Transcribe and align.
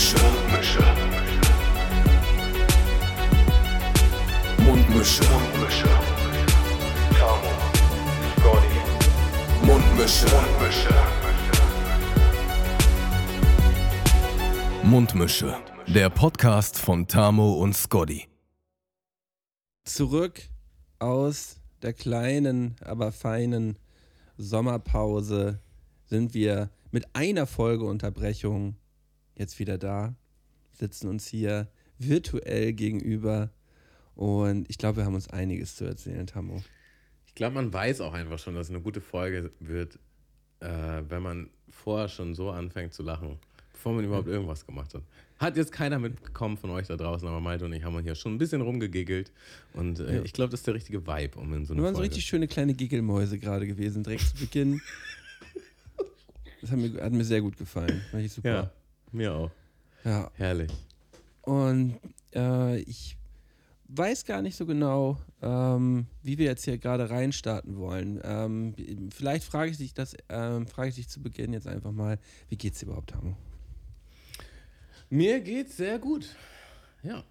Mundmische. 0.00 0.16
Mundmische. 0.18 0.80
Mundmische. 4.64 5.24
Mundmische. 5.28 5.88
Tamo. 7.18 7.52
Scotty. 8.38 8.78
Mundmische. 9.66 10.26
Mundmische. 10.34 10.94
Mundmische. 14.82 15.56
Der 15.86 16.08
Podcast 16.08 16.78
von 16.78 17.06
Tamo 17.06 17.52
und 17.60 17.76
Scotty. 17.76 18.26
Zurück 19.84 20.48
aus 20.98 21.60
der 21.82 21.92
kleinen, 21.92 22.76
aber 22.82 23.12
feinen 23.12 23.78
Sommerpause 24.38 25.60
sind 26.06 26.32
wir 26.32 26.70
mit 26.90 27.04
einer 27.14 27.46
Folge 27.46 27.84
Unterbrechung 27.84 28.76
jetzt 29.40 29.58
wieder 29.58 29.78
da, 29.78 30.14
sitzen 30.72 31.08
uns 31.08 31.26
hier 31.26 31.66
virtuell 31.98 32.72
gegenüber 32.74 33.50
und 34.14 34.68
ich 34.68 34.78
glaube, 34.78 34.98
wir 34.98 35.04
haben 35.06 35.14
uns 35.14 35.28
einiges 35.30 35.74
zu 35.76 35.84
erzählen, 35.84 36.26
Tammo. 36.26 36.62
Ich 37.26 37.34
glaube, 37.34 37.54
man 37.54 37.72
weiß 37.72 38.02
auch 38.02 38.12
einfach 38.12 38.38
schon, 38.38 38.54
dass 38.54 38.66
es 38.68 38.70
eine 38.74 38.82
gute 38.82 39.00
Folge 39.00 39.50
wird, 39.60 39.98
äh, 40.60 41.02
wenn 41.08 41.22
man 41.22 41.50
vorher 41.70 42.08
schon 42.08 42.34
so 42.34 42.50
anfängt 42.50 42.92
zu 42.92 43.02
lachen, 43.02 43.38
bevor 43.72 43.94
man 43.94 44.04
überhaupt 44.04 44.28
irgendwas 44.28 44.66
gemacht 44.66 44.92
hat. 44.94 45.02
Hat 45.38 45.56
jetzt 45.56 45.72
keiner 45.72 45.98
mitbekommen 45.98 46.58
von 46.58 46.68
euch 46.70 46.86
da 46.88 46.96
draußen, 46.96 47.26
aber 47.26 47.40
Malte 47.40 47.64
und 47.64 47.72
ich 47.72 47.82
haben 47.82 47.98
hier 48.02 48.14
schon 48.14 48.34
ein 48.34 48.38
bisschen 48.38 48.60
rumgegiggelt 48.60 49.32
und 49.72 50.00
äh, 50.00 50.16
Ja. 50.16 50.22
ich 50.22 50.34
glaube, 50.34 50.50
das 50.50 50.60
ist 50.60 50.66
der 50.66 50.74
richtige 50.74 51.06
Vibe, 51.06 51.38
um 51.38 51.54
in 51.54 51.64
so 51.64 51.72
eine 51.72 51.80
Wir 51.80 51.86
waren 51.86 51.94
so 51.94 52.02
richtig 52.02 52.26
schöne 52.26 52.46
kleine 52.46 52.74
Giggelmäuse 52.74 53.38
gerade 53.38 53.66
gewesen, 53.66 54.02
direkt 54.02 54.26
zu 54.26 54.34
Beginn. 54.36 54.80
Das 56.60 56.70
hat 56.72 56.78
mir, 56.78 57.02
hat 57.02 57.12
mir 57.12 57.24
sehr 57.24 57.40
gut 57.40 57.56
gefallen. 57.56 58.02
War 58.12 58.20
ich 58.20 58.30
super. 58.34 58.48
Ja, 58.50 58.70
mir 59.12 59.34
auch. 59.34 59.50
ja. 60.04 60.30
Herrlich. 60.34 60.72
Und 61.42 61.98
äh, 62.34 62.78
ich 62.80 63.16
weiß 63.88 64.24
gar 64.24 64.42
nicht 64.42 64.56
so 64.56 64.66
genau, 64.66 65.18
ähm, 65.42 66.06
wie 66.22 66.38
wir 66.38 66.46
jetzt 66.46 66.64
hier 66.64 66.78
gerade 66.78 67.10
reinstarten 67.10 67.76
wollen. 67.76 68.20
Ähm, 68.22 68.74
vielleicht 69.12 69.44
frage 69.44 69.70
ich 69.70 69.78
dich 69.78 69.94
das, 69.94 70.16
ähm, 70.28 70.66
frage 70.66 70.90
ich 70.90 70.94
dich 70.96 71.08
zu 71.08 71.20
Beginn 71.22 71.52
jetzt 71.52 71.66
einfach 71.66 71.92
mal, 71.92 72.18
wie 72.48 72.56
geht's 72.56 72.78
dir 72.80 72.86
überhaupt, 72.86 73.14
Hamo? 73.14 73.36
Mir 75.08 75.40
geht's 75.40 75.76
sehr 75.76 75.98
gut. 75.98 76.36
Ja. 77.02 77.24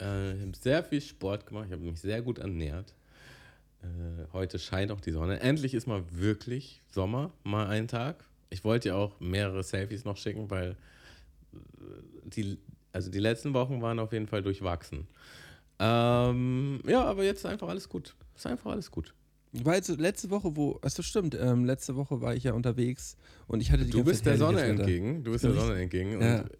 Äh, 0.00 0.36
ich 0.36 0.42
habe 0.42 0.56
sehr 0.58 0.84
viel 0.84 1.00
Sport 1.00 1.46
gemacht, 1.46 1.66
ich 1.66 1.72
habe 1.72 1.82
mich 1.82 2.00
sehr 2.00 2.22
gut 2.22 2.38
ernährt. 2.38 2.94
Äh, 3.82 4.32
heute 4.32 4.58
scheint 4.58 4.90
auch 4.90 5.00
die 5.00 5.12
Sonne. 5.12 5.40
Endlich 5.40 5.74
ist 5.74 5.86
mal 5.86 6.02
wirklich 6.10 6.80
Sommer, 6.90 7.32
mal 7.42 7.66
ein 7.66 7.88
Tag. 7.88 8.24
Ich 8.54 8.62
wollte 8.62 8.90
ja 8.90 8.94
auch 8.94 9.18
mehrere 9.18 9.64
Selfies 9.64 10.04
noch 10.04 10.16
schicken, 10.16 10.48
weil 10.48 10.76
äh, 11.52 11.56
die, 12.24 12.56
also 12.92 13.10
die 13.10 13.18
letzten 13.18 13.52
Wochen 13.52 13.82
waren 13.82 13.98
auf 13.98 14.12
jeden 14.12 14.28
Fall 14.28 14.42
durchwachsen. 14.42 15.08
Ähm, 15.80 16.80
ja, 16.86 17.04
aber 17.04 17.24
jetzt 17.24 17.38
ist 17.40 17.46
einfach 17.46 17.68
alles 17.68 17.88
gut. 17.88 18.14
Ist 18.36 18.46
einfach 18.46 18.70
alles 18.70 18.92
gut. 18.92 19.12
War 19.52 19.74
jetzt 19.74 19.88
letzte 19.88 20.30
Woche, 20.30 20.54
wo, 20.54 20.78
achso 20.82 21.02
stimmt, 21.02 21.34
ähm, 21.40 21.64
letzte 21.64 21.96
Woche 21.96 22.20
war 22.20 22.34
ich 22.36 22.44
ja 22.44 22.52
unterwegs 22.52 23.16
und 23.48 23.60
ich 23.60 23.72
hatte 23.72 23.84
die 23.84 23.90
Du 23.90 23.98
ganze 23.98 24.10
bist 24.12 24.26
der 24.26 24.32
Zeit 24.34 24.38
Sonne 24.38 24.60
herrliches 24.60 24.78
Wetter. 24.86 24.92
entgegen. 24.92 25.24
Du 25.24 25.32
bist 25.32 25.44
der 25.44 25.52
Sonne 25.52 25.80
entgegen. 25.82 26.20
Ja. 26.20 26.40
Und 26.42 26.50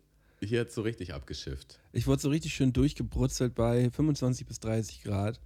hier 0.41 0.61
hat 0.61 0.73
so 0.73 0.83
richtig 0.83 1.15
abgeschifft. 1.15 1.79
Ich 1.93 2.09
wurde 2.09 2.23
so 2.23 2.29
richtig 2.29 2.55
schön 2.55 2.73
durchgebrutzelt 2.73 3.55
bei 3.55 3.89
25 3.91 4.47
bis 4.47 4.59
30 4.59 5.03
Grad. 5.05 5.41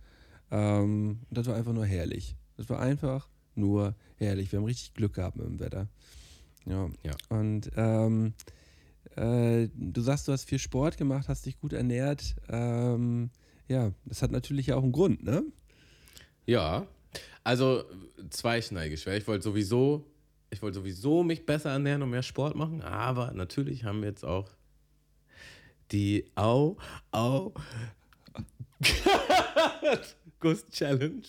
Ähm, 0.51 1.21
das 1.31 1.47
war 1.47 1.57
einfach 1.57 1.75
nur 1.75 1.85
herrlich. 1.85 2.37
Das 2.57 2.71
war 2.71 2.81
einfach 2.81 3.29
nur 3.55 3.95
herrlich. 4.17 4.51
Wir 4.51 4.59
haben 4.61 4.67
richtig 4.67 4.95
Glück 4.95 5.13
gehabt 5.15 5.37
mit 5.37 5.47
dem 5.47 5.61
Wetter. 5.61 5.89
Ja. 6.69 6.89
Ja. 7.05 7.13
Und 7.29 7.71
ähm, 7.77 8.35
äh, 9.17 9.69
du 9.75 10.01
sagst, 10.01 10.29
du 10.29 10.33
hast 10.33 10.45
viel 10.45 10.59
Sport 10.59 10.97
gemacht, 10.97 11.29
hast 11.29 11.47
dich 11.47 11.59
gut 11.59 11.73
ernährt. 11.73 12.37
Ähm, 12.49 13.31
ja, 13.67 13.93
das 14.05 14.23
hat 14.23 14.31
natürlich 14.31 14.69
ja 14.69 14.77
auch 14.77 14.83
einen 14.83 14.93
Grund, 14.93 15.23
ne? 15.23 15.43
Ja, 16.47 16.87
also 17.45 17.85
zweischneidig. 18.31 19.07
Ich 19.07 19.27
wollte 19.27 19.45
sowieso, 19.45 20.07
ich 20.51 20.63
wollte 20.63 20.79
sowieso 20.79 21.23
mich 21.23 21.45
besser 21.45 21.71
ernähren 21.71 22.03
und 22.03 22.11
mehr 22.11 22.23
Sport 22.23 22.55
machen, 22.55 22.83
aber 22.83 23.33
natürlich 23.33 23.85
haben 23.85 24.01
wir 24.01 24.09
jetzt 24.09 24.25
auch 24.25 24.49
die 25.91 26.31
Au, 26.35 26.77
Au, 27.11 27.53
Gust 30.41 30.71
Challenge. 30.71 31.23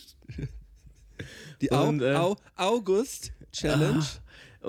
Die 1.61 1.71
Au 1.71 1.87
Und, 1.87 2.01
äh, 2.01 2.15
Au 2.15 2.35
August 2.55 3.31
Challenge. 3.51 4.05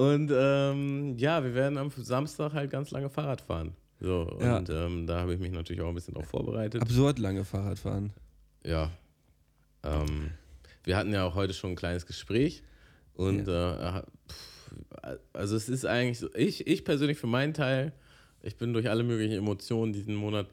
Und 0.00 0.30
ähm, 0.34 1.16
ja, 1.18 1.42
wir 1.44 1.54
werden 1.54 1.76
am 1.76 1.90
Samstag 1.90 2.54
halt 2.54 2.70
ganz 2.70 2.90
lange 2.90 3.10
Fahrrad 3.10 3.40
fahren. 3.40 3.74
So, 4.00 4.38
Ja. 4.40 4.56
und 4.58 4.70
ähm, 4.70 5.06
da 5.06 5.20
habe 5.20 5.34
ich 5.34 5.40
mich 5.40 5.52
natürlich 5.52 5.82
auch 5.82 5.88
ein 5.88 5.94
bisschen 5.94 6.14
drauf 6.14 6.26
vorbereitet. 6.28 6.80
Absurd 6.80 7.18
lange 7.18 7.44
Fahrradfahren. 7.44 8.12
Ja. 8.64 8.90
Ähm, 9.82 10.30
wir 10.84 10.96
hatten 10.96 11.12
ja 11.12 11.24
auch 11.24 11.34
heute 11.34 11.52
schon 11.52 11.70
ein 11.72 11.76
kleines 11.76 12.06
Gespräch. 12.06 12.62
Und 13.14 13.46
äh, 13.46 14.02
pff, 14.28 15.18
also 15.34 15.56
es 15.56 15.68
ist 15.68 15.84
eigentlich 15.84 16.18
so, 16.18 16.28
ich, 16.34 16.66
ich 16.66 16.84
persönlich 16.84 17.18
für 17.18 17.26
meinen 17.26 17.52
Teil, 17.52 17.92
ich 18.42 18.56
bin 18.56 18.72
durch 18.72 18.88
alle 18.88 19.02
möglichen 19.02 19.34
Emotionen 19.36 19.92
diesen 19.92 20.14
Monat 20.14 20.46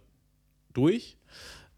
durch. 0.73 1.15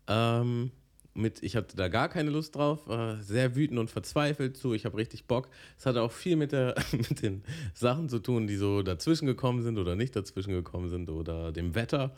Ähm, 0.07 0.71
mit, 1.13 1.43
ich 1.43 1.55
hatte 1.55 1.75
da 1.75 1.87
gar 1.87 2.07
keine 2.09 2.29
Lust 2.29 2.55
drauf, 2.55 2.87
war 2.87 3.17
sehr 3.21 3.55
wütend 3.55 3.79
und 3.79 3.89
verzweifelt 3.89 4.55
zu. 4.55 4.73
Ich 4.73 4.85
habe 4.85 4.97
richtig 4.97 5.25
Bock. 5.25 5.49
Es 5.77 5.85
hatte 5.85 6.01
auch 6.01 6.11
viel 6.11 6.35
mit, 6.35 6.51
der, 6.51 6.75
mit 6.91 7.21
den 7.21 7.43
Sachen 7.73 8.09
zu 8.09 8.19
tun, 8.19 8.47
die 8.47 8.55
so 8.55 8.81
dazwischen 8.83 9.25
gekommen 9.25 9.61
sind 9.61 9.77
oder 9.77 9.95
nicht 9.95 10.15
dazwischen 10.15 10.53
gekommen 10.53 10.89
sind 10.89 11.09
oder 11.09 11.51
dem 11.51 11.75
Wetter. 11.75 12.15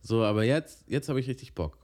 So, 0.00 0.22
aber 0.22 0.44
jetzt, 0.44 0.84
jetzt 0.88 1.08
habe 1.08 1.20
ich 1.20 1.28
richtig 1.28 1.54
Bock. 1.54 1.78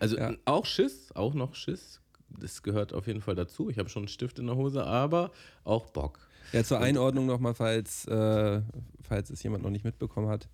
Also 0.00 0.16
Ja. 0.16 0.32
auch 0.44 0.64
Schiss, 0.64 1.10
auch 1.14 1.34
noch 1.34 1.54
Schiss. 1.54 2.00
Das 2.28 2.62
gehört 2.62 2.92
auf 2.92 3.06
jeden 3.06 3.20
Fall 3.20 3.34
dazu. 3.34 3.68
Ich 3.70 3.78
habe 3.78 3.88
schon 3.88 4.02
einen 4.02 4.08
Stift 4.08 4.38
in 4.38 4.46
der 4.46 4.56
Hose, 4.56 4.84
aber 4.84 5.32
auch 5.64 5.86
Bock. 5.86 6.20
Ja, 6.52 6.62
zur 6.62 6.80
Einordnung 6.80 7.26
nochmal, 7.26 7.54
falls, 7.54 8.06
äh, 8.06 8.62
falls 9.02 9.30
es 9.30 9.42
jemand 9.42 9.64
noch 9.64 9.70
nicht 9.70 9.84
mitbekommen 9.84 10.28
hat. 10.28 10.48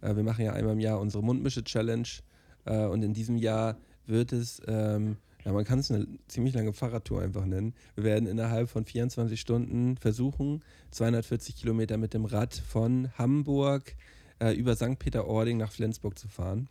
Äh, 0.00 0.16
wir 0.16 0.22
machen 0.22 0.44
ja 0.44 0.52
einmal 0.52 0.72
im 0.74 0.80
Jahr 0.80 1.00
unsere 1.00 1.22
Mundmische-Challenge 1.22 2.08
äh, 2.64 2.86
und 2.86 3.02
in 3.02 3.14
diesem 3.14 3.36
Jahr 3.36 3.76
wird 4.08 4.32
es, 4.32 4.60
ähm, 4.66 5.16
ja, 5.44 5.52
man 5.52 5.64
kann 5.64 5.78
es 5.78 5.90
eine 5.90 6.06
ziemlich 6.26 6.54
lange 6.54 6.72
Fahrradtour 6.72 7.22
einfach 7.22 7.46
nennen. 7.46 7.74
Wir 7.94 8.04
werden 8.04 8.28
innerhalb 8.28 8.68
von 8.68 8.84
24 8.84 9.40
Stunden 9.40 9.96
versuchen, 9.96 10.64
240 10.90 11.56
Kilometer 11.56 11.96
mit 11.96 12.14
dem 12.14 12.24
Rad 12.24 12.54
von 12.54 13.10
Hamburg 13.16 13.94
äh, 14.40 14.52
über 14.52 14.74
St. 14.76 14.98
Peter-Ording 14.98 15.56
nach 15.56 15.72
Flensburg 15.72 16.18
zu 16.18 16.28
fahren. 16.28 16.68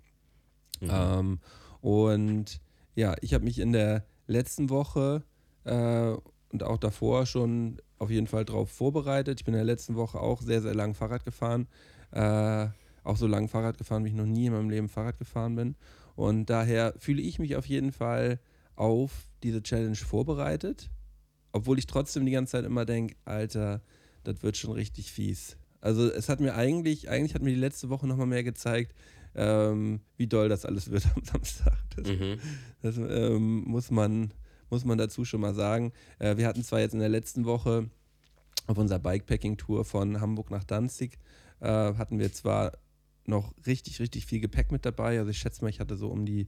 Ähm, 0.82 1.40
und 1.82 2.60
ja, 2.96 3.16
ich 3.22 3.34
habe 3.34 3.46
mich 3.46 3.60
in 3.60 3.72
der 3.72 4.06
letzten 4.28 4.70
Woche 4.70 5.24
äh, 5.64 6.14
und 6.52 6.64
auch 6.64 6.78
davor 6.78 7.26
schon 7.26 7.82
auf 8.00 8.10
jeden 8.10 8.28
Fall 8.28 8.46
drauf 8.46 8.70
vorbereitet. 8.70 9.40
Ich 9.40 9.46
bin 9.46 9.54
in 9.54 9.60
der 9.60 9.66
letzten 9.66 9.96
Woche 9.96 10.20
auch 10.20 10.42
sehr, 10.42 10.62
sehr 10.62 10.76
lang 10.76 10.94
Fahrrad 10.94 11.26
gefahren. 11.26 11.68
Äh, 12.12 12.68
auch 13.04 13.18
so 13.18 13.28
lang 13.28 13.48
Fahrrad 13.48 13.78
gefahren, 13.78 14.04
wie 14.04 14.10
ich 14.10 14.16
noch 14.16 14.26
nie 14.26 14.48
in 14.48 14.54
meinem 14.54 14.70
Leben 14.70 14.90
Fahrrad 14.90 15.18
gefahren 15.18 15.56
bin. 15.56 15.76
Und 16.18 16.48
daher 16.48 16.96
fühle 16.98 17.22
ich 17.22 17.38
mich 17.38 17.56
auf 17.56 17.68
jeden 17.68 17.92
Fall 17.92 18.40
auf 18.76 19.12
diese 19.44 19.62
Challenge 19.62 19.96
vorbereitet. 19.96 20.90
Obwohl 21.52 21.78
ich 21.78 21.86
trotzdem 21.86 22.26
die 22.26 22.32
ganze 22.32 22.54
Zeit 22.54 22.66
immer 22.66 22.86
denke, 22.86 23.16
Alter, 23.24 23.82
das 24.24 24.42
wird 24.42 24.58
schon 24.58 24.72
richtig 24.72 25.12
fies. 25.12 25.58
Also 25.80 26.12
es 26.12 26.28
hat 26.28 26.40
mir 26.40 26.56
eigentlich, 26.56 27.08
eigentlich 27.10 27.36
hat 27.36 27.44
mir 27.44 27.52
die 27.54 27.60
letzte 27.60 27.90
Woche 27.90 28.08
nochmal 28.08 28.26
mehr 28.26 28.44
gezeigt, 28.44 28.96
ähm, 29.36 30.02
wie 30.18 30.26
doll 30.26 30.50
das 30.50 30.66
alles 30.66 30.90
wird 30.90 31.06
am 31.16 31.24
Samstag. 31.24 31.78
Das, 31.96 32.08
Mhm. 32.08 32.40
das 32.82 32.98
ähm, 32.98 33.64
muss, 33.66 33.92
man, 33.92 34.34
muss 34.72 34.86
man 34.86 34.98
dazu 34.98 35.24
schon 35.24 35.42
mal 35.42 35.54
sagen. 35.54 35.94
Äh, 36.18 36.38
wir 36.38 36.48
hatten 36.48 36.64
zwar 36.64 36.80
jetzt 36.80 36.94
in 36.94 37.00
der 37.00 37.10
letzten 37.10 37.46
Woche 37.46 37.92
auf 38.66 38.80
unserer 38.80 38.98
Bikepacking-Tour 39.00 39.86
von 39.86 40.20
Hamburg 40.20 40.50
nach 40.50 40.64
Danzig, 40.64 41.20
äh, 41.60 41.68
hatten 41.68 42.18
wir 42.18 42.34
zwar 42.34 42.72
noch 43.28 43.54
richtig, 43.66 44.00
richtig 44.00 44.26
viel 44.26 44.40
Gepäck 44.40 44.72
mit 44.72 44.86
dabei. 44.86 45.20
Also 45.20 45.32
ich 45.32 45.38
schätze 45.38 45.64
mal, 45.64 45.70
ich 45.70 45.80
hatte 45.80 45.98
so 45.98 46.10
um 46.10 46.26
die 46.26 46.48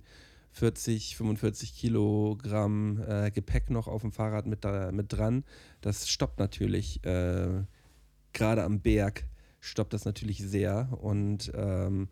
40, 0.51 1.15
45 1.15 1.75
Kilogramm 1.75 3.03
äh, 3.07 3.31
Gepäck 3.31 3.69
noch 3.69 3.87
auf 3.87 4.01
dem 4.01 4.11
Fahrrad 4.11 4.47
mit, 4.47 4.63
da, 4.65 4.91
mit 4.91 5.13
dran. 5.13 5.43
Das 5.81 6.09
stoppt 6.09 6.39
natürlich, 6.39 7.03
äh, 7.05 7.63
gerade 8.33 8.63
am 8.63 8.79
Berg, 8.79 9.25
stoppt 9.59 9.93
das 9.93 10.05
natürlich 10.05 10.39
sehr. 10.39 10.89
Und 11.01 11.51
ähm, 11.55 12.09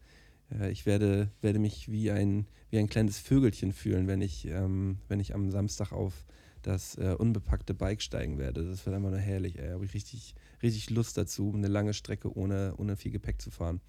äh, 0.52 0.72
ich 0.72 0.86
werde, 0.86 1.32
werde 1.42 1.60
mich 1.60 1.92
wie 1.92 2.12
ein, 2.12 2.48
wie 2.70 2.78
ein 2.78 2.90
kleines 2.90 3.18
Vögelchen 3.18 3.74
fühlen, 3.74 4.08
wenn 4.08 4.22
ich, 4.22 4.46
ähm, 4.46 5.00
wenn 5.08 5.20
ich 5.20 5.34
am 5.34 5.50
Samstag 5.50 5.92
auf 5.92 6.26
das 6.62 6.96
äh, 6.98 7.16
unbepackte 7.18 7.74
Bike 7.74 8.02
steigen 8.02 8.38
werde. 8.38 8.66
Das 8.66 8.86
wird 8.86 8.96
einfach 8.96 9.10
nur 9.10 9.20
herrlich. 9.20 9.54
Da 9.54 9.72
habe 9.72 9.86
ich 9.86 9.94
richtig, 9.94 10.36
richtig 10.62 10.90
Lust 10.90 11.18
dazu, 11.18 11.54
eine 11.56 11.68
lange 11.68 11.94
Strecke 11.94 12.36
ohne, 12.36 12.74
ohne 12.78 12.98
viel 12.98 13.12
Gepäck 13.12 13.42
zu 13.42 13.52
fahren. 13.52 13.80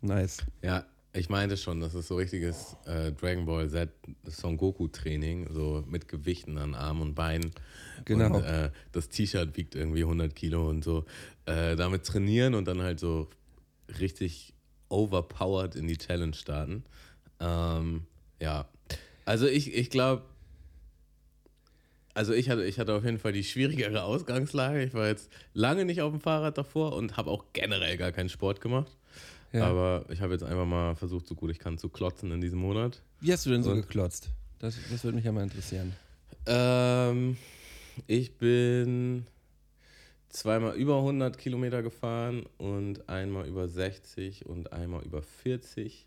Nice. 0.00 0.38
Ja, 0.62 0.84
ich 1.12 1.28
meinte 1.28 1.56
schon, 1.56 1.80
das 1.80 1.94
ist 1.94 2.08
so 2.08 2.16
richtiges 2.16 2.76
äh, 2.84 3.12
Dragon 3.12 3.46
Ball 3.46 3.68
Z 3.68 3.90
Son 4.24 4.56
Goku 4.56 4.88
Training, 4.88 5.48
so 5.52 5.84
mit 5.88 6.06
Gewichten 6.06 6.58
an 6.58 6.74
Armen 6.74 7.02
und 7.02 7.14
Beinen. 7.14 7.50
Genau. 8.04 8.36
Und, 8.36 8.44
äh, 8.44 8.70
das 8.92 9.08
T-Shirt 9.08 9.56
wiegt 9.56 9.74
irgendwie 9.74 10.02
100 10.02 10.34
Kilo 10.34 10.68
und 10.68 10.84
so. 10.84 11.04
Äh, 11.46 11.76
damit 11.76 12.04
trainieren 12.04 12.54
und 12.54 12.68
dann 12.68 12.82
halt 12.82 13.00
so 13.00 13.28
richtig 13.98 14.54
overpowered 14.90 15.74
in 15.74 15.88
die 15.88 15.96
Challenge 15.96 16.34
starten. 16.34 16.84
Ähm, 17.40 18.06
ja, 18.40 18.68
also 19.24 19.46
ich, 19.46 19.74
ich 19.74 19.90
glaube, 19.90 20.24
also 22.14 22.32
ich 22.32 22.50
hatte, 22.50 22.64
ich 22.64 22.78
hatte 22.78 22.94
auf 22.94 23.04
jeden 23.04 23.18
Fall 23.18 23.32
die 23.32 23.44
schwierigere 23.44 24.02
Ausgangslage. 24.02 24.82
Ich 24.82 24.92
war 24.94 25.06
jetzt 25.06 25.30
lange 25.54 25.84
nicht 25.84 26.02
auf 26.02 26.12
dem 26.12 26.20
Fahrrad 26.20 26.58
davor 26.58 26.94
und 26.94 27.16
habe 27.16 27.30
auch 27.30 27.46
generell 27.52 27.96
gar 27.96 28.12
keinen 28.12 28.28
Sport 28.28 28.60
gemacht. 28.60 28.97
Ja. 29.52 29.66
Aber 29.66 30.04
ich 30.10 30.20
habe 30.20 30.32
jetzt 30.32 30.42
einfach 30.44 30.66
mal 30.66 30.94
versucht, 30.94 31.26
so 31.26 31.34
gut 31.34 31.50
ich 31.50 31.58
kann, 31.58 31.78
zu 31.78 31.88
klotzen 31.88 32.30
in 32.32 32.40
diesem 32.40 32.58
Monat. 32.58 33.02
Wie 33.20 33.32
hast 33.32 33.46
du 33.46 33.50
denn 33.50 33.62
so 33.62 33.70
und, 33.70 33.76
geklotzt? 33.82 34.30
Das, 34.58 34.76
das 34.90 35.04
würde 35.04 35.16
mich 35.16 35.24
ja 35.24 35.32
mal 35.32 35.42
interessieren. 35.42 35.94
Ähm, 36.46 37.36
ich 38.06 38.36
bin 38.36 39.26
zweimal 40.28 40.74
über 40.76 40.98
100 40.98 41.38
Kilometer 41.38 41.82
gefahren 41.82 42.44
und 42.58 43.08
einmal 43.08 43.46
über 43.46 43.68
60 43.68 44.46
und 44.46 44.72
einmal 44.72 45.02
über 45.04 45.22
40. 45.22 46.06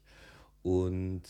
Und 0.64 1.24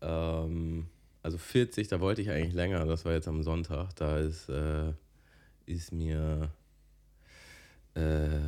ähm, 0.00 0.86
also 1.22 1.38
40, 1.38 1.88
da 1.88 2.00
wollte 2.00 2.20
ich 2.20 2.30
eigentlich 2.30 2.54
länger, 2.54 2.84
das 2.84 3.04
war 3.04 3.12
jetzt 3.12 3.28
am 3.28 3.42
Sonntag. 3.42 3.94
Da 3.96 4.18
ist, 4.18 4.48
äh, 4.48 4.92
ist 5.66 5.92
mir, 5.92 6.50
äh, 7.94 8.40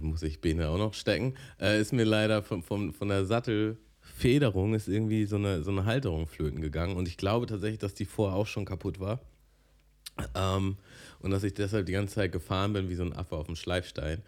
muss 0.00 0.22
ich 0.22 0.40
Beine 0.40 0.68
auch 0.68 0.78
noch 0.78 0.94
stecken, 0.94 1.34
äh, 1.60 1.80
ist 1.80 1.92
mir 1.92 2.04
leider 2.04 2.42
von, 2.42 2.62
von, 2.62 2.92
von 2.92 3.08
der 3.08 3.24
Sattelfederung 3.24 4.74
ist 4.74 4.88
irgendwie 4.88 5.24
so 5.26 5.36
eine, 5.36 5.62
so 5.62 5.70
eine 5.70 5.84
Halterung 5.84 6.26
flöten 6.26 6.60
gegangen. 6.60 6.96
Und 6.96 7.08
ich 7.08 7.16
glaube 7.16 7.46
tatsächlich, 7.46 7.78
dass 7.78 7.94
die 7.94 8.04
vorher 8.04 8.36
auch 8.36 8.46
schon 8.46 8.64
kaputt 8.64 9.00
war. 9.00 9.20
Ähm, 10.34 10.76
und 11.20 11.30
dass 11.30 11.44
ich 11.44 11.54
deshalb 11.54 11.86
die 11.86 11.92
ganze 11.92 12.16
Zeit 12.16 12.32
gefahren 12.32 12.72
bin 12.72 12.88
wie 12.88 12.94
so 12.94 13.04
ein 13.04 13.14
Affe 13.14 13.36
auf 13.36 13.46
dem 13.46 13.56
Schleifstein. 13.56 14.22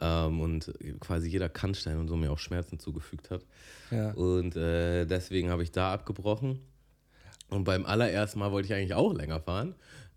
Ähm, 0.00 0.40
und 0.40 0.72
quasi 1.00 1.28
jeder 1.28 1.48
Kannstein 1.48 1.98
und 1.98 2.08
so 2.08 2.16
mir 2.16 2.32
auch 2.32 2.38
Schmerzen 2.38 2.78
zugefügt 2.78 3.30
hat. 3.30 3.44
Ja. 3.90 4.10
Und 4.12 4.56
äh, 4.56 5.06
deswegen 5.06 5.50
habe 5.50 5.62
ich 5.62 5.70
da 5.70 5.92
abgebrochen. 5.92 6.60
Und 7.50 7.64
beim 7.64 7.86
allerersten 7.86 8.40
Mal 8.40 8.50
wollte 8.50 8.66
ich 8.66 8.74
eigentlich 8.74 8.94
auch 8.94 9.14
länger 9.14 9.40
fahren. 9.40 9.74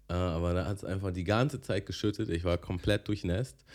Äh, 0.10 0.14
aber 0.14 0.54
da 0.54 0.66
hat 0.66 0.78
es 0.78 0.86
einfach 0.86 1.12
die 1.12 1.24
ganze 1.24 1.62
Zeit 1.62 1.86
geschüttet. 1.86 2.30
Ich 2.30 2.44
war 2.44 2.58
komplett 2.58 3.08
durchnässt. 3.08 3.66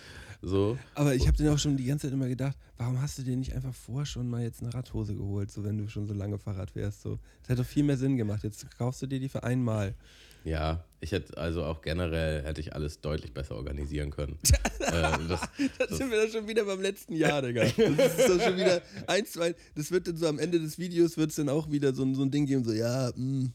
So. 0.42 0.76
Aber 0.96 1.14
ich 1.14 1.28
habe 1.28 1.36
dir 1.36 1.52
auch 1.52 1.58
schon 1.58 1.76
die 1.76 1.84
ganze 1.84 2.08
Zeit 2.08 2.14
immer 2.14 2.28
gedacht, 2.28 2.56
warum 2.76 3.00
hast 3.00 3.16
du 3.18 3.22
dir 3.22 3.36
nicht 3.36 3.54
einfach 3.54 3.72
vorher 3.72 4.06
schon 4.06 4.28
mal 4.28 4.42
jetzt 4.42 4.60
eine 4.60 4.74
Radhose 4.74 5.14
geholt, 5.14 5.52
so 5.52 5.62
wenn 5.62 5.78
du 5.78 5.88
schon 5.88 6.06
so 6.08 6.14
lange 6.14 6.36
Fahrrad 6.36 6.72
fährst? 6.72 7.02
So. 7.02 7.18
Das 7.40 7.50
hätte 7.50 7.62
doch 7.62 7.68
viel 7.68 7.84
mehr 7.84 7.96
Sinn 7.96 8.16
gemacht. 8.16 8.42
Jetzt 8.42 8.66
kaufst 8.76 9.00
du 9.02 9.06
dir 9.06 9.20
die 9.20 9.28
für 9.28 9.44
einmal. 9.44 9.94
Ja, 10.44 10.84
ich 11.00 11.12
hätte 11.12 11.38
also 11.38 11.64
auch 11.64 11.82
generell 11.82 12.42
hätte 12.42 12.60
ich 12.60 12.74
alles 12.74 13.00
deutlich 13.00 13.32
besser 13.32 13.54
organisieren 13.54 14.10
können. 14.10 14.38
äh, 14.80 14.90
das, 15.28 15.40
das, 15.78 15.96
sind 15.96 16.10
wir 16.10 16.24
doch 16.24 16.32
schon 16.32 16.48
wieder 16.48 16.64
beim 16.64 16.80
letzten 16.80 17.14
Jahr, 17.14 17.42
Digga. 17.42 17.62
Das 17.62 18.18
ist 18.18 18.28
doch 18.28 18.40
schon 18.40 18.56
wieder 18.56 18.82
eins, 19.06 19.32
zwei. 19.32 19.54
Das 19.76 19.92
wird 19.92 20.08
dann 20.08 20.16
so 20.16 20.26
am 20.26 20.40
Ende 20.40 20.58
des 20.58 20.78
Videos 20.78 21.16
wird 21.16 21.30
es 21.30 21.36
dann 21.36 21.48
auch 21.48 21.70
wieder 21.70 21.94
so, 21.94 22.12
so 22.14 22.22
ein 22.22 22.32
Ding 22.32 22.46
geben, 22.46 22.64
so, 22.64 22.72
ja, 22.72 23.12
mh, 23.14 23.44
mm, 23.44 23.52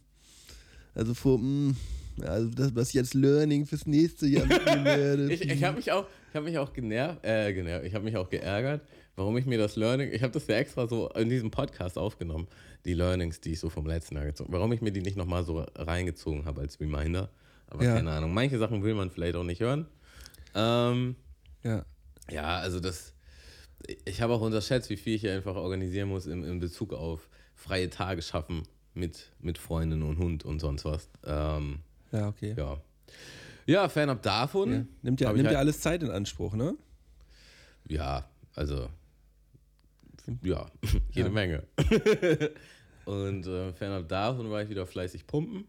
also 0.95 1.13
vor, 1.13 1.37
mh, 1.37 1.71
mm, 1.71 1.75
also 2.23 2.49
das, 2.49 2.75
was 2.75 2.93
jetzt 2.93 3.13
Learning 3.13 3.65
fürs 3.65 3.85
nächste 3.85 4.27
Jahr 4.27 4.45
mitnehmen 4.47 4.85
werde. 4.85 5.31
ich 5.31 5.41
ich 5.41 5.63
habe 5.63 5.77
mich 5.77 5.91
auch, 5.91 6.05
ich 6.29 6.35
habe 6.35 6.45
mich 6.45 6.57
auch 6.57 6.73
genervt, 6.73 7.23
äh, 7.23 7.53
genervt, 7.53 7.85
ich 7.85 7.93
habe 7.93 8.03
mich 8.03 8.17
auch 8.17 8.29
geärgert, 8.29 8.81
warum 9.15 9.37
ich 9.37 9.45
mir 9.45 9.57
das 9.57 9.75
Learning, 9.75 10.11
ich 10.11 10.23
habe 10.23 10.33
das 10.33 10.47
ja 10.47 10.55
extra 10.55 10.87
so 10.87 11.09
in 11.09 11.29
diesem 11.29 11.51
Podcast 11.51 11.97
aufgenommen, 11.97 12.47
die 12.85 12.93
Learnings, 12.93 13.41
die 13.41 13.53
ich 13.53 13.59
so 13.59 13.69
vom 13.69 13.85
letzten 13.85 14.15
Jahr 14.15 14.25
gezogen 14.25 14.51
warum 14.51 14.71
ich 14.73 14.81
mir 14.81 14.91
die 14.91 15.01
nicht 15.01 15.17
nochmal 15.17 15.43
so 15.43 15.65
reingezogen 15.75 16.45
habe 16.45 16.61
als 16.61 16.79
Reminder. 16.79 17.29
Aber 17.69 17.83
ja. 17.83 17.95
keine 17.95 18.11
Ahnung, 18.11 18.33
manche 18.33 18.57
Sachen 18.57 18.83
will 18.83 18.93
man 18.93 19.11
vielleicht 19.11 19.35
auch 19.35 19.43
nicht 19.43 19.61
hören. 19.61 19.87
Ähm, 20.55 21.15
ja. 21.63 21.85
Ja, 22.29 22.57
also 22.57 22.79
das, 22.79 23.13
ich 24.05 24.21
habe 24.21 24.33
auch 24.33 24.41
unterschätzt, 24.41 24.89
wie 24.89 24.97
viel 24.97 25.15
ich 25.15 25.21
hier 25.21 25.33
einfach 25.33 25.55
organisieren 25.55 26.09
muss 26.09 26.25
in, 26.25 26.43
in 26.43 26.59
Bezug 26.59 26.93
auf 26.93 27.29
freie 27.55 27.89
Tage 27.89 28.21
schaffen 28.21 28.63
mit, 28.93 29.31
mit 29.39 29.57
Freundin 29.57 30.03
und 30.03 30.17
Hund 30.17 30.45
und 30.45 30.59
sonst 30.59 30.85
was. 30.85 31.09
Ähm, 31.25 31.79
ja, 32.11 32.27
okay. 32.27 32.55
Ja. 32.57 32.81
Ja, 33.65 33.89
fernab 33.89 34.21
davon. 34.21 34.71
Ja. 34.71 34.85
Nimmt 35.01 35.21
ja, 35.21 35.33
nimmt 35.33 35.45
halt, 35.45 35.53
ja 35.53 35.59
alles 35.59 35.81
Zeit 35.81 36.01
in 36.01 36.09
Anspruch, 36.09 36.53
ne? 36.53 36.75
Ja, 37.87 38.29
also 38.55 38.89
ja, 40.41 40.69
jede 41.11 41.29
ja. 41.29 41.33
Menge. 41.33 41.63
und 43.05 43.47
äh, 43.47 43.73
fernab 43.73 44.07
davon 44.07 44.49
war 44.49 44.61
ich 44.61 44.69
wieder 44.69 44.85
fleißig 44.85 45.27
pumpen. 45.27 45.65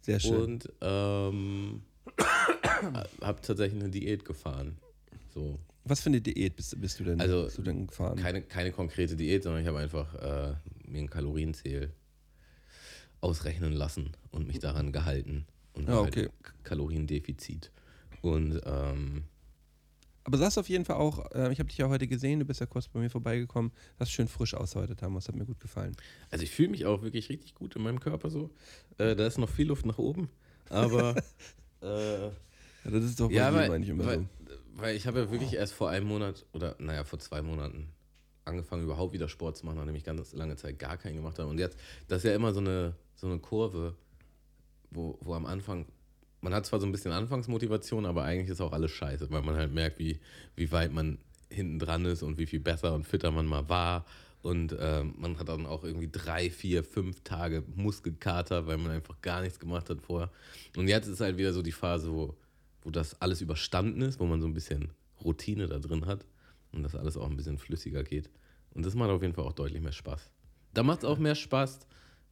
Sehr 0.00 0.20
schön. 0.20 0.42
Und 0.42 0.72
ähm, 0.80 1.82
habe 3.22 3.40
tatsächlich 3.42 3.80
eine 3.80 3.90
Diät 3.90 4.24
gefahren. 4.24 4.78
So. 5.34 5.58
Was 5.84 6.00
für 6.00 6.10
eine 6.10 6.20
Diät 6.20 6.56
bist, 6.56 6.80
bist 6.80 7.00
du 7.00 7.04
denn, 7.04 7.20
also, 7.20 7.44
bist 7.44 7.58
du 7.58 7.62
denn 7.62 7.86
gefahren? 7.86 8.18
Keine, 8.18 8.42
keine 8.42 8.72
konkrete 8.72 9.16
Diät, 9.16 9.42
sondern 9.42 9.62
ich 9.62 9.68
habe 9.68 9.78
einfach 9.78 10.14
äh, 10.14 10.54
mir 10.86 11.00
ein 11.00 11.10
Kalorienzähl 11.10 11.92
ausrechnen 13.20 13.72
lassen 13.72 14.12
und 14.30 14.46
mich 14.46 14.58
daran 14.58 14.92
gehalten. 14.92 15.46
Und 15.72 15.88
ah, 15.88 16.00
okay. 16.00 16.22
Halt 16.22 16.64
Kaloriendefizit. 16.64 17.70
Und 18.22 18.60
ähm, 18.64 19.24
aber 20.24 20.36
sahst 20.36 20.58
auf 20.58 20.68
jeden 20.68 20.84
Fall 20.84 20.96
auch, 20.96 21.30
äh, 21.32 21.50
ich 21.52 21.58
habe 21.58 21.70
dich 21.70 21.78
ja 21.78 21.88
heute 21.88 22.06
gesehen, 22.06 22.40
du 22.40 22.44
bist 22.44 22.60
ja 22.60 22.66
kurz 22.66 22.86
bei 22.86 23.00
mir 23.00 23.08
vorbeigekommen, 23.08 23.72
sahst 23.98 24.12
schön 24.12 24.28
frisch 24.28 24.52
aus 24.52 24.74
heute, 24.74 24.94
Thomas, 24.94 25.26
hat 25.26 25.34
mir 25.34 25.46
gut 25.46 25.58
gefallen. 25.58 25.96
Also 26.30 26.44
ich 26.44 26.50
fühle 26.50 26.68
mich 26.68 26.84
auch 26.84 27.00
wirklich 27.00 27.30
richtig 27.30 27.54
gut 27.54 27.76
in 27.76 27.82
meinem 27.82 27.98
Körper 27.98 28.28
so. 28.28 28.50
Äh, 28.98 29.16
da 29.16 29.26
ist 29.26 29.38
noch 29.38 29.48
viel 29.48 29.68
Luft 29.68 29.86
nach 29.86 29.96
oben, 29.96 30.28
aber 30.68 31.16
äh, 31.82 32.24
ja, 32.26 32.30
das 32.84 33.04
ist 33.04 33.20
doch 33.20 33.28
bei 33.28 33.36
ja, 33.36 33.54
weil, 33.54 33.70
eigentlich 33.70 33.88
immer 33.88 34.04
weil, 34.04 34.18
so. 34.18 34.26
Weil 34.74 34.96
ich 34.96 35.06
habe 35.06 35.20
ja 35.20 35.30
wirklich 35.30 35.54
erst 35.54 35.72
vor 35.72 35.88
einem 35.88 36.06
Monat 36.06 36.44
oder 36.52 36.76
naja, 36.78 37.04
vor 37.04 37.18
zwei 37.20 37.40
Monaten 37.40 37.88
angefangen, 38.48 38.82
überhaupt 38.82 39.12
wieder 39.12 39.28
Sport 39.28 39.56
zu 39.56 39.66
machen, 39.66 39.78
nachdem 39.78 39.94
ich 39.94 40.04
ganz 40.04 40.32
lange 40.32 40.56
Zeit 40.56 40.78
gar 40.78 40.96
keinen 40.96 41.16
gemacht 41.16 41.38
habe. 41.38 41.48
Und 41.48 41.58
jetzt, 41.58 41.78
das 42.08 42.18
ist 42.18 42.24
ja 42.24 42.34
immer 42.34 42.52
so 42.52 42.60
eine, 42.60 42.94
so 43.14 43.26
eine 43.26 43.38
Kurve, 43.38 43.94
wo, 44.90 45.18
wo 45.20 45.34
am 45.34 45.46
Anfang 45.46 45.86
man 46.40 46.54
hat 46.54 46.66
zwar 46.66 46.80
so 46.80 46.86
ein 46.86 46.92
bisschen 46.92 47.12
Anfangsmotivation, 47.12 48.06
aber 48.06 48.24
eigentlich 48.24 48.50
ist 48.50 48.60
auch 48.60 48.72
alles 48.72 48.90
scheiße, 48.92 49.30
weil 49.30 49.42
man 49.42 49.56
halt 49.56 49.72
merkt, 49.72 49.98
wie, 49.98 50.20
wie 50.56 50.70
weit 50.70 50.92
man 50.92 51.18
hinten 51.50 51.78
dran 51.78 52.04
ist 52.04 52.22
und 52.22 52.38
wie 52.38 52.46
viel 52.46 52.60
besser 52.60 52.94
und 52.94 53.04
fitter 53.04 53.30
man 53.30 53.46
mal 53.46 53.68
war. 53.68 54.04
Und 54.42 54.76
ähm, 54.78 55.14
man 55.18 55.38
hat 55.38 55.48
dann 55.48 55.66
auch 55.66 55.82
irgendwie 55.82 56.08
drei, 56.10 56.48
vier, 56.48 56.84
fünf 56.84 57.22
Tage 57.24 57.64
Muskelkater, 57.74 58.66
weil 58.66 58.78
man 58.78 58.92
einfach 58.92 59.20
gar 59.20 59.40
nichts 59.40 59.58
gemacht 59.58 59.90
hat 59.90 60.00
vorher. 60.00 60.30
Und 60.76 60.86
jetzt 60.86 61.08
ist 61.08 61.20
halt 61.20 61.38
wieder 61.38 61.52
so 61.52 61.60
die 61.60 61.72
Phase, 61.72 62.12
wo, 62.12 62.36
wo 62.82 62.90
das 62.90 63.20
alles 63.20 63.40
überstanden 63.40 64.02
ist, 64.02 64.20
wo 64.20 64.26
man 64.26 64.40
so 64.40 64.46
ein 64.46 64.54
bisschen 64.54 64.90
Routine 65.24 65.66
da 65.66 65.78
drin 65.78 66.06
hat 66.06 66.24
und 66.70 66.84
das 66.84 66.94
alles 66.94 67.16
auch 67.16 67.28
ein 67.28 67.36
bisschen 67.36 67.58
flüssiger 67.58 68.04
geht. 68.04 68.30
Und 68.78 68.86
das 68.86 68.94
macht 68.94 69.10
auf 69.10 69.20
jeden 69.20 69.34
Fall 69.34 69.44
auch 69.44 69.52
deutlich 69.52 69.82
mehr 69.82 69.92
Spaß. 69.92 70.30
Da 70.72 70.82
macht 70.82 71.00
es 71.00 71.04
auch 71.04 71.18
mehr 71.18 71.34
Spaß, 71.34 71.80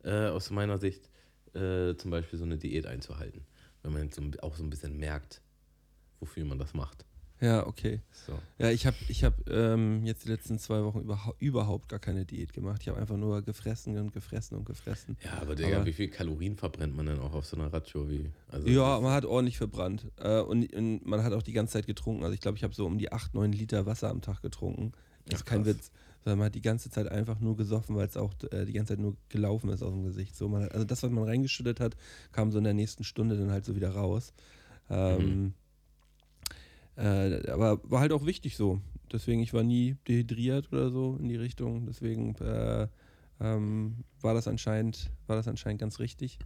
äh, 0.04 0.28
aus 0.28 0.50
meiner 0.50 0.78
Sicht, 0.78 1.10
äh, 1.54 1.94
zum 1.96 2.10
Beispiel 2.10 2.38
so 2.38 2.46
eine 2.46 2.56
Diät 2.56 2.86
einzuhalten 2.86 3.44
wenn 3.86 3.92
man 3.92 4.10
so, 4.10 4.22
auch 4.42 4.56
so 4.56 4.64
ein 4.64 4.70
bisschen 4.70 4.98
merkt, 4.98 5.40
wofür 6.20 6.44
man 6.44 6.58
das 6.58 6.74
macht. 6.74 7.04
Ja, 7.38 7.66
okay. 7.66 8.00
So. 8.26 8.32
Ja, 8.58 8.70
ich 8.70 8.86
habe 8.86 8.96
ich 9.08 9.22
hab, 9.22 9.46
ähm, 9.50 10.06
jetzt 10.06 10.24
die 10.24 10.30
letzten 10.30 10.58
zwei 10.58 10.82
Wochen 10.82 11.00
überha 11.00 11.34
überhaupt 11.38 11.90
gar 11.90 11.98
keine 11.98 12.24
Diät 12.24 12.54
gemacht. 12.54 12.80
Ich 12.80 12.88
habe 12.88 12.98
einfach 12.98 13.18
nur 13.18 13.42
gefressen 13.42 13.98
und 13.98 14.14
gefressen 14.14 14.56
und 14.56 14.64
gefressen. 14.64 15.18
Ja, 15.22 15.42
aber, 15.42 15.54
Digga, 15.54 15.76
aber 15.76 15.86
wie 15.86 15.92
viel 15.92 16.08
Kalorien 16.08 16.56
verbrennt 16.56 16.96
man 16.96 17.04
denn 17.04 17.18
auch 17.18 17.34
auf 17.34 17.44
so 17.44 17.58
einer 17.58 17.70
Radshow? 17.70 18.08
Wie, 18.08 18.30
also 18.48 18.66
ja, 18.66 19.00
man 19.00 19.12
hat 19.12 19.26
ordentlich 19.26 19.58
verbrannt. 19.58 20.06
Äh, 20.16 20.40
und, 20.40 20.72
und, 20.72 21.04
man 21.04 21.22
hat 21.22 21.34
auch 21.34 21.42
die 21.42 21.52
ganze 21.52 21.74
Zeit 21.74 21.86
getrunken. 21.86 22.22
Also 22.22 22.32
ich 22.32 22.40
glaube, 22.40 22.56
ich 22.56 22.64
habe 22.64 22.74
so 22.74 22.86
um 22.86 22.96
die 22.96 23.12
8, 23.12 23.34
9 23.34 23.52
Liter 23.52 23.84
Wasser 23.84 24.08
am 24.08 24.22
Tag 24.22 24.40
getrunken. 24.40 24.92
Das 25.26 25.40
ist 25.40 25.44
kein 25.44 25.66
Witz. 25.66 25.90
Sondern 26.26 26.40
man 26.40 26.46
hat 26.46 26.56
die 26.56 26.60
ganze 26.60 26.90
Zeit 26.90 27.06
einfach 27.06 27.38
nur 27.38 27.56
gesoffen, 27.56 27.94
weil 27.94 28.08
es 28.08 28.16
auch 28.16 28.34
äh, 28.50 28.64
die 28.64 28.72
ganze 28.72 28.94
Zeit 28.94 28.98
nur 28.98 29.16
gelaufen 29.28 29.70
ist 29.70 29.80
aus 29.80 29.92
dem 29.92 30.02
Gesicht. 30.02 30.34
So, 30.34 30.48
man 30.48 30.64
hat, 30.64 30.72
also 30.72 30.84
das, 30.84 31.04
was 31.04 31.12
man 31.12 31.22
reingeschüttet 31.22 31.78
hat, 31.78 31.96
kam 32.32 32.50
so 32.50 32.58
in 32.58 32.64
der 32.64 32.74
nächsten 32.74 33.04
Stunde 33.04 33.36
dann 33.36 33.52
halt 33.52 33.64
so 33.64 33.76
wieder 33.76 33.90
raus. 33.90 34.34
Ähm, 34.90 35.54
mhm. 36.96 37.04
äh, 37.04 37.48
aber 37.48 37.78
war 37.88 38.00
halt 38.00 38.10
auch 38.10 38.26
wichtig 38.26 38.56
so. 38.56 38.80
Deswegen, 39.12 39.40
ich 39.40 39.54
war 39.54 39.62
nie 39.62 39.98
dehydriert 40.08 40.72
oder 40.72 40.90
so 40.90 41.16
in 41.20 41.28
die 41.28 41.36
Richtung. 41.36 41.86
Deswegen 41.86 42.34
äh, 42.40 42.88
ähm, 43.38 44.02
war 44.20 44.34
das 44.34 44.48
anscheinend, 44.48 45.12
war 45.28 45.36
das 45.36 45.46
anscheinend 45.46 45.80
ganz 45.80 46.00
richtig. 46.00 46.40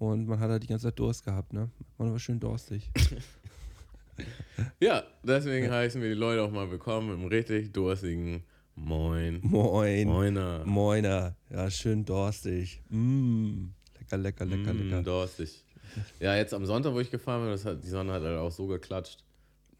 Und 0.00 0.26
man 0.26 0.40
hat 0.40 0.50
halt 0.50 0.64
die 0.64 0.66
ganze 0.66 0.88
Zeit 0.88 0.98
Durst 0.98 1.24
gehabt, 1.24 1.52
ne? 1.52 1.70
Man 1.96 2.10
war 2.10 2.18
schön 2.18 2.40
durstig. 2.40 2.90
ja, 4.80 5.04
deswegen 5.22 5.70
heißen 5.70 6.02
wir 6.02 6.08
die 6.08 6.18
Leute 6.18 6.42
auch 6.42 6.50
mal 6.50 6.70
willkommen 6.72 7.12
im 7.14 7.26
richtig 7.26 7.72
durstigen 7.72 8.42
Moin. 8.74 9.40
Moin. 9.42 10.08
Moiner. 10.08 10.64
Moiner. 10.64 11.36
Ja, 11.50 11.70
schön 11.70 12.04
dorstig. 12.04 12.82
Mm. 12.88 13.66
Lecker, 13.98 14.16
lecker, 14.16 14.44
lecker, 14.44 14.72
mm, 14.72 14.78
lecker. 14.78 15.02
Dorstig. 15.02 15.64
Ja, 16.20 16.36
jetzt 16.36 16.54
am 16.54 16.64
Sonntag, 16.64 16.94
wo 16.94 17.00
ich 17.00 17.10
gefahren 17.10 17.42
bin, 17.42 17.50
das 17.50 17.64
hat, 17.64 17.82
die 17.84 17.88
Sonne 17.88 18.12
hat 18.12 18.22
halt 18.22 18.38
auch 18.38 18.50
so 18.50 18.66
geklatscht. 18.66 19.24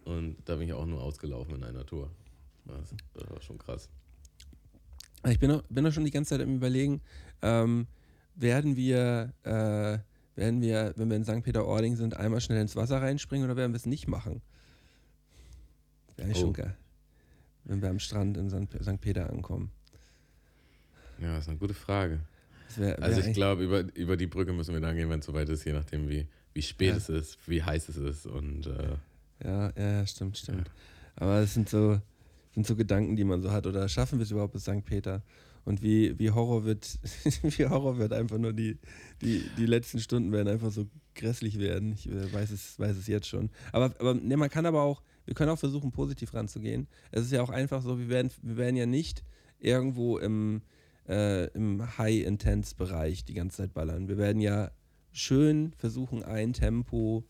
Und 0.05 0.37
da 0.45 0.57
bin 0.57 0.69
ich 0.69 0.75
auch 0.75 0.87
nur 0.87 1.03
ausgelaufen 1.03 1.55
in 1.55 1.65
einer 1.65 1.87
Tour. 1.87 2.11
Das, 2.67 2.95
das 3.15 3.31
war 3.31 3.41
schon 3.41 3.59
krass. 3.59 3.89
Ich 5.29 5.39
bin 5.39 5.51
auch, 5.51 5.63
bin 5.69 5.87
auch 5.87 5.93
schon 5.93 6.05
die 6.05 6.11
ganze 6.11 6.31
Zeit 6.31 6.47
am 6.47 6.55
Überlegen, 6.55 7.01
ähm, 7.43 7.87
werden 8.35 8.77
wir, 8.77 9.33
äh, 9.45 9.99
werden 10.35 10.61
wir, 10.61 10.93
wenn 10.97 11.09
wir 11.09 11.17
in 11.17 11.25
St. 11.25 11.43
Peter-Ording 11.43 11.97
sind, 11.97 12.17
einmal 12.17 12.41
schnell 12.41 12.61
ins 12.61 12.75
Wasser 12.75 13.01
reinspringen 13.01 13.45
oder 13.45 13.57
werden 13.57 13.73
wir 13.73 13.77
es 13.77 13.87
nicht 13.87 14.09
machen? 14.09 14.43
Wäre 16.17 16.31
oh. 16.31 16.35
schon 16.35 16.53
geil. 16.53 16.77
Wenn 17.65 17.81
wir 17.83 17.91
am 17.91 17.99
Strand 17.99 18.37
in 18.37 18.51
St. 18.51 19.01
Peter 19.01 19.31
ankommen? 19.31 19.71
Ja, 21.19 21.35
das 21.35 21.45
ist 21.45 21.49
eine 21.51 21.59
gute 21.59 21.75
Frage. 21.75 22.21
Wär, 22.77 22.89
wär 22.99 23.03
also 23.03 23.21
ich 23.21 23.35
glaube, 23.35 23.65
über, 23.65 23.85
über 23.95 24.17
die 24.17 24.27
Brücke 24.27 24.53
müssen 24.53 24.73
wir 24.75 24.81
dann 24.81 24.97
gehen, 24.97 25.09
wenn 25.11 25.21
es 25.21 25.27
soweit 25.27 25.49
ist, 25.49 25.65
je 25.65 25.73
nachdem, 25.73 26.09
wie, 26.09 26.27
wie 26.55 26.63
spät 26.63 26.91
Ja. 26.91 26.97
es 26.97 27.09
ist, 27.09 27.39
wie 27.47 27.63
heiß 27.63 27.89
es 27.89 27.97
ist. 27.97 28.27
Und 28.27 28.67
äh, 28.67 28.97
Ja, 29.45 29.73
ja, 29.77 30.07
stimmt, 30.07 30.39
stimmt. 30.39 30.71
Aber 31.17 31.41
es 31.41 31.55
sind 31.55 31.69
so, 31.69 32.01
sind 32.55 32.67
so 32.67 32.75
Gedanken, 32.75 33.17
die 33.17 33.25
man 33.25 33.43
so 33.43 33.51
hat. 33.53 33.67
Oder 33.67 33.89
schaffen 33.89 34.19
wir 34.19 34.25
es 34.25 34.31
überhaupt 34.31 34.55
bis 34.55 34.63
St. 34.63 34.85
Peter? 34.85 35.23
Und 35.65 35.81
wie, 35.83 36.19
wie 36.19 36.31
Horror 36.31 36.65
wird, 36.65 36.99
wie 37.43 37.67
Horror 37.67 37.99
wird 37.99 38.13
einfach 38.13 38.39
nur 38.39 38.53
die, 38.53 38.79
die, 39.21 39.45
die 39.59 39.67
letzten 39.67 40.01
Stunden 40.01 40.33
werden 40.33 40.49
einfach 40.49 40.73
so 40.73 40.89
grässlich 41.15 41.59
werden. 41.59 41.93
Ich 41.93 42.09
äh, 42.09 42.33
weiß 42.33 42.51
es, 42.51 42.79
weiß 42.79 42.97
es 42.97 43.07
jetzt 43.07 43.29
schon. 43.29 43.51
Aber, 43.71 43.95
aber 44.01 44.15
ne, 44.15 44.37
man 44.37 44.51
kann 44.51 44.67
aber 44.67 44.83
auch, 44.83 45.03
wir 45.25 45.35
können 45.35 45.51
auch 45.51 45.59
versuchen, 45.59 45.93
positiv 45.93 46.35
ranzugehen. 46.35 46.89
Es 47.11 47.23
ist 47.23 47.33
ja 47.33 47.43
auch 47.43 47.51
einfach 47.51 47.83
so, 47.83 47.99
wir 47.99 48.09
werden, 48.09 48.31
wir 48.43 48.57
werden 48.57 48.77
ja 48.77 48.87
nicht 48.87 49.25
irgendwo 49.59 50.19
im, 50.19 50.63
äh, 51.09 51.47
im 51.49 51.99
High-Intense-Bereich 51.99 53.25
die 53.25 53.35
ganze 53.35 53.59
Zeit 53.59 53.75
ballern. 53.75 54.09
Wir 54.09 54.19
werden 54.19 54.41
ja 54.41 54.71
schön 55.13 55.73
versuchen, 55.77 56.23
ein 56.23 56.53
Tempo 56.53 57.25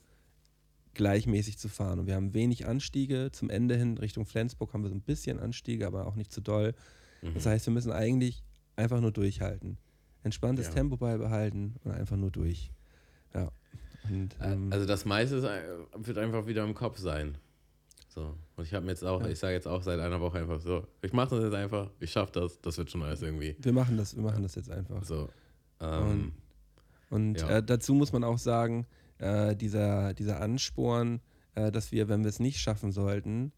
gleichmäßig 0.95 1.59
zu 1.59 1.69
fahren. 1.69 1.99
Und 2.01 2.07
wir 2.07 2.15
haben 2.15 2.35
wenig 2.35 2.67
Anstiege. 2.67 3.31
Zum 3.33 3.51
Ende 3.51 3.77
hin 3.77 3.99
Richtung 3.99 4.27
Flensburg 4.27 4.73
haben 4.73 4.83
wir 4.83 4.91
so 4.91 4.95
ein 4.95 5.03
bisschen 5.03 5.39
Anstiege, 5.39 5.87
aber 5.87 6.07
auch 6.07 6.17
nicht 6.17 6.33
zu 6.33 6.41
doll. 6.41 6.75
mhm. 7.23 7.35
Das 7.35 7.47
heißt, 7.47 7.67
wir 7.67 7.73
müssen 7.73 7.93
eigentlich 7.93 8.43
einfach 8.77 9.01
nur 9.01 9.13
durchhalten. 9.13 9.79
Entspanntes 10.23 10.67
Ja. 10.69 10.73
Tempo 10.75 10.97
beibehalten 10.97 11.77
und 11.85 11.93
einfach 11.93 12.17
nur 12.17 12.31
durch. 12.31 12.71
Ja. 13.35 13.51
Und, 14.09 14.37
ähm, 14.41 14.73
also 14.73 14.87
das 14.87 15.05
meiste 15.05 15.37
ist, 15.37 15.47
wird 16.07 16.19
einfach 16.19 16.47
wieder 16.47 16.65
im 16.65 16.75
Kopf 16.75 16.99
sein. 16.99 17.39
So. 18.15 18.35
Und 18.57 18.65
ich 18.65 18.75
habe 18.75 18.85
mir 18.85 18.93
jetzt 18.93 19.05
auch, 19.05 19.23
Ja. 19.23 19.29
ich 19.29 19.39
sage 19.39 19.55
jetzt 19.55 19.67
auch 19.67 19.83
seit 19.83 19.99
einer 19.99 20.21
Woche 20.21 20.39
einfach 20.39 20.61
so, 20.61 20.87
ich 21.01 21.13
mache 21.15 21.35
das 21.37 21.45
jetzt 21.45 21.55
einfach, 21.55 21.89
ich 21.99 22.11
schaffe 22.13 22.33
das, 22.41 22.61
das 22.61 22.77
wird 22.77 22.91
schon 22.91 23.03
alles 23.03 23.23
irgendwie. 23.23 23.57
wir 23.59 23.73
machen 23.73 23.97
das, 23.97 24.15
wir 24.15 24.23
machen 24.23 24.43
das 24.43 24.55
jetzt 24.55 24.71
einfach. 24.71 25.03
So. 25.05 25.29
Ähm, 25.81 26.33
Und 27.11 27.41
Ja. 27.41 27.59
äh, 27.59 27.63
dazu 27.63 27.95
muss 27.95 28.13
man 28.13 28.23
auch 28.25 28.39
sagen, 28.39 28.87
äh, 29.19 29.55
dieser, 29.57 30.13
dieser 30.15 30.41
Ansporn, 30.41 31.21
äh, 31.55 31.71
dass 31.73 31.91
wir, 31.93 32.09
wenn 32.09 32.23
wir 32.23 32.29
es 32.29 32.39
nicht 32.41 32.59
schaffen 32.61 32.93
sollten, 32.93 33.53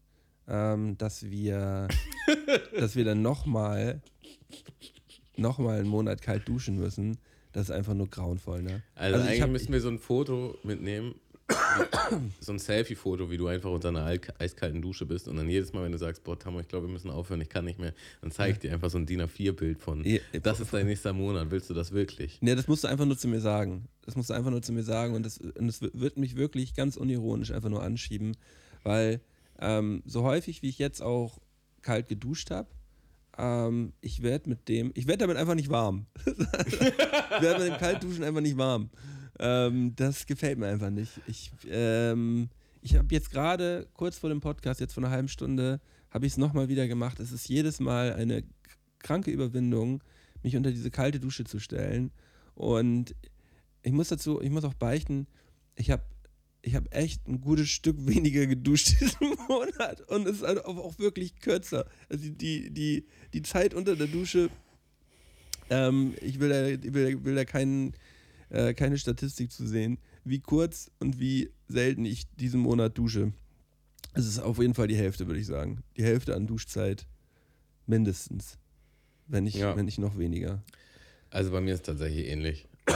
ähm, 0.47 0.97
dass 0.97 1.29
wir, 1.29 1.87
dass 2.79 2.95
wir 2.95 3.03
dann 3.03 3.21
nochmal 3.21 4.01
noch 5.37 5.57
mal 5.57 5.79
einen 5.79 5.89
Monat 5.89 6.21
kalt 6.21 6.47
duschen 6.47 6.77
müssen, 6.77 7.17
das 7.51 7.63
ist 7.69 7.71
einfach 7.71 7.93
nur 7.93 8.07
grauenvoll, 8.09 8.61
ne? 8.63 8.83
also, 8.95 9.19
ich 9.19 9.25
eigentlich 9.25 9.41
hab- 9.41 9.49
müssten 9.49 9.73
wir 9.73 9.81
so 9.81 9.89
ein 9.89 9.99
Foto 9.99 10.57
mitnehmen, 10.63 11.15
so 12.39 12.51
ein 12.51 12.59
Selfie-Foto, 12.59 13.29
wie 13.29 13.37
du 13.37 13.47
einfach 13.47 13.69
unter 13.69 13.89
einer 13.89 14.05
eiskalten 14.05 14.81
Dusche 14.81 15.05
bist 15.05 15.27
und 15.27 15.37
dann 15.37 15.49
jedes 15.49 15.73
Mal, 15.73 15.83
wenn 15.83 15.91
du 15.91 15.97
sagst, 15.97 16.23
boah, 16.23 16.37
Tammo, 16.37 16.59
ich 16.59 16.67
glaube, 16.67 16.87
wir 16.87 16.93
müssen 16.93 17.09
aufhören, 17.09 17.41
ich 17.41 17.49
kann 17.49 17.65
nicht 17.65 17.79
mehr, 17.79 17.93
dann 18.21 18.31
zeige 18.31 18.53
ich 18.53 18.59
dir 18.59 18.73
einfach 18.73 18.89
so 18.89 18.97
ein 18.97 19.05
DIN 19.05 19.21
A4-Bild 19.21 19.79
von, 19.79 20.03
Ja, 20.03 20.19
das 20.41 20.59
ist 20.59 20.73
dein 20.73 20.87
nächster 20.87 21.13
Monat, 21.13 21.51
willst 21.51 21.69
du 21.69 21.73
das 21.73 21.91
wirklich? 21.91 22.41
Ne, 22.41 22.55
das 22.55 22.67
musst 22.67 22.83
du 22.83 22.87
einfach 22.87 23.05
nur 23.05 23.17
zu 23.17 23.27
mir 23.27 23.41
sagen. 23.41 23.87
Das 24.05 24.15
musst 24.15 24.29
du 24.29 24.33
einfach 24.33 24.51
nur 24.51 24.61
zu 24.61 24.71
mir 24.71 24.83
sagen 24.83 25.15
und 25.15 25.23
das, 25.23 25.37
und 25.37 25.67
das 25.67 25.81
wird 25.81 26.17
mich 26.17 26.35
wirklich 26.35 26.75
ganz 26.75 26.95
unironisch 26.97 27.51
einfach 27.51 27.69
nur 27.69 27.83
anschieben, 27.83 28.37
weil 28.83 29.21
ähm, 29.59 30.03
so 30.05 30.23
häufig 30.23 30.61
wie 30.61 30.69
ich 30.69 30.77
jetzt 30.79 31.01
auch 31.01 31.39
kalt 31.81 32.07
geduscht 32.07 32.51
habe, 32.51 32.69
ähm, 33.37 33.93
ich 34.01 34.21
werde 34.21 34.49
mit 34.49 34.67
dem, 34.69 34.91
ich 34.95 35.07
werde 35.07 35.19
damit 35.19 35.37
einfach 35.37 35.55
nicht 35.55 35.69
warm. 35.69 36.05
ich 36.25 37.41
werde 37.41 37.63
mit 37.63 37.73
dem 37.73 37.77
Kaltduschen 37.77 38.23
einfach 38.23 38.41
nicht 38.41 38.57
warm. 38.57 38.89
Ähm, 39.39 39.95
das 39.95 40.25
gefällt 40.25 40.57
mir 40.57 40.67
einfach 40.67 40.89
nicht. 40.89 41.21
Ich, 41.27 41.51
ähm, 41.69 42.49
ich 42.81 42.95
habe 42.95 43.13
jetzt 43.13 43.31
gerade 43.31 43.87
kurz 43.93 44.17
vor 44.17 44.29
dem 44.29 44.41
Podcast, 44.41 44.79
jetzt 44.79 44.93
vor 44.93 45.03
einer 45.03 45.11
halben 45.11 45.27
Stunde, 45.27 45.81
habe 46.09 46.25
ich 46.25 46.33
es 46.33 46.37
nochmal 46.37 46.69
wieder 46.69 46.87
gemacht. 46.87 47.19
Es 47.19 47.31
ist 47.31 47.49
jedes 47.49 47.79
Mal 47.79 48.13
eine 48.13 48.43
kranke 48.99 49.31
Überwindung, 49.31 50.03
mich 50.43 50.55
unter 50.55 50.71
diese 50.71 50.91
kalte 50.91 51.19
Dusche 51.19 51.43
zu 51.43 51.59
stellen. 51.59 52.11
Und 52.53 53.15
ich 53.83 53.91
muss 53.91 54.09
dazu, 54.09 54.41
ich 54.41 54.49
muss 54.49 54.63
auch 54.63 54.73
beichten, 54.73 55.27
ich 55.75 55.91
habe 55.91 56.03
ich 56.65 56.73
habe 56.73 56.91
echt 56.91 57.27
ein 57.27 57.41
gutes 57.41 57.69
Stück 57.69 57.95
weniger 58.07 58.47
geduscht 58.47 58.99
diesen 58.99 59.35
Monat 59.47 60.01
und 60.09 60.27
es 60.27 60.37
ist 60.37 60.47
halt 60.47 60.65
auch, 60.65 60.97
wirklich 60.97 61.39
kürzer. 61.39 61.85
Also 62.09 62.29
die, 62.29 62.71
die, 62.71 63.05
die 63.33 63.41
Zeit 63.43 63.73
unter 63.73 63.95
der 63.95 64.07
Dusche, 64.07 64.49
ähm, 65.69 66.13
ich 66.21 66.39
will 66.39 66.49
da, 66.49 66.93
will, 66.93 67.23
will 67.23 67.35
da 67.35 67.45
keinen, 67.45 67.93
äh, 68.55 68.73
keine 68.73 68.97
Statistik 68.97 69.51
zu 69.51 69.67
sehen, 69.67 69.97
wie 70.23 70.39
kurz 70.39 70.89
und 70.99 71.19
wie 71.19 71.51
selten 71.67 72.05
ich 72.05 72.27
diesen 72.35 72.61
Monat 72.61 72.97
dusche. 72.97 73.31
Es 74.13 74.25
ist 74.25 74.39
auf 74.39 74.59
jeden 74.59 74.73
Fall 74.73 74.87
die 74.87 74.95
Hälfte, 74.95 75.27
würde 75.27 75.39
ich 75.39 75.45
sagen. 75.47 75.83
Die 75.97 76.03
Hälfte 76.03 76.35
an 76.35 76.47
Duschzeit 76.47 77.05
mindestens. 77.85 78.57
Wenn 79.27 79.43
nicht, 79.43 79.57
Ja. 79.57 79.75
wenn 79.75 79.85
nicht 79.85 79.99
noch 79.99 80.17
weniger. 80.17 80.63
Also 81.29 81.51
bei 81.51 81.59
mir 81.61 81.73
ist 81.73 81.81
es 81.81 81.85
tatsächlich 81.85 82.27
ähnlich. 82.27 82.67
Äh, 82.85 82.93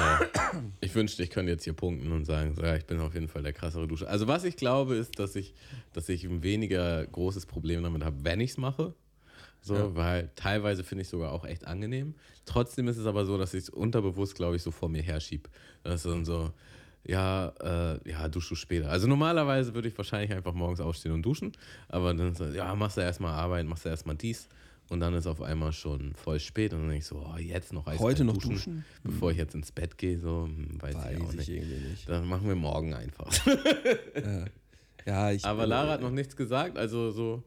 ich 0.81 0.93
wünschte, 0.95 1.23
ich 1.23 1.29
könnte 1.31 1.51
jetzt 1.51 1.63
hier 1.63 1.73
punkten 1.73 2.11
und 2.11 2.25
sagen, 2.25 2.53
so, 2.55 2.61
ja, 2.61 2.75
ich 2.75 2.85
bin 2.85 2.99
auf 2.99 3.13
jeden 3.15 3.27
Fall 3.27 3.43
der 3.43 3.53
krassere 3.53 3.87
Duscher. 3.87 4.07
Also 4.09 4.27
was 4.27 4.43
ich 4.43 4.55
glaube, 4.55 4.95
ist, 4.95 5.17
dass 5.19 5.35
ich, 5.35 5.53
dass 5.93 6.07
ich 6.09 6.23
ein 6.25 6.43
weniger 6.43 7.05
großes 7.07 7.45
Problem 7.47 7.83
damit 7.83 8.03
habe, 8.03 8.23
wenn 8.23 8.39
ich 8.39 8.51
es 8.51 8.57
mache. 8.57 8.93
So, 9.61 9.75
Ja. 9.75 9.95
weil 9.95 10.31
teilweise 10.35 10.83
finde 10.83 11.01
ich 11.01 11.07
es 11.07 11.11
sogar 11.11 11.31
auch 11.31 11.45
echt 11.45 11.67
angenehm. 11.67 12.15
Trotzdem 12.45 12.87
ist 12.87 12.97
es 12.97 13.05
aber 13.05 13.25
so, 13.25 13.37
dass 13.37 13.53
ich 13.53 13.63
es 13.63 13.69
unterbewusst, 13.69 14.35
glaube 14.35 14.55
ich, 14.55 14.63
so 14.63 14.71
vor 14.71 14.89
mir 14.89 15.01
herschiebe. 15.01 15.49
Das 15.83 16.05
ist 16.05 16.11
dann 16.11 16.25
so, 16.25 16.51
ja, 17.05 17.49
äh, 17.61 18.09
ja, 18.09 18.27
dusch 18.27 18.49
du 18.49 18.55
später. 18.55 18.89
Also 18.89 19.07
normalerweise 19.07 19.73
würde 19.73 19.87
ich 19.87 19.97
wahrscheinlich 19.97 20.31
einfach 20.33 20.53
morgens 20.53 20.79
aufstehen 20.79 21.11
und 21.11 21.21
duschen, 21.23 21.51
aber 21.87 22.13
dann 22.13 22.35
so, 22.35 22.45
ja, 22.45 22.73
machst 22.75 22.97
du 22.97 23.01
erstmal 23.01 23.33
Arbeit, 23.33 23.65
machst 23.65 23.85
du 23.85 23.89
erstmal 23.89 24.15
dies 24.15 24.47
und 24.89 24.99
dann 25.01 25.13
ist 25.13 25.27
auf 25.27 25.41
einmal 25.41 25.71
schon 25.71 26.13
voll 26.15 26.39
spät 26.39 26.73
und 26.73 26.79
dann 26.79 26.89
denke 26.89 26.99
ich 27.01 27.05
so, 27.05 27.17
oh, 27.17 27.37
jetzt 27.37 27.73
noch 27.73 27.85
eiskalt 27.87 28.01
Heute 28.01 28.23
noch 28.23 28.37
duschen? 28.37 28.83
bevor 29.03 29.31
ich 29.31 29.37
jetzt 29.37 29.55
ins 29.55 29.71
Bett 29.71 29.97
gehe, 29.97 30.19
so, 30.19 30.45
hm, 30.45 30.81
weiß, 30.81 30.95
ich 30.95 31.17
auch 31.21 31.27
Weiß 31.27 31.31
ich 31.33 31.35
nicht. 31.35 31.49
irgendwie 31.49 31.89
nicht. 31.89 32.09
Dann 32.09 32.27
machen 32.27 32.47
wir 32.47 32.55
morgen 32.55 32.93
einfach. 32.93 33.31
Ja, 34.15 34.45
ja 35.05 35.31
ich, 35.31 35.45
Aber 35.45 35.65
Lara 35.67 35.91
hat 35.93 36.01
noch 36.01 36.11
nichts 36.11 36.35
gesagt, 36.35 36.77
also 36.77 37.11
so, 37.11 37.43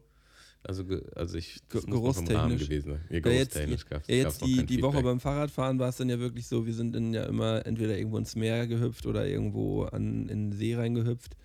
also, 0.63 0.83
also 1.15 1.37
ich, 1.37 1.59
das 1.69 1.85
geruchstechnisch. 1.85 2.63
gewesen 2.63 2.91
sein. 2.91 3.01
Ja, 3.09 3.15
Ja, 3.19 3.31
jetzt, 3.31 3.53
geruchstechnisch 3.53 3.85
ja, 4.07 4.15
jetzt 4.15 4.41
die, 4.41 4.65
die 4.65 4.81
Woche 4.81 5.01
beim 5.03 5.19
Fahrradfahren 5.19 5.79
war 5.79 5.89
es 5.89 5.97
dann 5.97 6.09
ja 6.09 6.19
wirklich 6.19 6.47
so, 6.47 6.65
wir 6.65 6.73
sind 6.73 6.95
dann 6.95 7.13
ja 7.13 7.23
immer 7.25 7.65
entweder 7.65 7.97
irgendwo 7.97 8.17
ins 8.17 8.35
Meer 8.35 8.67
gehüpft 8.67 9.05
oder 9.05 9.27
irgendwo 9.27 9.83
an, 9.83 10.29
in 10.29 10.49
den 10.49 10.51
See 10.53 10.75
reingehüpft. 10.75 11.35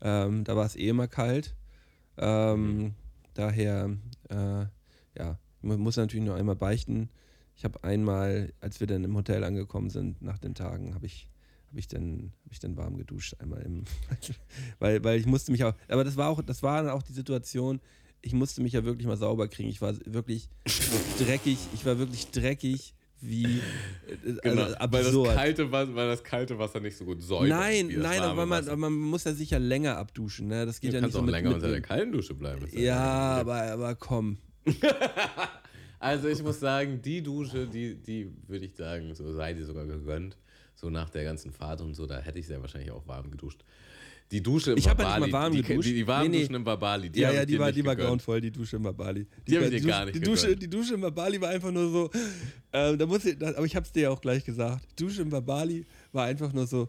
Ähm, 0.00 0.44
da 0.44 0.56
war 0.56 0.66
es 0.66 0.76
eh 0.76 0.88
immer 0.88 1.08
kalt. 1.08 1.54
Ähm, 2.16 2.78
Mhm. 2.78 2.94
Daher, 3.34 3.96
äh, 4.30 4.66
ja, 5.16 5.38
man 5.62 5.78
muss 5.78 5.96
natürlich 5.96 6.26
noch 6.26 6.34
einmal 6.34 6.56
beichten. 6.56 7.08
Ich 7.54 7.64
habe 7.64 7.84
einmal, 7.84 8.52
als 8.60 8.80
wir 8.80 8.86
dann 8.88 9.04
im 9.04 9.16
Hotel 9.16 9.44
angekommen 9.44 9.90
sind, 9.90 10.20
nach 10.22 10.38
den 10.38 10.54
Tagen, 10.54 10.94
habe 10.94 11.06
ich, 11.06 11.28
habe 11.68 11.78
ich 11.78 11.86
dann, 11.86 12.32
habe 12.44 12.52
ich 12.52 12.58
dann 12.58 12.76
warm 12.76 12.96
geduscht 12.96 13.36
einmal 13.40 13.62
im, 13.62 13.84
weil, 14.80 15.02
weil 15.04 15.20
ich 15.20 15.26
musste 15.26 15.52
mich 15.52 15.62
auch, 15.62 15.74
aber 15.88 16.02
das 16.02 16.16
war 16.16 16.30
auch, 16.30 16.42
das 16.42 16.62
war 16.64 16.82
dann 16.82 16.92
auch 16.92 17.02
die 17.02 17.12
Situation. 17.12 17.80
Ich 18.22 18.32
musste 18.32 18.62
mich 18.62 18.72
ja 18.72 18.84
wirklich 18.84 19.06
mal 19.06 19.16
sauber 19.16 19.48
kriegen. 19.48 19.68
Ich 19.68 19.80
war 19.80 19.94
wirklich 20.06 20.48
dreckig. 21.18 21.58
Ich 21.74 21.86
war 21.86 21.98
wirklich 21.98 22.30
dreckig 22.30 22.94
wie 23.20 23.44
äh, 23.44 23.60
also 24.24 24.40
Genau, 24.42 24.56
weil, 24.62 24.66
das 24.66 24.74
absurd. 25.06 25.34
kalte 25.34 25.72
Wasser, 25.72 25.94
weil 25.94 26.08
das 26.08 26.22
kalte 26.24 26.58
Wasser 26.58 26.80
nicht 26.80 26.96
so 26.96 27.04
gut 27.04 27.22
säubert. 27.22 27.48
nein, 27.48 27.92
nein, 27.96 28.20
aber 28.22 28.46
man, 28.46 28.64
man 28.78 28.92
muss 28.92 29.24
ja 29.24 29.32
sicher 29.32 29.58
länger 29.58 29.96
abduschen. 29.96 30.48
Ne? 30.48 30.66
Das 30.66 30.80
geht 30.80 30.92
Du 30.92 30.96
ja 30.96 31.00
kannst 31.00 31.14
nicht 31.14 31.14
so 31.14 31.20
auch 31.20 31.24
mit, 31.24 31.32
länger 31.32 31.48
mit, 31.48 31.56
unter 31.56 31.70
der 31.70 31.80
kalten 31.80 32.12
Dusche 32.12 32.34
bleiben. 32.34 32.66
Ja, 32.72 32.94
kein 32.94 33.40
aber, 33.40 33.62
aber 33.72 33.94
komm. 33.96 34.38
Also 36.00 36.28
ich 36.28 36.42
muss 36.42 36.60
sagen, 36.60 37.02
die 37.02 37.22
Dusche, 37.22 37.66
die, 37.66 37.96
die 37.96 38.30
würde 38.46 38.66
ich 38.66 38.76
sagen, 38.76 39.12
so 39.14 39.32
sei 39.32 39.52
die 39.52 39.64
sogar 39.64 39.84
gegönnt. 39.84 40.36
So 40.76 40.90
nach 40.90 41.10
der 41.10 41.24
ganzen 41.24 41.50
Fahrt 41.50 41.80
und 41.80 41.94
so, 41.94 42.06
da 42.06 42.20
hätte 42.20 42.38
ich 42.38 42.46
sehr 42.46 42.60
wahrscheinlich 42.60 42.92
auch 42.92 43.04
warm 43.08 43.32
geduscht. 43.32 43.64
Die 44.30 44.42
Dusche 44.42 44.72
im 44.72 44.78
Ich 44.78 44.86
hab 44.88 44.98
ja 44.98 45.04
nicht 45.04 45.14
Babali, 45.14 45.32
mal 45.32 45.38
warm 45.44 45.52
die, 45.54 45.62
geduscht. 45.62 45.88
Die, 45.88 45.94
die 45.94 46.06
warmen 46.06 46.30
Nee, 46.30 46.36
nee. 46.36 46.42
Duschen 46.42 46.54
im 46.56 46.64
Babali, 46.64 47.08
die 47.10 47.20
ja, 47.20 47.30
ja, 47.32 47.40
ich 47.40 47.46
die 47.46 47.58
war, 47.58 47.72
die 47.72 47.84
war 47.84 47.96
grauenvoll, 47.96 48.40
die 48.42 48.50
Dusche 48.50 48.76
in 48.76 48.82
Bali. 48.82 49.26
Die 49.46 49.56
hab 49.56 49.62
ich 49.64 49.70
war- 49.72 49.78
dir 49.80 49.80
gar 49.86 50.04
nicht 50.04 50.14
die 50.16 50.20
Dusche, 50.20 50.42
gegönnt. 50.48 50.62
die 50.64 50.70
Dusche 50.70 50.94
in 50.94 51.00
Bali 51.14 51.40
war 51.40 51.48
einfach 51.48 51.70
nur 51.72 51.90
so, 51.90 52.10
äh, 52.72 52.96
da 52.96 53.06
muss 53.06 53.24
ich, 53.24 53.40
aber 53.42 53.64
ich 53.64 53.74
hab's 53.74 53.90
dir 53.90 54.02
ja 54.02 54.10
auch 54.10 54.20
gleich 54.20 54.44
gesagt. 54.44 54.86
Die 54.98 55.04
Dusche 55.04 55.22
in 55.22 55.30
Bali 55.30 55.86
war 56.12 56.26
einfach 56.26 56.52
nur 56.52 56.66
so, 56.66 56.88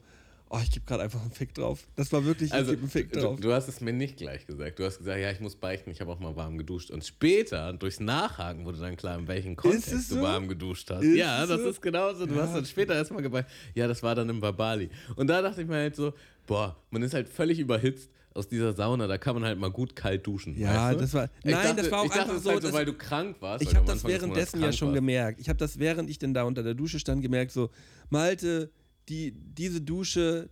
oh, 0.49 0.59
ich 0.63 0.71
gebe 0.71 0.85
gerade 0.85 1.03
einfach 1.03 1.21
einen 1.21 1.31
Fick 1.31 1.53
drauf. 1.53 1.87
Das 1.95 2.11
war 2.11 2.25
wirklich, 2.25 2.51
Also, 2.53 2.71
ich 2.71 2.77
gebe 2.77 2.81
einen 2.83 2.89
Fick 2.91 3.11
du, 3.11 3.19
drauf. 3.19 3.39
du 3.39 3.53
hast 3.53 3.67
es 3.67 3.81
mir 3.81 3.93
nicht 3.93 4.17
gleich 4.17 4.45
gesagt. 4.47 4.79
Du 4.79 4.83
hast 4.85 4.97
gesagt, 4.97 5.19
ja, 5.19 5.29
ich 5.31 5.39
muss 5.39 5.55
beichten, 5.55 5.91
ich 5.91 6.01
habe 6.01 6.11
auch 6.11 6.19
mal 6.19 6.35
warm 6.35 6.57
geduscht. 6.57 6.91
Und 6.91 7.05
später, 7.05 7.71
durchs 7.73 7.99
Nachhaken, 7.99 8.65
wurde 8.65 8.79
dann 8.79 8.97
klar, 8.97 9.17
in 9.19 9.27
welchem 9.27 9.55
Kontext 9.55 9.91
es 9.91 10.09
du 10.09 10.15
so? 10.15 10.21
warm 10.21 10.47
geduscht 10.47 10.89
hast. 10.91 11.03
Ist 11.03 11.15
ja, 11.17 11.45
das 11.45 11.61
so? 11.61 11.69
ist 11.69 11.81
genauso. 11.81 12.25
Du 12.25 12.35
Ja. 12.35 12.41
hast 12.43 12.55
dann 12.55 12.65
später 12.65 12.95
erstmal 12.95 13.21
gebeicht. 13.21 13.47
Ja, 13.75 13.87
das 13.87 14.01
war 14.03 14.15
dann 14.15 14.27
im 14.29 14.39
Babali. 14.39 14.89
Und 15.15 15.27
da 15.27 15.41
dachte 15.41 15.61
ich 15.61 15.67
mir 15.67 15.75
halt 15.75 15.95
so, 15.95 16.13
boah, 16.47 16.75
man 16.91 17.01
ist 17.03 17.13
halt 17.13 17.29
völlig 17.29 17.59
überhitzt 17.59 18.09
aus 18.33 18.47
dieser 18.47 18.73
Sauna, 18.73 19.07
da 19.07 19.17
kann 19.17 19.33
man 19.35 19.43
halt 19.43 19.59
mal 19.59 19.71
gut 19.71 19.95
kalt 19.95 20.25
duschen. 20.25 20.57
Ja, 20.57 20.87
weißt 20.89 20.95
du? 20.97 21.01
das 21.01 21.13
war- 21.13 21.29
Ich 21.43 21.51
nein, 21.51 21.63
dachte, 21.63 21.75
das 21.81 21.91
war 21.91 21.99
auch 22.01 22.05
ich 22.05 22.11
dachte, 22.11 22.29
einfach 22.29 22.41
so, 22.43 22.51
halt 22.51 22.61
so, 22.61 22.73
weil 22.73 22.85
du 22.85 22.93
krank 22.93 23.35
warst. 23.39 23.63
Ich 23.63 23.69
du 23.69 23.75
habe 23.75 23.87
das 23.87 24.03
währenddessen 24.05 24.61
ja 24.61 24.71
schon 24.71 24.89
warst. 24.89 24.95
gemerkt. 24.97 25.39
Ich 25.41 25.49
habe 25.49 25.57
das, 25.57 25.77
während 25.79 26.09
ich 26.09 26.19
denn 26.19 26.33
da 26.33 26.43
unter 26.43 26.61
der 26.63 26.73
Dusche 26.75 26.99
stand, 26.99 27.21
gemerkt, 27.21 27.51
so, 27.51 27.69
Malte, 28.09 28.69
die, 29.09 29.31
diese 29.31 29.81
Dusche, 29.81 30.49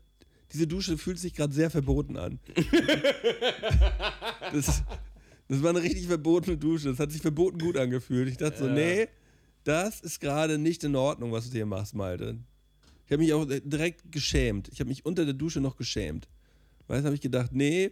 diese 0.51 0.67
Dusche 0.67 0.97
fühlt 0.97 1.19
sich 1.19 1.33
gerade 1.33 1.53
sehr 1.53 1.69
verboten 1.69 2.17
an. 2.17 2.39
das, 4.53 4.83
Das 5.47 5.63
war 5.63 5.69
eine 5.69 5.81
richtig 5.81 6.07
verbotene 6.07 6.57
Dusche. 6.57 6.89
Das 6.89 6.99
hat 6.99 7.11
sich 7.11 7.21
verboten 7.21 7.59
gut 7.59 7.77
angefühlt. 7.77 8.27
Ich 8.29 8.37
dachte 8.37 8.57
so, 8.57 8.67
Ja. 8.67 8.73
nee, 8.73 9.07
das 9.63 10.01
ist 10.01 10.19
gerade 10.19 10.57
nicht 10.57 10.83
in 10.83 10.95
Ordnung, 10.95 11.31
was 11.31 11.45
du 11.47 11.51
hier 11.53 11.65
machst, 11.65 11.93
Malte. 11.95 12.37
Ich 13.05 13.11
habe 13.11 13.21
mich 13.23 13.33
auch 13.33 13.45
direkt 13.45 14.11
geschämt. 14.11 14.67
Ich 14.69 14.79
habe 14.79 14.89
mich 14.89 15.05
unter 15.05 15.23
der 15.25 15.33
Dusche 15.33 15.61
noch 15.61 15.77
geschämt. 15.77 16.27
Weißt 16.87 17.01
du, 17.01 17.05
habe 17.05 17.15
ich 17.15 17.21
gedacht, 17.21 17.51
nee, 17.53 17.91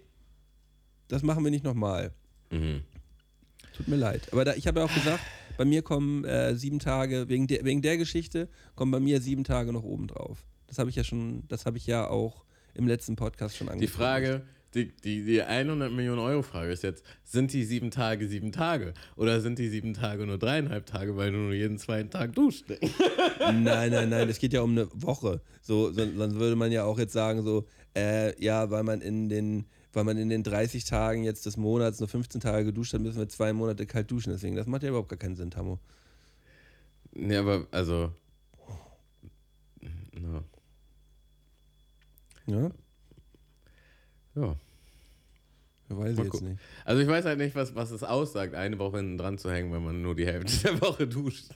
das 1.08 1.22
machen 1.24 1.44
wir 1.44 1.52
nicht 1.52 1.64
nochmal. 1.64 2.12
Mhm. 2.52 2.82
Tut 3.76 3.88
mir 3.88 3.98
leid. 3.98 4.28
Aber 4.32 4.46
da, 4.46 4.54
ich 4.56 4.68
habe 4.68 4.80
ja 4.80 4.86
auch 4.86 4.94
gesagt, 4.94 5.22
bei 5.58 5.66
mir 5.66 5.82
kommen 5.82 6.24
äh, 6.26 6.56
sieben 6.56 6.80
Tage, 6.80 7.30
wegen 7.30 7.48
der, 7.48 7.64
wegen 7.66 7.82
der 7.82 7.98
Geschichte, 7.98 8.50
kommen 8.76 8.92
bei 8.92 9.00
mir 9.00 9.22
sieben 9.22 9.44
Tage 9.44 9.72
noch 9.74 9.84
oben 9.84 10.08
drauf. 10.08 10.46
Das 10.68 10.78
habe 10.80 10.90
ich 10.90 10.96
ja 10.96 11.04
schon, 11.04 11.44
das 11.48 11.66
habe 11.66 11.78
ich 11.78 11.88
ja 11.88 12.08
auch 12.08 12.44
im 12.74 12.88
letzten 12.88 13.16
Podcast 13.16 13.56
schon 13.58 13.68
Die 13.68 13.74
angesprochen. 13.74 14.04
Frage, 14.04 14.42
die, 14.76 14.92
die, 15.04 15.24
die 15.24 15.42
100 15.42 15.92
Millionen 15.92 16.20
Euro 16.20 16.42
Frage 16.42 16.72
ist 16.72 16.84
jetzt, 16.84 17.04
sind 17.24 17.54
die 17.54 17.64
sieben 17.64 17.92
Tage 17.92 18.28
sieben 18.28 18.52
Tage? 18.52 18.94
Oder 19.16 19.40
sind 19.40 19.58
die 19.58 19.70
sieben 19.70 19.94
Tage 19.94 20.26
nur 20.26 20.38
dreieinhalb 20.38 20.86
Tage, 20.86 21.16
weil 21.16 21.32
du 21.32 21.38
nur 21.38 21.54
jeden 21.54 21.78
zweiten 21.78 22.10
Tag 22.10 22.34
duschst? 22.34 22.66
Nein, 23.40 23.92
nein, 23.92 24.10
nein, 24.10 24.28
es 24.28 24.40
geht 24.40 24.54
ja 24.54 24.62
um 24.62 24.72
eine 24.72 24.88
Woche. 24.94 25.42
So, 25.62 25.92
so, 25.92 26.06
dann 26.06 26.36
würde 26.36 26.56
man 26.56 26.72
ja 26.72 26.84
auch 26.84 26.98
jetzt 27.00 27.14
sagen, 27.14 27.44
so, 27.44 27.68
äh, 27.96 28.42
ja, 28.44 28.70
weil 28.72 28.84
man 28.84 29.02
in 29.02 29.30
den, 29.30 29.66
weil 29.96 30.04
man 30.04 30.18
in 30.18 30.30
den 30.30 30.44
30 30.44 30.84
Tagen 30.84 31.24
jetzt 31.24 31.46
des 31.46 31.56
Monats 31.58 32.00
nur 32.00 32.10
15 32.10 32.42
Tage 32.42 32.66
geduscht 32.66 32.94
hat, 32.94 33.02
müssen 33.02 33.18
wir 33.18 33.30
zwei 33.30 33.54
Monate 33.54 33.86
kalt 33.86 34.12
duschen. 34.12 34.32
Deswegen, 34.32 34.56
das 34.56 34.68
macht 34.68 34.84
ja 34.84 34.90
überhaupt 34.90 35.10
gar 35.10 35.18
keinen 35.18 35.36
Sinn, 35.36 35.52
Tammo. 35.52 35.80
Nee, 37.14 37.38
aber 37.38 37.66
also. 37.72 38.12
Ja. 40.14 40.44
Ja? 42.48 42.72
ja. 44.36 44.56
Weiß 45.88 46.12
ich 46.12 46.18
Mal 46.18 46.26
jetzt 46.26 46.42
nicht. 46.42 46.60
Also 46.84 47.02
ich 47.02 47.08
weiß 47.08 47.26
halt 47.26 47.38
nicht, 47.38 47.56
was, 47.56 47.76
was 47.76 47.92
es 47.92 48.04
aussagt, 48.04 48.54
eine 48.54 48.78
Woche 48.80 48.98
hinten 48.98 49.18
dran 49.18 49.38
zu 49.38 49.52
hängen, 49.52 49.72
wenn 49.72 49.84
man 49.84 50.02
nur 50.02 50.16
die 50.16 50.26
Hälfte 50.26 50.52
der 50.64 50.82
Woche 50.82 51.08
duscht. 51.08 51.50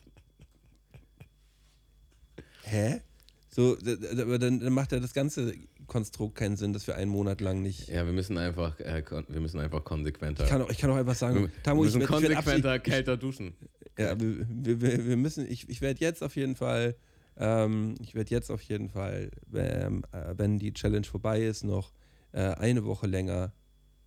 Hä? 2.64 3.02
So, 3.50 3.76
aber 3.76 4.40
dann, 4.40 4.60
dann 4.60 4.74
macht 4.74 4.92
ja 4.92 5.00
das 5.00 5.14
ganze 5.14 5.56
Konstrukt 5.90 6.36
keinen 6.36 6.56
Sinn, 6.56 6.72
dass 6.72 6.88
wir 6.88 6.96
einen 6.96 7.12
Monat 7.12 7.42
lang 7.42 7.62
nicht. 7.62 7.90
Ja, 7.90 8.06
wir 8.06 8.14
müssen 8.14 8.38
einfach, 8.38 8.80
äh, 8.80 9.04
wir 9.28 9.42
müssen 9.42 9.60
einfach 9.60 9.84
konsequenter. 9.84 10.46
Ich 10.46 10.50
kann 10.50 10.62
auch, 10.62 10.70
ich 10.70 10.78
kann 10.78 10.90
auch 10.92 10.96
einfach 10.96 11.16
sagen, 11.16 11.52
Tamu, 11.64 11.82
wir 11.82 11.88
ich 11.90 11.96
müssen 11.96 12.02
ich 12.04 12.08
konsequenter, 12.08 12.72
absicht- 12.72 12.84
kälter 12.86 13.18
duschen. 13.18 13.54
Ja, 13.98 14.18
wir, 14.18 14.46
wir, 14.50 14.80
wir 14.82 15.06
wir 15.08 15.18
müssen, 15.18 15.46
ich, 15.52 15.68
ich 15.68 15.82
werde 15.82 16.00
jetzt 16.00 16.24
auf 16.24 16.38
jeden 16.38 16.56
Fall, 16.56 16.96
ähm, 17.36 17.96
ich 18.00 18.16
werde 18.16 18.30
jetzt 18.32 18.50
auf 18.50 18.62
jeden 18.62 18.88
Fall, 18.90 19.32
ähm, 19.54 20.06
äh, 20.14 20.36
wenn 20.38 20.58
die 20.60 20.72
Challenge 20.74 21.06
vorbei 21.06 21.42
ist, 21.44 21.64
noch 21.66 21.92
äh, 22.32 22.40
eine 22.42 22.86
Woche 22.86 23.08
länger 23.08 23.52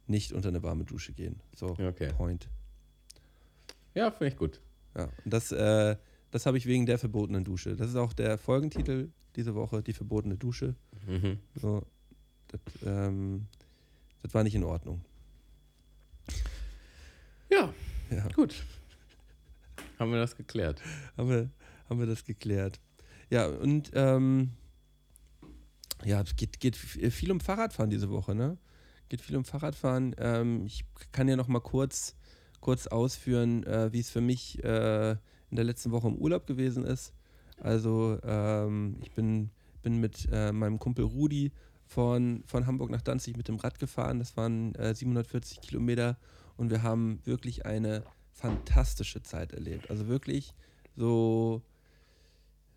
nicht 0.07 0.33
unter 0.33 0.49
eine 0.49 0.63
warme 0.63 0.85
Dusche 0.85 1.13
gehen. 1.13 1.41
So, 1.55 1.77
Okay. 1.79 2.09
Point. 2.17 2.49
Ja, 3.95 4.11
finde 4.11 4.29
ich 4.33 4.37
gut. 4.39 4.61
Ja, 4.97 5.05
und 5.25 5.33
das, 5.33 5.53
äh, 5.53 5.97
das 6.33 6.47
habe 6.47 6.59
ich 6.59 6.67
wegen 6.67 6.87
der 6.87 6.99
verbotenen 6.99 7.45
Dusche. 7.45 7.77
Das 7.77 7.89
ist 7.89 7.97
auch 7.97 8.13
der 8.13 8.37
Folgentitel 8.39 9.11
diese 9.37 9.55
Woche, 9.55 9.83
die 9.83 9.93
verbotene 9.93 10.37
Dusche. 10.37 10.75
Mhm. 11.07 11.39
So, 11.55 11.83
das, 12.49 12.61
ähm, 12.85 13.47
das 14.23 14.35
war 14.35 14.43
nicht 14.43 14.55
in 14.57 14.65
Ordnung. 14.65 15.05
Ja, 17.51 17.73
Ja. 18.11 18.29
gut. 18.35 18.65
Haben 19.99 20.11
wir 20.11 20.19
das 20.19 20.37
geklärt. 20.37 20.81
haben 21.17 21.29
wir, 21.29 21.51
haben 21.89 22.01
wir 22.01 22.07
das 22.07 22.25
geklärt. 22.25 22.81
Ja, 23.31 23.47
und 23.47 23.91
ähm, 23.95 24.51
ja, 26.05 26.21
es 26.23 26.35
geht, 26.35 26.59
geht 26.61 26.77
viel 26.77 27.31
um 27.31 27.41
Fahrradfahren 27.41 27.91
diese 27.91 28.11
Woche, 28.11 28.35
ne? 28.35 28.59
Geht 29.09 29.21
viel 29.21 29.37
um 29.37 29.45
Fahrradfahren. 29.45 30.15
Ähm, 30.19 30.65
ich 30.67 30.85
kann 31.13 31.29
ja 31.29 31.37
noch 31.37 31.49
mal 31.49 31.61
kurz, 31.61 32.17
kurz 32.61 32.87
ausführen, 32.87 33.65
äh, 33.65 33.93
wie 33.93 34.01
es 34.01 34.11
für 34.11 34.21
mich 34.21 34.63
äh, 34.65 35.17
in 35.53 35.57
der 35.57 35.67
letzten 35.67 35.93
Woche 35.93 36.09
im 36.09 36.17
Urlaub 36.17 36.47
gewesen 36.47 36.83
ist. 36.83 37.13
Also 37.61 38.19
ähm, 38.25 38.97
ich 39.03 39.13
bin, 39.13 39.51
bin 39.83 40.01
mit 40.01 40.27
äh, 40.33 40.51
meinem 40.51 40.79
Kumpel 40.79 41.05
Rudi 41.05 41.53
von, 41.85 42.43
von 42.47 42.67
Hamburg 42.67 42.91
nach 42.91 43.03
Danzig 43.03 43.37
mit 43.37 43.49
dem 43.49 43.57
Rad 43.57 43.79
gefahren. 43.79 44.19
Das 44.19 44.35
waren 44.39 44.75
äh, 44.77 44.95
740 44.95 45.61
Kilometer 45.61 46.17
und 46.57 46.71
wir 46.71 46.83
haben 46.83 47.21
wirklich 47.25 47.67
eine 47.67 48.03
fantastische 48.33 49.23
Zeit 49.23 49.53
erlebt. 49.53 49.91
Also 49.91 50.09
wirklich 50.09 50.55
so, 50.97 51.61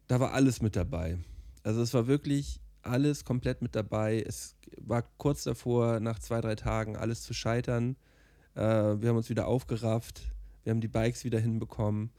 da 0.07 0.19
war 0.19 0.33
alles 0.33 0.61
mit 0.61 0.75
dabei. 0.75 1.17
Also 1.63 1.81
es 1.81 1.93
war 1.93 2.07
wirklich 2.07 2.59
alles 2.81 3.23
komplett 3.23 3.61
mit 3.61 3.73
dabei. 3.73 4.21
Es 4.21 4.57
war 4.81 5.03
kurz 5.17 5.45
davor, 5.45 6.01
nach 6.01 6.19
zwei, 6.19 6.41
drei 6.41 6.55
Tagen 6.55 6.97
alles 6.97 7.21
zu 7.21 7.33
scheitern. 7.33 7.95
Äh, 8.53 8.59
wir 8.59 9.09
haben 9.09 9.17
uns 9.17 9.29
wieder 9.29 9.47
aufgerafft, 9.47 10.23
wir 10.65 10.71
haben 10.71 10.81
die 10.81 10.89
Bikes 10.89 11.23
wieder 11.23 11.39
hinbekommen 11.39 12.11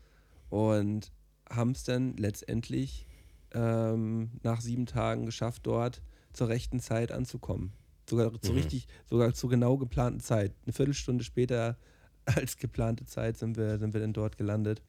und 0.51 1.13
haben 1.49 1.73
es 1.73 1.85
dann 1.85 2.17
letztendlich 2.17 3.07
ähm, 3.53 4.31
nach 4.43 4.61
sieben 4.61 4.87
Tagen 4.87 5.27
geschafft, 5.27 5.67
dort 5.67 6.03
zur 6.33 6.49
rechten 6.49 6.81
Zeit 6.81 7.13
anzukommen. 7.13 7.73
Sogar 8.09 8.41
zu 8.41 8.53
Mhm. 8.53 8.59
richtig, 8.59 8.87
sogar 9.09 9.33
zur 9.35 9.51
genau 9.51 9.77
geplanten 9.79 10.21
Zeit. 10.21 10.55
Eine 10.65 10.73
Viertelstunde 10.73 11.25
später 11.25 11.77
als 12.25 12.57
geplante 12.57 13.05
Zeit 13.07 13.37
sind 13.39 13.57
wir, 13.57 13.79
sind 13.79 13.95
wir 13.95 14.01
dann 14.01 14.13
dort 14.13 14.37
gelandet. 14.37 14.83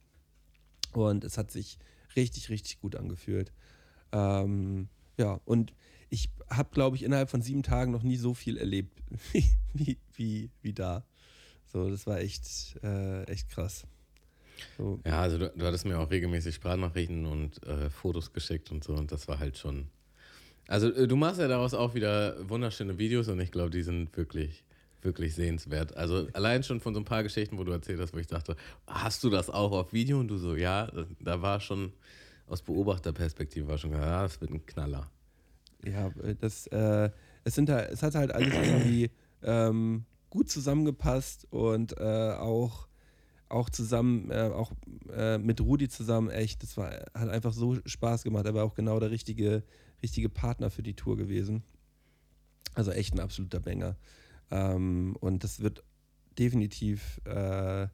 Und 0.93 1.23
es 1.23 1.37
hat 1.37 1.51
sich 1.51 1.77
richtig, 2.15 2.49
richtig 2.49 2.79
gut 2.79 2.95
angefühlt. 2.95 3.51
Ähm, 4.11 4.89
ja, 5.17 5.39
und 5.45 5.73
ich 6.09 6.29
habe, 6.49 6.69
glaube 6.71 6.95
ich, 6.95 7.03
innerhalb 7.03 7.29
von 7.29 7.41
sieben 7.41 7.63
Tagen 7.63 7.91
noch 7.91 8.03
nie 8.03 8.17
so 8.17 8.33
viel 8.33 8.57
erlebt 8.57 9.01
wie, 9.33 9.45
wie, 9.73 9.97
wie, 10.13 10.49
wie 10.61 10.73
da. 10.73 11.05
So, 11.65 11.89
das 11.89 12.07
war 12.07 12.19
echt, 12.19 12.77
äh, 12.83 13.23
echt 13.23 13.49
krass. 13.49 13.85
So, 14.77 14.99
Ja, 15.05 15.21
also 15.21 15.37
du, 15.37 15.51
du 15.55 15.65
hattest 15.65 15.85
mir 15.85 15.99
auch 15.99 16.09
regelmäßig 16.09 16.55
Sprachnachrichten 16.55 17.25
und 17.25 17.63
äh, 17.65 17.89
Fotos 17.89 18.33
geschickt 18.33 18.71
und 18.71 18.83
so 18.83 18.93
und 18.93 19.11
das 19.11 19.27
war 19.27 19.39
halt 19.39 19.57
schon. 19.57 19.87
Also 20.67 20.91
äh, 20.93 21.07
du 21.07 21.15
machst 21.15 21.39
ja 21.39 21.47
daraus 21.47 21.73
auch 21.73 21.93
wieder 21.93 22.37
wunderschöne 22.49 22.97
Videos 22.97 23.27
und 23.27 23.39
ich 23.39 23.51
glaube, 23.51 23.69
die 23.69 23.83
sind 23.83 24.15
wirklich, 24.17 24.63
wirklich 25.01 25.35
sehenswert. 25.35 25.95
Also 25.95 26.27
allein 26.33 26.63
schon 26.63 26.79
von 26.79 26.93
so 26.93 26.99
ein 26.99 27.05
paar 27.05 27.23
Geschichten, 27.23 27.57
wo 27.57 27.63
du 27.63 27.71
erzählt 27.71 27.99
hast, 27.99 28.13
wo 28.13 28.17
ich 28.17 28.27
dachte, 28.27 28.55
hast 28.85 29.23
du 29.23 29.29
das 29.29 29.49
auch 29.49 29.71
auf 29.71 29.93
Video? 29.93 30.19
Und 30.19 30.27
du 30.27 30.37
so, 30.37 30.55
ja, 30.55 30.91
da 31.19 31.41
war 31.41 31.59
schon 31.59 31.93
aus 32.47 32.61
Beobachterperspektive 32.61 33.67
war 33.67 33.77
schon 33.77 33.91
klar, 33.91 34.05
ja, 34.05 34.21
das 34.23 34.39
wird 34.41 34.51
ein 34.51 34.65
Knaller. 34.65 35.11
ja, 35.85 36.09
das, 36.39 36.67
äh, 36.67 37.09
es 37.43 37.55
sind 37.55 37.69
halt, 37.69 37.91
es 37.91 38.01
hat 38.03 38.15
halt 38.15 38.31
alles 38.31 38.53
irgendwie 38.53 39.11
ähm, 39.43 40.05
gut 40.29 40.49
zusammengepasst 40.49 41.45
und 41.51 41.97
äh, 41.97 42.31
auch, 42.33 42.86
auch 43.49 43.69
zusammen, 43.69 44.29
äh, 44.31 44.49
auch 44.53 44.71
äh, 45.15 45.37
mit 45.37 45.61
Rudi 45.61 45.87
zusammen, 45.89 46.29
echt, 46.29 46.63
das 46.63 46.77
war, 46.77 46.91
hat 47.13 47.29
einfach 47.29 47.53
so 47.53 47.77
Spaß 47.85 48.23
gemacht. 48.23 48.45
Er 48.45 48.53
war 48.53 48.65
auch 48.65 48.75
genau 48.75 48.99
der 48.99 49.11
richtige, 49.11 49.63
richtige 50.01 50.29
Partner 50.29 50.69
für 50.69 50.83
die 50.83 50.95
Tour 50.95 51.17
gewesen. 51.17 51.63
Also 52.73 52.91
echt 52.91 53.13
ein 53.13 53.19
absoluter 53.19 53.59
Banger. 53.59 53.95
Ähm, 54.51 55.15
und 55.19 55.43
das 55.43 55.61
wird 55.61 55.83
definitiv 56.37 57.19
äh, 57.25 57.87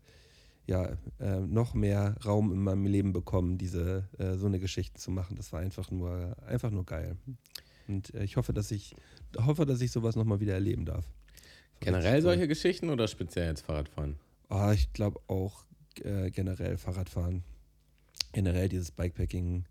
ja, 0.65 0.97
äh, 1.19 1.39
noch 1.39 1.73
mehr 1.73 2.15
Raum 2.25 2.51
in 2.51 2.61
meinem 2.61 2.85
Leben 2.85 3.13
bekommen, 3.13 3.57
diese 3.57 4.07
äh, 4.17 4.35
so 4.35 4.47
eine 4.47 4.59
Geschichte 4.59 4.99
zu 4.99 5.11
machen. 5.11 5.35
Das 5.35 5.51
war 5.51 5.59
einfach 5.59 5.91
nur, 5.91 6.35
einfach 6.45 6.71
nur 6.71 6.85
geil. 6.85 7.17
Und 7.87 8.13
äh, 8.13 8.23
ich 8.23 8.37
hoffe, 8.37 8.53
dass 8.53 8.71
ich 8.71 8.95
hoffe, 9.37 9.65
dass 9.65 9.81
ich 9.81 9.91
sowas 9.91 10.15
nochmal 10.15 10.39
wieder 10.39 10.53
erleben 10.53 10.85
darf. 10.85 11.05
Generell 11.79 12.21
solche 12.21 12.47
Geschichten 12.47 12.89
oder 12.89 13.07
speziell 13.07 13.47
jetzt 13.47 13.61
Fahrradfahren? 13.61 14.15
Ah, 14.49 14.73
ich 14.73 14.91
glaube 14.93 15.19
auch 15.27 15.65
äh, 16.01 16.31
generell 16.31 16.77
Fahrradfahren. 16.77 17.43
Generell 18.31 18.69
dieses 18.69 18.91
Bikepacking 18.91 19.65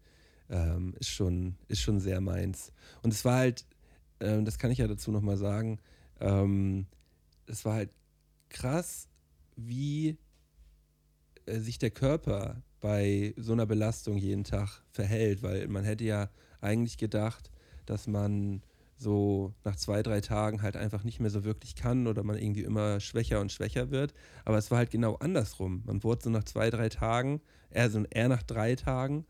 ähm, 0.51 0.95
ist, 0.99 1.09
schon, 1.09 1.57
ist 1.69 1.81
schon 1.81 2.01
sehr 2.01 2.21
meins. 2.21 2.73
Und 3.03 3.13
es 3.13 3.25
war 3.25 3.39
halt, 3.39 3.67
ähm, 4.21 4.45
das 4.45 4.59
kann 4.59 4.71
ich 4.71 4.79
ja 4.79 4.87
dazu 4.87 5.11
nochmal 5.11 5.37
sagen, 5.37 5.79
ähm, 6.21 6.87
es 7.47 7.65
war 7.65 7.75
halt 7.75 7.91
krass, 8.49 9.09
wie 9.57 10.19
äh, 11.47 11.59
sich 11.59 11.79
der 11.79 11.91
Körper 11.91 12.63
bei 12.81 13.35
so 13.37 13.53
einer 13.53 13.67
Belastung 13.67 14.17
jeden 14.17 14.45
Tag 14.45 14.83
verhält, 14.91 15.43
weil 15.43 15.69
man 15.69 15.85
hätte 15.85 16.05
ja 16.05 16.31
eigentlich 16.61 16.99
gedacht, 16.99 17.51
dass 17.87 18.07
man 18.07 18.63
so 19.03 19.53
nach 19.65 19.77
zwei, 19.77 20.03
drei 20.03 20.21
Tagen 20.21 20.63
halt 20.63 20.77
einfach 20.77 21.05
nicht 21.05 21.21
mehr 21.21 21.31
so 21.31 21.45
wirklich 21.45 21.77
kann 21.77 22.07
oder 22.07 22.23
man 22.23 22.39
irgendwie 22.39 22.63
immer 22.63 23.01
schwächer 23.01 23.41
und 23.41 23.53
schwächer 23.53 23.91
wird. 23.91 24.15
Aber 24.45 24.59
es 24.59 24.71
war 24.71 24.79
halt 24.79 24.91
genau 24.91 25.17
andersrum. 25.17 25.83
Man 25.85 26.03
wurde 26.03 26.23
so 26.25 26.31
nach 26.31 26.45
zwei, 26.45 26.71
drei 26.71 26.89
Tagen, 26.89 27.41
eher, 27.71 27.91
so, 27.91 28.05
eher 28.05 28.29
nach 28.29 28.43
drei 28.43 28.75
Tagen, 28.77 29.27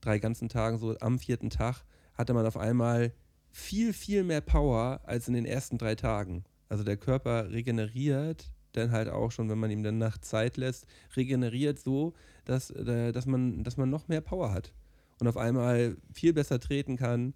drei 0.00 0.18
ganzen 0.18 0.48
Tagen, 0.48 0.78
so 0.78 0.96
am 1.00 1.18
vierten 1.18 1.50
Tag, 1.50 1.84
hatte 2.14 2.34
man 2.34 2.46
auf 2.46 2.56
einmal 2.56 3.12
viel, 3.50 3.92
viel 3.92 4.24
mehr 4.24 4.40
Power 4.40 5.00
als 5.04 5.28
in 5.28 5.34
den 5.34 5.46
ersten 5.46 5.78
drei 5.78 5.94
Tagen. 5.94 6.44
Also 6.68 6.84
der 6.84 6.96
Körper 6.96 7.50
regeneriert 7.50 8.50
dann 8.72 8.90
halt 8.90 9.08
auch 9.08 9.30
schon, 9.30 9.48
wenn 9.48 9.58
man 9.58 9.70
ihm 9.70 9.82
dann 9.82 9.98
Nacht 9.98 10.24
Zeit 10.24 10.56
lässt, 10.56 10.86
regeneriert 11.16 11.78
so, 11.78 12.14
dass, 12.44 12.70
äh, 12.70 13.12
dass, 13.12 13.26
man, 13.26 13.64
dass 13.64 13.76
man 13.76 13.90
noch 13.90 14.08
mehr 14.08 14.20
Power 14.20 14.52
hat 14.52 14.72
und 15.20 15.28
auf 15.28 15.36
einmal 15.36 15.96
viel 16.12 16.32
besser 16.32 16.58
treten 16.58 16.96
kann. 16.96 17.34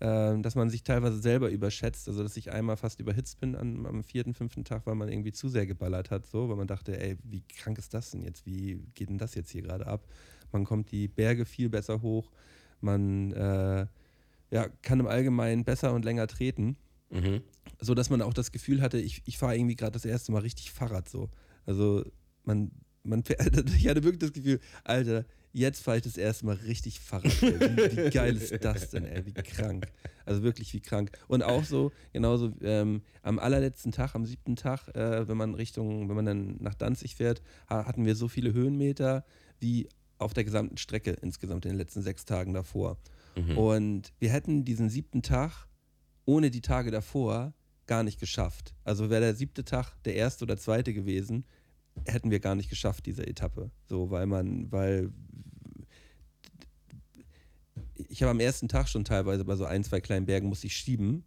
Äh, 0.00 0.38
dass 0.40 0.54
man 0.54 0.70
sich 0.70 0.82
teilweise 0.82 1.18
selber 1.18 1.50
überschätzt. 1.50 2.08
Also, 2.08 2.22
dass 2.22 2.36
ich 2.36 2.52
einmal 2.52 2.76
fast 2.76 3.00
überhitzt 3.00 3.40
bin 3.40 3.56
am, 3.56 3.86
am 3.86 4.04
vierten, 4.04 4.34
fünften 4.34 4.64
Tag, 4.64 4.86
weil 4.86 4.94
man 4.94 5.08
irgendwie 5.08 5.32
zu 5.32 5.48
sehr 5.48 5.66
geballert 5.66 6.10
hat, 6.10 6.26
so, 6.26 6.48
weil 6.48 6.56
man 6.56 6.66
dachte, 6.66 7.00
ey, 7.00 7.16
wie 7.24 7.42
krank 7.42 7.78
ist 7.78 7.94
das 7.94 8.10
denn 8.10 8.22
jetzt? 8.22 8.46
Wie 8.46 8.82
geht 8.94 9.08
denn 9.08 9.18
das 9.18 9.34
jetzt 9.34 9.50
hier 9.50 9.62
gerade 9.62 9.86
ab? 9.86 10.06
Man 10.52 10.64
kommt 10.64 10.90
die 10.92 11.08
Berge 11.08 11.44
viel 11.44 11.68
besser 11.68 12.02
hoch. 12.02 12.30
Man 12.80 13.32
äh, 13.32 13.86
ja, 14.50 14.68
kann 14.82 15.00
im 15.00 15.06
Allgemeinen 15.06 15.64
besser 15.64 15.92
und 15.92 16.04
länger 16.04 16.26
treten. 16.26 16.76
Mhm. 17.10 17.42
So 17.80 17.94
dass 17.94 18.10
man 18.10 18.22
auch 18.22 18.34
das 18.34 18.52
Gefühl 18.52 18.80
hatte, 18.80 18.98
ich, 18.98 19.22
ich 19.26 19.38
fahre 19.38 19.56
irgendwie 19.56 19.76
gerade 19.76 19.92
das 19.92 20.04
erste 20.04 20.32
Mal 20.32 20.42
richtig 20.42 20.70
Fahrrad 20.72 21.08
so. 21.08 21.30
Also 21.64 22.04
man, 22.44 22.70
man 23.06 23.22
ich 23.78 23.88
hatte 23.88 24.04
wirklich 24.04 24.18
das 24.18 24.32
Gefühl, 24.32 24.60
Alter, 24.84 25.24
jetzt 25.52 25.82
fahre 25.82 25.98
ich 25.98 26.02
das 26.02 26.16
erste 26.16 26.46
Mal 26.46 26.56
richtig 26.56 27.00
Fahrrad. 27.00 27.40
Wie, 27.40 28.06
wie, 28.06 28.10
geil 28.10 28.36
ist 28.36 28.62
das 28.62 28.90
denn, 28.90 29.06
ey? 29.06 29.24
Wie 29.24 29.32
krank. 29.32 29.86
Also 30.24 30.42
wirklich 30.42 30.72
wie 30.74 30.80
krank. 30.80 31.10
Und 31.28 31.42
auch 31.42 31.64
so, 31.64 31.92
genauso 32.12 32.52
ähm, 32.60 33.02
am 33.22 33.38
allerletzten 33.38 33.92
Tag, 33.92 34.14
am 34.14 34.26
siebten 34.26 34.56
Tag, 34.56 34.88
äh, 34.94 35.26
wenn 35.28 35.36
man 35.36 35.54
Richtung, 35.54 36.08
wenn 36.08 36.16
man 36.16 36.26
dann 36.26 36.56
nach 36.60 36.74
Danzig 36.74 37.16
fährt, 37.16 37.42
hatten 37.68 38.04
wir 38.04 38.16
so 38.16 38.28
viele 38.28 38.52
Höhenmeter 38.52 39.24
wie 39.58 39.88
auf 40.18 40.34
der 40.34 40.44
gesamten 40.44 40.76
Strecke 40.76 41.12
insgesamt 41.22 41.64
in 41.64 41.72
den 41.72 41.78
letzten 41.78 42.02
sechs 42.02 42.24
Tagen 42.24 42.52
davor. 42.52 42.98
Mhm. 43.36 43.58
Und 43.58 44.12
wir 44.18 44.30
hätten 44.30 44.64
diesen 44.64 44.88
siebten 44.88 45.22
Tag 45.22 45.68
ohne 46.24 46.50
die 46.50 46.60
Tage 46.60 46.90
davor 46.90 47.54
gar 47.86 48.02
nicht 48.02 48.18
geschafft. 48.18 48.74
Also 48.84 49.10
wäre 49.10 49.20
der 49.20 49.34
siebte 49.34 49.64
Tag 49.64 49.94
der 50.04 50.16
erste 50.16 50.44
oder 50.44 50.56
zweite 50.56 50.92
gewesen, 50.92 51.44
hätten 52.04 52.30
wir 52.30 52.40
gar 52.40 52.54
nicht 52.54 52.70
geschafft, 52.70 53.06
diese 53.06 53.26
Etappe. 53.26 53.70
So, 53.86 54.10
weil 54.10 54.26
man, 54.26 54.70
weil 54.70 55.12
ich 58.08 58.22
habe 58.22 58.30
am 58.30 58.40
ersten 58.40 58.68
Tag 58.68 58.88
schon 58.88 59.04
teilweise 59.04 59.44
bei 59.44 59.56
so 59.56 59.64
ein, 59.64 59.84
zwei 59.84 60.00
kleinen 60.00 60.26
Bergen 60.26 60.48
musste 60.48 60.66
ich 60.66 60.76
schieben. 60.76 61.24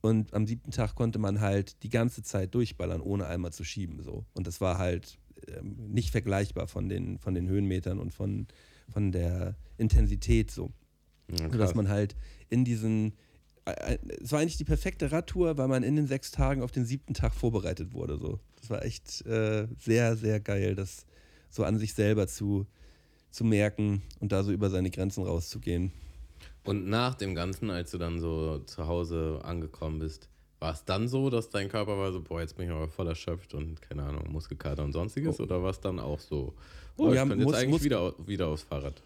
Und 0.00 0.34
am 0.34 0.46
siebten 0.46 0.72
Tag 0.72 0.96
konnte 0.96 1.20
man 1.20 1.40
halt 1.40 1.82
die 1.84 1.88
ganze 1.88 2.22
Zeit 2.22 2.54
durchballern, 2.54 3.00
ohne 3.00 3.26
einmal 3.26 3.52
zu 3.52 3.62
schieben. 3.62 4.02
So. 4.02 4.26
Und 4.32 4.48
das 4.48 4.60
war 4.60 4.78
halt 4.78 5.18
ähm, 5.46 5.76
nicht 5.92 6.10
vergleichbar 6.10 6.66
von 6.66 6.88
den, 6.88 7.18
von 7.18 7.34
den 7.34 7.48
Höhenmetern 7.48 8.00
und 8.00 8.12
von, 8.12 8.48
von 8.88 9.12
der 9.12 9.56
Intensität 9.76 10.50
so. 10.50 10.72
Ja, 11.30 11.50
Sodass 11.50 11.74
man 11.74 11.88
halt 11.88 12.16
in 12.48 12.64
diesen, 12.64 13.12
es 13.64 14.32
war 14.32 14.40
eigentlich 14.40 14.56
die 14.56 14.64
perfekte 14.64 15.12
Radtour, 15.12 15.56
weil 15.56 15.68
man 15.68 15.82
in 15.82 15.96
den 15.96 16.06
sechs 16.06 16.30
Tagen 16.30 16.62
auf 16.62 16.72
den 16.72 16.84
siebten 16.84 17.14
Tag 17.14 17.34
vorbereitet 17.34 17.92
wurde. 17.92 18.18
So. 18.18 18.40
Das 18.60 18.70
war 18.70 18.84
echt 18.84 19.24
äh, 19.26 19.68
sehr, 19.78 20.16
sehr 20.16 20.40
geil, 20.40 20.74
das 20.74 21.06
so 21.50 21.64
an 21.64 21.78
sich 21.78 21.94
selber 21.94 22.26
zu, 22.26 22.66
zu 23.30 23.44
merken 23.44 24.02
und 24.20 24.32
da 24.32 24.42
so 24.42 24.52
über 24.52 24.70
seine 24.70 24.90
Grenzen 24.90 25.24
rauszugehen. 25.24 25.92
Und 26.64 26.88
nach 26.88 27.14
dem 27.14 27.34
Ganzen, 27.34 27.70
als 27.70 27.90
du 27.90 27.98
dann 27.98 28.20
so 28.20 28.58
zu 28.60 28.86
Hause 28.86 29.40
angekommen 29.42 29.98
bist, 29.98 30.28
war 30.60 30.72
es 30.72 30.84
dann 30.84 31.08
so, 31.08 31.28
dass 31.28 31.50
dein 31.50 31.68
Körper 31.68 31.98
war 31.98 32.12
so, 32.12 32.22
boah, 32.22 32.40
jetzt 32.40 32.56
bin 32.56 32.66
ich 32.66 32.72
aber 32.72 32.88
voll 32.88 33.08
erschöpft 33.08 33.52
und 33.54 33.82
keine 33.82 34.04
Ahnung, 34.04 34.30
Muskelkater 34.30 34.84
und 34.84 34.92
sonstiges? 34.92 35.40
Oh. 35.40 35.42
Oder 35.42 35.62
war 35.62 35.70
es 35.70 35.80
dann 35.80 35.98
auch 35.98 36.20
so, 36.20 36.54
oh, 36.96 37.12
ich 37.12 37.18
könnte 37.18 37.36
jetzt 37.36 37.54
eigentlich 37.54 37.82
wieder, 37.82 38.14
wieder 38.26 38.46
aufs 38.48 38.62
Fahrrad? 38.62 39.02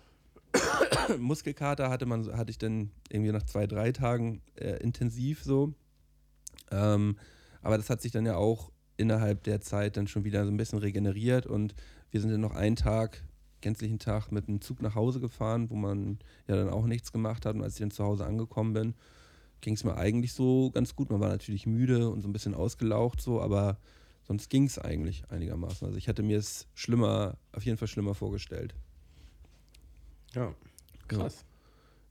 Muskelkater 1.18 1.90
hatte, 1.90 2.06
man, 2.06 2.36
hatte 2.36 2.50
ich 2.50 2.58
dann 2.58 2.90
irgendwie 3.08 3.32
nach 3.32 3.44
zwei, 3.44 3.66
drei 3.66 3.92
Tagen 3.92 4.42
äh, 4.56 4.82
intensiv 4.82 5.42
so. 5.42 5.74
Ähm, 6.70 7.16
aber 7.62 7.76
das 7.76 7.90
hat 7.90 8.02
sich 8.02 8.12
dann 8.12 8.26
ja 8.26 8.36
auch 8.36 8.70
innerhalb 8.96 9.42
der 9.44 9.60
Zeit 9.60 9.96
dann 9.96 10.08
schon 10.08 10.24
wieder 10.24 10.44
so 10.44 10.50
ein 10.50 10.56
bisschen 10.56 10.78
regeneriert 10.78 11.46
und 11.46 11.74
wir 12.10 12.20
sind 12.20 12.30
dann 12.30 12.40
noch 12.40 12.54
einen 12.54 12.76
Tag, 12.76 13.22
gänzlichen 13.60 13.98
Tag 13.98 14.32
mit 14.32 14.48
einem 14.48 14.60
Zug 14.60 14.80
nach 14.80 14.94
Hause 14.94 15.20
gefahren, 15.20 15.70
wo 15.70 15.74
man 15.74 16.18
ja 16.48 16.56
dann 16.56 16.68
auch 16.68 16.86
nichts 16.86 17.12
gemacht 17.12 17.44
hat 17.44 17.56
und 17.56 17.62
als 17.62 17.74
ich 17.74 17.80
dann 17.80 17.90
zu 17.90 18.04
Hause 18.04 18.24
angekommen 18.24 18.72
bin, 18.72 18.94
ging 19.60 19.74
es 19.74 19.84
mir 19.84 19.96
eigentlich 19.96 20.32
so 20.32 20.70
ganz 20.70 20.94
gut. 20.94 21.10
Man 21.10 21.20
war 21.20 21.28
natürlich 21.28 21.66
müde 21.66 22.08
und 22.10 22.22
so 22.22 22.28
ein 22.28 22.32
bisschen 22.32 22.54
ausgelaucht 22.54 23.20
so, 23.20 23.40
aber 23.40 23.78
sonst 24.22 24.50
ging 24.50 24.64
es 24.64 24.78
eigentlich 24.78 25.30
einigermaßen. 25.30 25.86
Also 25.86 25.98
ich 25.98 26.08
hatte 26.08 26.22
mir 26.22 26.38
es 26.38 26.68
schlimmer, 26.74 27.36
auf 27.52 27.64
jeden 27.64 27.78
Fall 27.78 27.88
schlimmer 27.88 28.14
vorgestellt. 28.14 28.74
Ja, 30.34 30.54
krass. 31.08 31.44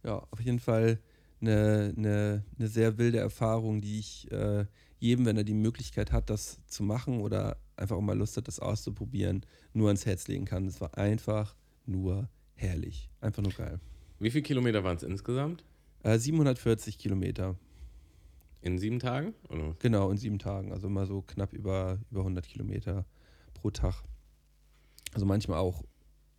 Ja, 0.03 0.25
auf 0.29 0.39
jeden 0.39 0.59
Fall 0.59 0.99
eine, 1.41 1.93
eine, 1.97 2.43
eine 2.57 2.67
sehr 2.67 2.97
wilde 2.97 3.17
Erfahrung, 3.17 3.81
die 3.81 3.99
ich 3.99 4.31
äh, 4.31 4.65
jedem, 4.99 5.25
wenn 5.25 5.37
er 5.37 5.43
die 5.43 5.53
Möglichkeit 5.53 6.11
hat, 6.11 6.29
das 6.29 6.59
zu 6.67 6.83
machen 6.83 7.21
oder 7.21 7.57
einfach 7.75 7.95
auch 7.95 8.01
mal 8.01 8.17
Lust 8.17 8.37
hat, 8.37 8.47
das 8.47 8.59
auszuprobieren, 8.59 9.45
nur 9.73 9.87
ans 9.87 10.05
Herz 10.05 10.27
legen 10.27 10.45
kann. 10.45 10.65
Es 10.65 10.79
war 10.81 10.97
einfach 10.97 11.55
nur 11.85 12.29
herrlich. 12.55 13.09
Einfach 13.21 13.43
nur 13.43 13.51
geil. 13.51 13.79
Wie 14.19 14.31
viele 14.31 14.43
Kilometer 14.43 14.83
waren 14.83 14.95
es 14.95 15.03
insgesamt? 15.03 15.63
Äh, 16.03 16.17
740 16.17 16.97
Kilometer. 16.97 17.55
In 18.61 18.79
sieben 18.79 18.99
Tagen? 18.99 19.33
Oder? 19.49 19.75
Genau, 19.79 20.09
in 20.09 20.17
sieben 20.17 20.39
Tagen. 20.39 20.71
Also 20.71 20.89
mal 20.89 21.05
so 21.05 21.21
knapp 21.21 21.53
über, 21.53 21.99
über 22.09 22.21
100 22.21 22.47
Kilometer 22.47 23.05
pro 23.53 23.69
Tag. 23.69 24.03
Also 25.13 25.25
manchmal 25.25 25.59
auch 25.59 25.83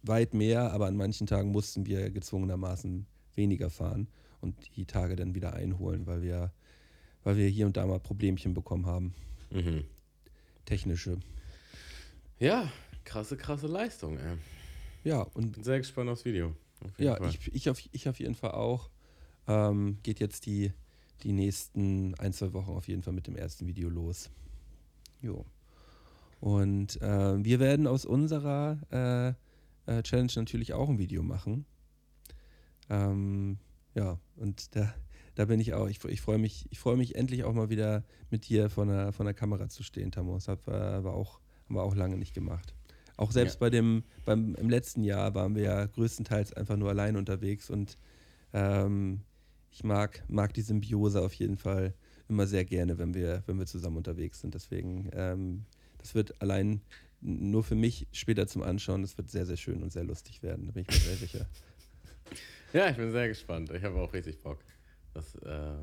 weit 0.08 0.34
mehr, 0.34 0.72
aber 0.72 0.86
an 0.86 0.96
manchen 0.96 1.26
Tagen 1.26 1.50
mussten 1.50 1.86
wir 1.86 2.10
gezwungenermaßen 2.10 3.06
weniger 3.34 3.70
fahren 3.70 4.08
und 4.40 4.54
die 4.76 4.86
Tage 4.86 5.16
dann 5.16 5.34
wieder 5.34 5.54
einholen, 5.54 6.06
weil 6.06 6.22
wir, 6.22 6.52
weil 7.24 7.36
wir 7.36 7.48
hier 7.48 7.66
und 7.66 7.76
da 7.76 7.86
mal 7.86 8.00
Problemchen 8.00 8.54
bekommen 8.54 8.86
haben. 8.86 9.14
Mhm. 9.50 9.84
Technische. 10.64 11.18
Ja, 12.38 12.70
krasse, 13.04 13.36
krasse 13.36 13.66
Leistung, 13.66 14.18
ey. 14.18 14.36
Ja, 15.04 15.22
und. 15.22 15.52
Bin 15.52 15.64
sehr 15.64 15.78
gespannt 15.78 16.10
aufs 16.10 16.24
Video. 16.24 16.54
Auf 16.84 16.98
ja, 16.98 17.22
ich, 17.28 17.54
ich, 17.54 17.70
auf, 17.70 17.80
ich 17.92 18.08
auf 18.08 18.18
jeden 18.18 18.34
Fall 18.34 18.52
auch. 18.52 18.90
Ähm, 19.48 19.98
geht 20.02 20.18
jetzt 20.18 20.46
die, 20.46 20.72
die 21.22 21.32
nächsten 21.32 22.14
ein, 22.16 22.32
zwei 22.32 22.52
Wochen 22.52 22.72
auf 22.72 22.88
jeden 22.88 23.02
Fall 23.02 23.12
mit 23.12 23.26
dem 23.26 23.36
ersten 23.36 23.66
Video 23.66 23.88
los. 23.88 24.30
Jo. 25.22 25.44
Und 26.40 27.00
äh, 27.00 27.44
wir 27.44 27.60
werden 27.60 27.86
aus 27.86 28.04
unserer 28.04 28.78
äh, 28.90 29.45
äh, 29.86 30.02
Challenge 30.02 30.32
natürlich 30.36 30.72
auch 30.72 30.88
ein 30.88 30.98
Video 30.98 31.22
machen. 31.22 31.66
Ähm, 32.88 33.58
ja, 33.94 34.18
und 34.36 34.76
da, 34.76 34.94
da 35.34 35.44
bin 35.46 35.60
ich 35.60 35.74
auch. 35.74 35.88
Ich, 35.88 36.04
ich 36.04 36.20
freue 36.20 36.38
mich, 36.38 36.66
ich 36.70 36.84
mich 36.84 37.14
endlich 37.14 37.44
auch 37.44 37.52
mal 37.52 37.70
wieder 37.70 38.04
mit 38.30 38.48
dir 38.48 38.68
vor 38.68 38.86
der, 38.86 39.12
vor 39.12 39.24
der 39.24 39.34
Kamera 39.34 39.68
zu 39.68 39.82
stehen, 39.82 40.12
Tamo. 40.12 40.34
Das 40.34 40.48
war, 40.48 41.04
war 41.04 41.14
auch, 41.14 41.40
haben 41.64 41.74
wir 41.74 41.82
auch 41.82 41.94
lange 41.94 42.16
nicht 42.16 42.34
gemacht. 42.34 42.74
Auch 43.16 43.32
selbst 43.32 43.54
ja. 43.54 43.60
bei 43.60 43.70
dem, 43.70 44.04
beim, 44.24 44.54
im 44.56 44.68
letzten 44.68 45.02
Jahr 45.02 45.34
waren 45.34 45.54
wir 45.54 45.62
ja 45.62 45.86
größtenteils 45.86 46.52
einfach 46.52 46.76
nur 46.76 46.90
allein 46.90 47.16
unterwegs 47.16 47.70
und 47.70 47.96
ähm, 48.52 49.22
ich 49.70 49.84
mag, 49.84 50.22
mag 50.28 50.52
die 50.54 50.62
Symbiose 50.62 51.22
auf 51.22 51.32
jeden 51.34 51.56
Fall 51.56 51.94
immer 52.28 52.46
sehr 52.46 52.64
gerne, 52.64 52.98
wenn 52.98 53.14
wir, 53.14 53.42
wenn 53.46 53.58
wir 53.58 53.66
zusammen 53.66 53.96
unterwegs 53.96 54.40
sind. 54.40 54.54
Deswegen, 54.54 55.08
ähm, 55.12 55.64
das 55.98 56.14
wird 56.14 56.40
allein 56.42 56.80
nur 57.20 57.64
für 57.64 57.74
mich 57.74 58.06
später 58.12 58.46
zum 58.46 58.62
Anschauen. 58.62 59.02
Das 59.02 59.16
wird 59.16 59.30
sehr, 59.30 59.46
sehr 59.46 59.56
schön 59.56 59.82
und 59.82 59.92
sehr 59.92 60.04
lustig 60.04 60.42
werden. 60.42 60.66
Da 60.66 60.72
bin 60.72 60.82
ich 60.82 60.88
mir 60.88 61.00
sehr 61.00 61.16
sicher. 61.16 61.46
Ja, 62.72 62.90
ich 62.90 62.96
bin 62.96 63.10
sehr 63.12 63.28
gespannt. 63.28 63.70
Ich 63.70 63.84
habe 63.84 63.96
auch 63.96 64.12
richtig 64.12 64.42
Bock. 64.42 64.58
Das, 65.14 65.34
äh, 65.36 65.76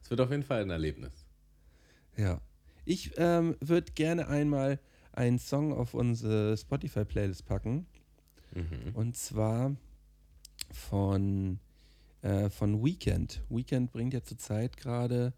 das 0.00 0.10
wird 0.10 0.20
auf 0.20 0.30
jeden 0.30 0.44
Fall 0.44 0.60
ein 0.60 0.70
Erlebnis. 0.70 1.26
Ja. 2.16 2.40
Ich 2.84 3.12
ähm, 3.16 3.56
würde 3.60 3.90
gerne 3.92 4.28
einmal 4.28 4.78
einen 5.12 5.38
Song 5.38 5.72
auf 5.72 5.94
unsere 5.94 6.56
Spotify-Playlist 6.56 7.44
packen. 7.44 7.86
Mhm. 8.54 8.94
Und 8.94 9.16
zwar 9.16 9.74
von, 10.70 11.58
äh, 12.22 12.50
von 12.50 12.84
Weekend. 12.84 13.42
Weekend 13.48 13.90
bringt 13.90 14.14
ja 14.14 14.22
zurzeit 14.22 14.76
gerade 14.76 15.32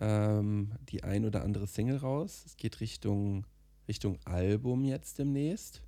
ähm, 0.00 0.72
die 0.88 1.04
ein 1.04 1.24
oder 1.24 1.42
andere 1.42 1.66
Single 1.66 1.96
raus. 1.96 2.44
Es 2.46 2.56
geht 2.56 2.80
Richtung 2.80 3.44
Richtung 3.88 4.18
Album 4.24 4.84
jetzt 4.84 5.18
demnächst 5.18 5.82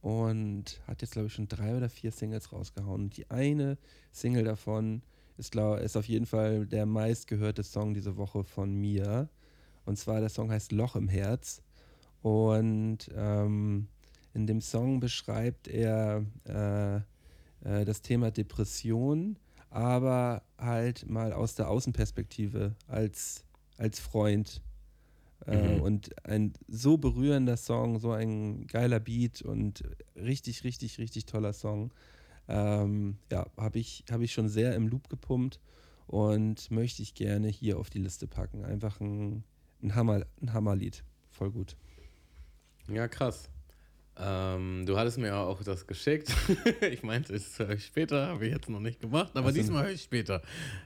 und 0.00 0.80
hat 0.86 1.02
jetzt, 1.02 1.12
glaube 1.12 1.26
ich, 1.26 1.34
schon 1.34 1.48
drei 1.48 1.76
oder 1.76 1.88
vier 1.88 2.12
Singles 2.12 2.52
rausgehauen. 2.52 3.02
Und 3.02 3.16
die 3.16 3.30
eine 3.30 3.76
Single 4.12 4.44
davon 4.44 5.02
ist, 5.36 5.52
glaub, 5.52 5.80
ist 5.80 5.96
auf 5.96 6.06
jeden 6.06 6.26
Fall 6.26 6.66
der 6.66 6.86
meistgehörte 6.86 7.62
Song 7.62 7.92
diese 7.92 8.16
Woche 8.16 8.44
von 8.44 8.72
mir. 8.72 9.28
Und 9.84 9.98
zwar 9.98 10.20
der 10.20 10.28
Song 10.28 10.50
heißt 10.50 10.72
Loch 10.72 10.96
im 10.96 11.08
Herz. 11.08 11.62
Und 12.22 13.10
ähm, 13.14 13.88
in 14.32 14.46
dem 14.46 14.60
Song 14.60 15.00
beschreibt 15.00 15.68
er 15.68 16.24
äh, 16.44 16.96
äh, 17.66 17.84
das 17.84 18.02
Thema 18.02 18.30
Depression, 18.30 19.38
aber 19.70 20.42
halt 20.58 21.08
mal 21.08 21.32
aus 21.32 21.54
der 21.54 21.68
Außenperspektive 21.68 22.74
als, 22.86 23.44
als 23.76 23.98
Freund 23.98 24.62
mhm. 25.44 25.80
Und 25.80 26.26
ein 26.26 26.52
so 26.68 26.96
berührender 26.96 27.56
Song, 27.56 27.98
so 27.98 28.12
ein 28.12 28.66
geiler 28.66 29.00
Beat 29.00 29.42
und 29.42 29.82
richtig, 30.14 30.64
richtig, 30.64 30.98
richtig 30.98 31.26
toller 31.26 31.52
Song. 31.52 31.92
Ähm, 32.48 33.18
ja, 33.30 33.46
habe 33.56 33.78
ich, 33.78 34.04
hab 34.10 34.20
ich 34.20 34.32
schon 34.32 34.48
sehr 34.48 34.74
im 34.74 34.88
Loop 34.88 35.08
gepumpt 35.08 35.60
und 36.06 36.70
möchte 36.70 37.02
ich 37.02 37.14
gerne 37.14 37.48
hier 37.48 37.78
auf 37.78 37.90
die 37.90 37.98
Liste 37.98 38.26
packen. 38.26 38.64
Einfach 38.64 39.00
ein, 39.00 39.44
ein, 39.82 39.94
Hammer, 39.94 40.24
ein 40.40 40.52
Hammerlied. 40.52 41.02
Voll 41.30 41.50
gut. 41.50 41.76
Ja, 42.88 43.08
krass. 43.08 43.50
Ähm, 44.18 44.84
du 44.86 44.96
hattest 44.96 45.18
mir 45.18 45.36
auch 45.36 45.62
das 45.62 45.86
geschickt. 45.86 46.32
ich 46.90 47.02
meinte, 47.02 47.34
es 47.34 47.58
höre 47.58 47.70
ich 47.70 47.84
später, 47.84 48.28
habe 48.28 48.46
ich 48.46 48.52
jetzt 48.52 48.70
noch 48.70 48.80
nicht 48.80 49.00
gemacht, 49.00 49.32
aber 49.34 49.50
so. 49.50 49.56
diesmal 49.56 49.84
höre 49.84 49.92
ich 49.92 50.02
später. 50.02 50.40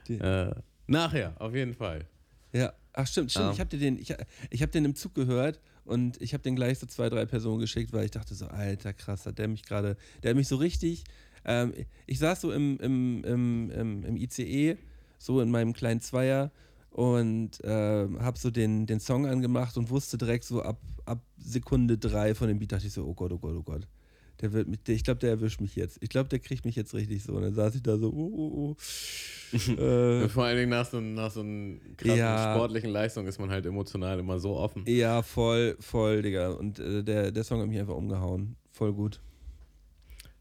Äh, 0.09 0.51
nachher, 0.87 1.39
auf 1.39 1.53
jeden 1.53 1.73
Fall. 1.73 2.05
Ja, 2.53 2.73
ach 2.93 3.07
stimmt, 3.07 3.31
stimmt. 3.31 3.45
Ja. 3.45 3.51
Ich 3.53 3.59
habe 3.59 3.77
den, 3.77 3.97
ich, 3.97 4.13
ich 4.49 4.61
hab 4.61 4.71
den 4.71 4.85
im 4.85 4.95
Zug 4.95 5.15
gehört 5.15 5.59
und 5.85 6.21
ich 6.21 6.33
habe 6.33 6.43
den 6.43 6.55
gleich 6.55 6.79
so 6.79 6.85
zwei, 6.87 7.09
drei 7.09 7.25
Personen 7.25 7.59
geschickt, 7.59 7.93
weil 7.93 8.05
ich 8.05 8.11
dachte 8.11 8.35
so, 8.35 8.47
alter 8.47 8.93
krass, 8.93 9.25
hat 9.25 9.37
der 9.37 9.47
mich 9.47 9.63
gerade, 9.63 9.97
der 10.23 10.31
hat 10.31 10.37
mich 10.37 10.47
so 10.47 10.57
richtig, 10.57 11.03
ähm, 11.45 11.73
ich 12.07 12.19
saß 12.19 12.41
so 12.41 12.51
im, 12.51 12.77
im, 12.79 13.23
im, 13.23 13.71
im, 13.71 14.03
im 14.03 14.17
ICE, 14.17 14.77
so 15.17 15.41
in 15.41 15.49
meinem 15.49 15.73
kleinen 15.73 16.01
Zweier 16.01 16.51
und 16.91 17.51
ähm, 17.63 18.21
habe 18.21 18.37
so 18.37 18.51
den, 18.51 18.85
den 18.85 18.99
Song 18.99 19.25
angemacht 19.25 19.77
und 19.77 19.89
wusste 19.89 20.17
direkt 20.17 20.43
so 20.43 20.61
ab, 20.61 20.79
ab 21.05 21.23
Sekunde 21.37 21.97
drei 21.97 22.35
von 22.35 22.47
dem 22.47 22.59
Beat, 22.59 22.73
dachte 22.73 22.87
ich 22.87 22.93
so, 22.93 23.05
oh 23.05 23.13
Gott, 23.13 23.31
oh 23.31 23.39
Gott, 23.39 23.55
oh 23.55 23.63
Gott. 23.63 23.87
Der 24.41 24.53
wird 24.53 24.67
mich, 24.67 24.81
der, 24.83 24.95
ich 24.95 25.03
glaube, 25.03 25.19
der 25.19 25.29
erwischt 25.31 25.61
mich 25.61 25.75
jetzt. 25.75 25.97
Ich 26.01 26.09
glaube, 26.09 26.29
der 26.29 26.39
kriegt 26.39 26.65
mich 26.65 26.75
jetzt 26.75 26.93
richtig 26.93 27.23
so. 27.23 27.33
Und 27.33 27.43
dann 27.43 27.53
saß 27.53 27.75
ich 27.75 27.83
da 27.83 27.97
so, 27.97 28.09
oh, 28.09 28.31
oh, 28.33 28.75
oh. 28.75 29.71
äh, 29.81 30.29
Vor 30.29 30.45
allen 30.45 30.57
Dingen 30.57 30.69
nach 30.69 30.85
so, 30.85 30.99
nach 30.99 31.29
so 31.31 31.41
einer 31.41 31.75
krassen 31.97 32.17
Ja. 32.17 32.53
sportlichen 32.55 32.89
Leistung 32.89 33.27
ist 33.27 33.39
man 33.39 33.49
halt 33.51 33.65
emotional 33.65 34.19
immer 34.19 34.39
so 34.39 34.55
offen. 34.55 34.83
Ja, 34.87 35.21
voll, 35.21 35.75
voll, 35.79 36.21
Digga. 36.21 36.51
Und 36.51 36.79
äh, 36.79 37.03
der, 37.03 37.31
der 37.31 37.43
Song 37.43 37.61
hat 37.61 37.67
mich 37.67 37.79
einfach 37.79 37.95
umgehauen. 37.95 38.55
Voll 38.71 38.93
gut. 38.93 39.19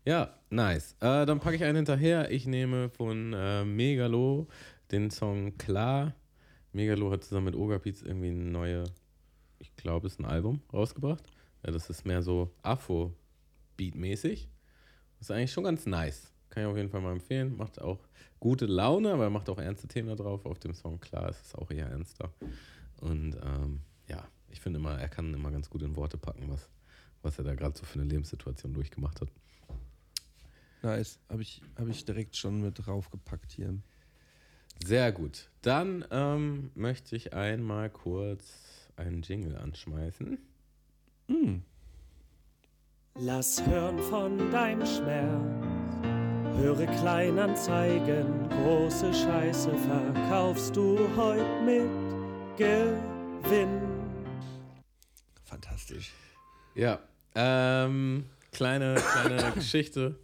Ja, 0.06 0.34
nice. 0.48 0.94
Äh, 1.00 1.26
dann 1.26 1.40
packe 1.40 1.56
ich 1.56 1.64
einen 1.64 1.76
hinterher. 1.76 2.30
Ich 2.30 2.46
nehme 2.46 2.88
von 2.88 3.32
äh, 3.34 3.64
Megalo 3.64 4.46
den 4.90 5.10
Song 5.10 5.56
Klar. 5.58 6.14
Megalo 6.72 7.10
hat 7.10 7.24
zusammen 7.24 7.46
mit 7.46 7.56
Ogapiz 7.56 8.02
irgendwie 8.02 8.28
eine 8.28 8.44
neue, 8.44 8.84
ich 9.58 9.74
glaube, 9.76 10.06
es 10.06 10.14
ist 10.14 10.20
ein 10.20 10.24
Album 10.24 10.60
rausgebracht. 10.72 11.24
Ja, 11.64 11.72
das 11.72 11.90
ist 11.90 12.06
mehr 12.06 12.22
so 12.22 12.50
Afro-Beat-mäßig. 13.80 14.48
Ist 15.20 15.30
eigentlich 15.30 15.52
schon 15.52 15.64
ganz 15.64 15.86
nice. 15.86 16.32
Kann 16.50 16.64
ich 16.64 16.68
auf 16.68 16.76
jeden 16.76 16.90
Fall 16.90 17.00
mal 17.00 17.12
empfehlen. 17.12 17.56
Macht 17.56 17.80
auch 17.80 18.00
gute 18.38 18.66
Laune, 18.66 19.12
aber 19.12 19.24
er 19.24 19.30
macht 19.30 19.48
auch 19.48 19.58
ernste 19.58 19.88
Themen 19.88 20.08
da 20.08 20.16
drauf. 20.16 20.46
Auf 20.46 20.58
dem 20.58 20.74
Song 20.74 21.00
Klar 21.00 21.28
ist 21.30 21.46
es 21.46 21.54
auch 21.54 21.70
eher 21.70 21.86
ernster. 21.86 22.32
Und 23.00 23.36
ähm, 23.42 23.80
ja, 24.08 24.26
ich 24.48 24.60
finde 24.60 24.78
immer, 24.78 24.98
er 24.98 25.08
kann 25.08 25.32
immer 25.32 25.50
ganz 25.50 25.70
gut 25.70 25.82
in 25.82 25.96
Worte 25.96 26.18
packen, 26.18 26.48
was, 26.48 26.68
was 27.22 27.38
er 27.38 27.44
da 27.44 27.54
gerade 27.54 27.78
so 27.78 27.84
für 27.84 28.00
eine 28.00 28.08
Lebenssituation 28.08 28.74
durchgemacht 28.74 29.20
hat. 29.20 29.28
Nice. 30.82 31.18
Habe 31.28 31.42
ich, 31.42 31.62
hab 31.76 31.88
ich 31.88 32.04
direkt 32.04 32.36
schon 32.36 32.62
mit 32.62 32.84
draufgepackt 32.84 33.52
hier. 33.52 33.74
Sehr 34.84 35.12
gut. 35.12 35.50
Dann 35.60 36.06
ähm, 36.10 36.70
möchte 36.74 37.14
ich 37.14 37.34
einmal 37.34 37.90
kurz 37.90 38.90
einen 38.96 39.22
Jingle 39.22 39.56
anschmeißen. 39.56 40.38
Hm. 41.28 41.62
Lass 43.22 43.62
hören 43.66 43.98
von 43.98 44.50
deinem 44.50 44.86
Schmerz. 44.86 45.42
Höre 46.56 46.86
Kleinanzeigen, 46.86 48.48
große 48.48 49.12
Scheiße 49.12 49.76
verkaufst 49.76 50.74
du 50.74 50.98
heute 51.16 51.44
mit 51.62 51.90
Gewinn. 52.56 53.82
Fantastisch. 55.44 56.12
Ja, 56.74 56.98
ähm, 57.34 58.24
kleine, 58.52 58.94
kleine 58.94 59.52
Geschichte. 59.54 60.18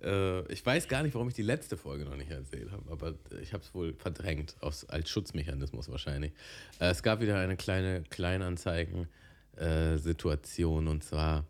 Äh, 0.00 0.46
ich 0.52 0.64
weiß 0.64 0.86
gar 0.86 1.02
nicht, 1.02 1.14
warum 1.14 1.26
ich 1.26 1.34
die 1.34 1.42
letzte 1.42 1.76
Folge 1.76 2.04
noch 2.04 2.16
nicht 2.16 2.30
erzählt 2.30 2.70
habe, 2.70 2.92
aber 2.92 3.14
ich 3.42 3.54
habe 3.54 3.64
es 3.64 3.74
wohl 3.74 3.92
verdrängt, 3.94 4.54
aus, 4.60 4.88
als 4.88 5.10
Schutzmechanismus 5.10 5.90
wahrscheinlich. 5.90 6.30
Äh, 6.78 6.90
es 6.90 7.02
gab 7.02 7.20
wieder 7.20 7.40
eine 7.40 7.56
kleine 7.56 8.04
Kleinanzeigen-Situation 8.08 10.86
und 10.86 11.02
zwar 11.02 11.44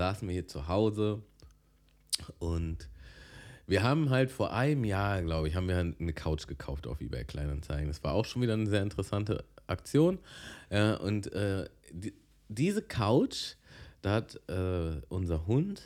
saßen 0.00 0.26
wir 0.26 0.32
hier 0.32 0.46
zu 0.46 0.66
Hause 0.66 1.22
und 2.38 2.88
wir 3.66 3.82
haben 3.82 4.08
halt 4.08 4.30
vor 4.30 4.50
einem 4.50 4.84
Jahr, 4.84 5.20
glaube 5.20 5.46
ich, 5.46 5.56
haben 5.56 5.68
wir 5.68 5.76
eine 5.76 6.12
Couch 6.14 6.46
gekauft 6.46 6.86
auf 6.86 7.02
eBay 7.02 7.24
Kleinanzeigen. 7.24 7.88
Das 7.88 8.02
war 8.02 8.14
auch 8.14 8.24
schon 8.24 8.40
wieder 8.40 8.54
eine 8.54 8.66
sehr 8.66 8.82
interessante 8.82 9.44
Aktion. 9.66 10.18
Äh, 10.70 10.94
und 10.94 11.30
äh, 11.34 11.68
die, 11.92 12.14
diese 12.48 12.80
Couch, 12.80 13.56
da 14.00 14.12
hat 14.12 14.40
äh, 14.48 15.02
unser 15.10 15.46
Hund 15.46 15.82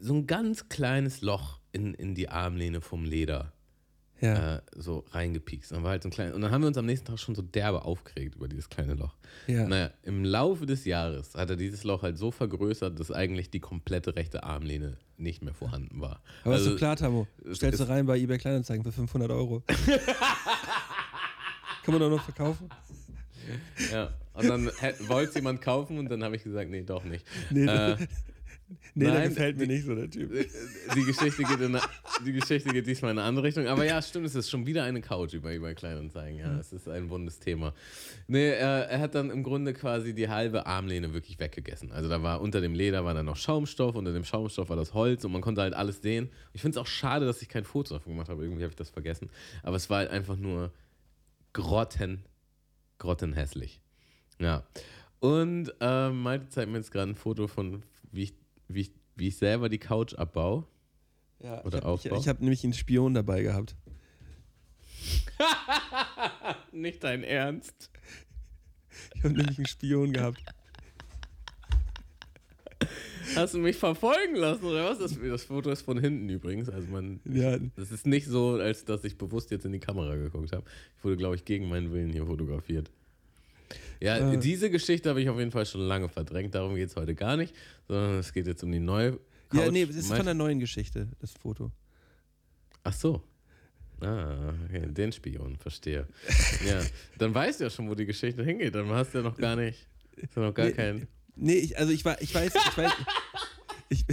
so 0.00 0.12
ein 0.12 0.26
ganz 0.26 0.68
kleines 0.68 1.20
Loch 1.20 1.60
in, 1.70 1.94
in 1.94 2.16
die 2.16 2.28
Armlehne 2.28 2.80
vom 2.80 3.04
Leder 3.04 3.52
Ja. 4.20 4.56
äh, 4.56 4.60
so 4.74 5.04
reingepiekst. 5.10 5.72
Und, 5.72 5.82
war 5.82 5.90
halt 5.90 6.02
so 6.02 6.08
ein 6.08 6.12
klein, 6.12 6.32
und 6.32 6.40
dann 6.40 6.50
haben 6.50 6.62
wir 6.62 6.68
uns 6.68 6.78
am 6.78 6.86
nächsten 6.86 7.06
Tag 7.06 7.18
schon 7.18 7.34
so 7.34 7.42
derbe 7.42 7.84
aufgeregt 7.84 8.34
über 8.36 8.48
dieses 8.48 8.68
kleine 8.70 8.94
Loch. 8.94 9.14
Ja. 9.46 9.66
Naja, 9.68 9.90
im 10.04 10.24
Laufe 10.24 10.64
des 10.66 10.84
Jahres 10.86 11.34
hat 11.34 11.50
er 11.50 11.56
dieses 11.56 11.84
Loch 11.84 12.02
halt 12.02 12.16
so 12.16 12.30
vergrößert, 12.30 12.98
dass 12.98 13.10
eigentlich 13.10 13.50
die 13.50 13.60
komplette 13.60 14.16
rechte 14.16 14.42
Armlehne 14.44 14.96
nicht 15.18 15.42
mehr 15.42 15.54
vorhanden 15.54 16.00
war. 16.00 16.20
Aber 16.44 16.54
ist 16.54 16.60
Also, 16.60 16.70
doch 16.70 16.78
klar, 16.78 16.96
Tamo. 16.96 17.26
Stellst 17.52 17.80
du 17.80 17.88
rein 17.88 18.06
bei 18.06 18.18
eBay 18.18 18.38
Kleinanzeigen 18.38 18.84
für 18.84 18.92
500 18.92 19.30
Euro. 19.30 19.62
Kann 21.84 21.94
man 21.94 22.00
doch 22.00 22.10
noch 22.10 22.22
verkaufen? 22.24 22.68
Ja, 23.92 24.10
und 24.34 24.48
dann 24.48 24.66
wollte 25.08 25.28
es 25.28 25.34
jemand 25.36 25.60
kaufen 25.62 25.98
und 25.98 26.10
dann 26.10 26.24
habe 26.24 26.34
ich 26.36 26.42
gesagt, 26.42 26.68
nee, 26.70 26.82
doch 26.82 27.04
nicht. 27.04 27.24
Nee, 27.50 27.66
Äh, 27.66 27.96
nee 28.94 29.04
der 29.04 29.14
nein, 29.14 29.28
gefällt 29.28 29.58
mir 29.58 29.66
nicht 29.66 29.84
so, 29.84 29.94
der 29.94 30.10
Typ. 30.10 30.30
die 30.94 31.02
Geschichte, 31.02 31.44
geht 31.44 31.60
in 31.60 31.76
eine, 31.76 31.80
die 32.24 32.32
Geschichte 32.32 32.70
geht 32.70 32.86
diesmal 32.86 33.12
in 33.12 33.18
eine 33.18 33.28
andere 33.28 33.46
Richtung. 33.46 33.66
Aber 33.66 33.84
ja, 33.84 34.00
stimmt, 34.02 34.26
es 34.26 34.34
ist 34.34 34.50
schon 34.50 34.66
wieder 34.66 34.84
eine 34.84 35.00
Couch 35.00 35.34
über 35.34 35.52
eBay 35.52 35.74
Kleinanzeigen. 35.74 36.38
Ja, 36.40 36.58
es 36.58 36.72
ist 36.72 36.88
ein 36.88 37.08
wundes 37.10 37.38
Thema. 37.38 37.74
Nee, 38.26 38.50
er, 38.50 38.88
er 38.88 38.98
hat 39.00 39.14
dann 39.14 39.30
im 39.30 39.42
Grunde 39.42 39.72
quasi 39.72 40.14
die 40.14 40.28
halbe 40.28 40.66
Armlehne 40.66 41.12
wirklich 41.12 41.38
weggegessen. 41.38 41.92
Also 41.92 42.08
da 42.08 42.22
war 42.22 42.40
unter 42.40 42.60
dem 42.60 42.74
Leder 42.74 43.04
war 43.04 43.14
dann 43.14 43.26
noch 43.26 43.36
Schaumstoff, 43.36 43.94
unter 43.94 44.12
dem 44.12 44.24
Schaumstoff 44.24 44.68
war 44.68 44.76
das 44.76 44.94
Holz 44.94 45.24
und 45.24 45.32
man 45.32 45.42
konnte 45.42 45.60
halt 45.60 45.74
alles 45.74 46.02
sehen. 46.02 46.30
Ich 46.52 46.62
finde 46.62 46.78
es 46.78 46.82
auch 46.82 46.88
schade, 46.88 47.26
dass 47.26 47.42
ich 47.42 47.48
kein 47.48 47.64
Foto 47.64 47.94
davon 47.94 48.12
gemacht 48.12 48.28
habe. 48.28 48.42
Irgendwie 48.42 48.62
habe 48.62 48.70
ich 48.70 48.76
das 48.76 48.90
vergessen. 48.90 49.30
Aber 49.62 49.76
es 49.76 49.88
war 49.90 49.98
halt 49.98 50.10
einfach 50.10 50.36
nur 50.36 50.72
grotten, 51.52 52.24
grottenhässlich. 52.98 53.80
Ja. 54.38 54.64
Und 55.20 55.72
ähm, 55.80 56.22
Malte 56.22 56.48
zeigt 56.48 56.70
mir 56.70 56.78
jetzt 56.78 56.90
gerade 56.90 57.10
ein 57.10 57.14
Foto 57.14 57.46
von, 57.46 57.82
wie 58.12 58.24
ich, 58.24 58.34
wie, 58.68 58.80
ich, 58.80 58.92
wie 59.14 59.28
ich 59.28 59.36
selber 59.36 59.68
die 59.68 59.78
Couch 59.78 60.14
abbaue. 60.14 60.66
Ja, 61.40 61.64
Oder 61.64 61.78
ich 61.78 62.10
habe 62.10 62.20
hab 62.20 62.40
nämlich 62.40 62.64
einen 62.64 62.72
Spion 62.72 63.14
dabei 63.14 63.42
gehabt. 63.42 63.76
Nicht 66.72 67.04
dein 67.04 67.22
Ernst. 67.22 67.90
Ich 69.14 69.24
habe 69.24 69.34
nämlich 69.34 69.58
einen 69.58 69.66
Spion 69.66 70.12
gehabt. 70.12 70.42
Hast 73.34 73.54
du 73.54 73.58
mich 73.58 73.76
verfolgen 73.76 74.36
lassen 74.36 74.64
oder 74.64 74.88
was? 74.88 74.98
Das, 74.98 75.18
das 75.20 75.44
Foto 75.44 75.70
ist 75.70 75.82
von 75.82 75.98
hinten 75.98 76.28
übrigens. 76.28 76.68
Also 76.68 76.88
man, 76.88 77.20
Ja, 77.24 77.58
das 77.58 77.90
ist 77.90 78.06
nicht 78.06 78.26
so, 78.26 78.54
als 78.54 78.84
dass 78.84 79.04
ich 79.04 79.18
bewusst 79.18 79.50
jetzt 79.50 79.66
in 79.66 79.72
die 79.72 79.80
Kamera 79.80 80.14
geguckt 80.14 80.52
habe. 80.52 80.64
Ich 80.96 81.04
wurde, 81.04 81.16
glaube 81.16 81.34
ich, 81.34 81.44
gegen 81.44 81.68
meinen 81.68 81.92
Willen 81.92 82.10
hier 82.10 82.24
fotografiert. 82.24 82.90
Ja, 84.00 84.32
Äh. 84.32 84.38
diese 84.38 84.70
Geschichte 84.70 85.08
habe 85.08 85.20
ich 85.22 85.28
auf 85.28 85.38
jeden 85.38 85.50
Fall 85.50 85.66
schon 85.66 85.80
lange 85.82 86.08
verdrängt. 86.08 86.54
Darum 86.54 86.74
geht 86.74 86.88
es 86.90 86.96
heute 86.96 87.14
gar 87.14 87.36
nicht, 87.36 87.54
sondern 87.88 88.18
es 88.18 88.32
geht 88.32 88.46
jetzt 88.46 88.62
um 88.62 88.70
die 88.72 88.78
neue 88.80 89.12
Couch. 89.48 89.60
ja 89.60 89.70
nee, 89.70 89.86
das 89.86 89.96
ist 89.96 90.12
von 90.12 90.24
der 90.24 90.34
neuen 90.34 90.60
Geschichte, 90.60 91.08
das 91.20 91.32
Foto. 91.32 91.70
Ach 92.84 92.92
so. 92.92 93.22
Ah, 94.00 94.52
okay, 94.68 94.86
den 94.88 95.10
Spion, 95.10 95.56
verstehe. 95.56 96.06
ja, 96.68 96.82
dann 97.18 97.34
weißt 97.34 97.60
du 97.60 97.64
ja 97.64 97.70
schon, 97.70 97.88
wo 97.88 97.94
die 97.94 98.04
Geschichte 98.04 98.44
hingeht. 98.44 98.74
Dann 98.74 98.88
hast 98.90 99.14
du 99.14 99.18
ja 99.18 99.24
noch 99.24 99.36
gar 99.38 99.56
nicht, 99.56 99.86
ja 100.18 100.42
noch 100.42 100.52
gar 100.52 100.66
Nee, 100.66 100.72
kein. 100.72 101.08
Nee, 101.34 101.54
ich, 101.54 101.78
also 101.78 101.92
ich, 101.92 102.04
ich 102.20 102.34
weiß, 102.34 102.52
ich 102.54 102.76
weiß, 102.76 102.92
ich, 103.88 104.04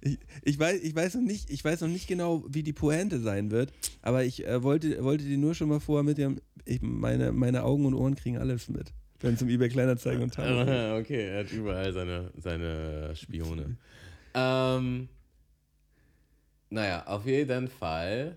ich, 0.00 0.18
ich, 0.42 0.58
weiß, 0.58 0.80
ich 0.80 0.94
weiß 0.94 1.14
noch 1.16 1.22
nicht, 1.22 1.50
ich 1.50 1.64
weiß 1.64 1.80
noch 1.80 1.88
nicht 1.88 2.06
genau, 2.06 2.44
wie 2.48 2.62
die 2.62 2.72
Pointe 2.72 3.18
sein 3.20 3.50
wird, 3.50 3.72
aber 4.02 4.24
ich 4.24 4.46
äh, 4.46 4.62
wollte, 4.62 5.02
wollte 5.02 5.24
die 5.24 5.36
nur 5.36 5.54
schon 5.56 5.68
mal 5.68 5.80
vorher 5.80 6.04
mit 6.04 6.18
dem, 6.18 6.40
ich, 6.66 6.82
meine, 6.82 7.32
meine 7.32 7.62
Augen 7.64 7.86
und 7.86 7.94
Ohren 7.94 8.14
kriegen 8.14 8.36
alles 8.38 8.68
mit, 8.68 8.92
wenn 9.20 9.34
es 9.34 9.42
um 9.42 9.48
eBay 9.48 9.68
Kleinanzeigen 9.70 10.22
und 10.22 10.36
geht. 10.36 10.44
Ah, 10.44 10.96
okay, 11.00 11.28
er 11.28 11.40
hat 11.44 11.52
überall 11.52 11.92
seine, 11.92 12.30
seine 12.36 13.14
Spione. 13.16 13.76
ähm, 14.34 15.08
naja, 16.68 17.06
auf 17.06 17.24
jeden 17.26 17.68
Fall. 17.68 18.36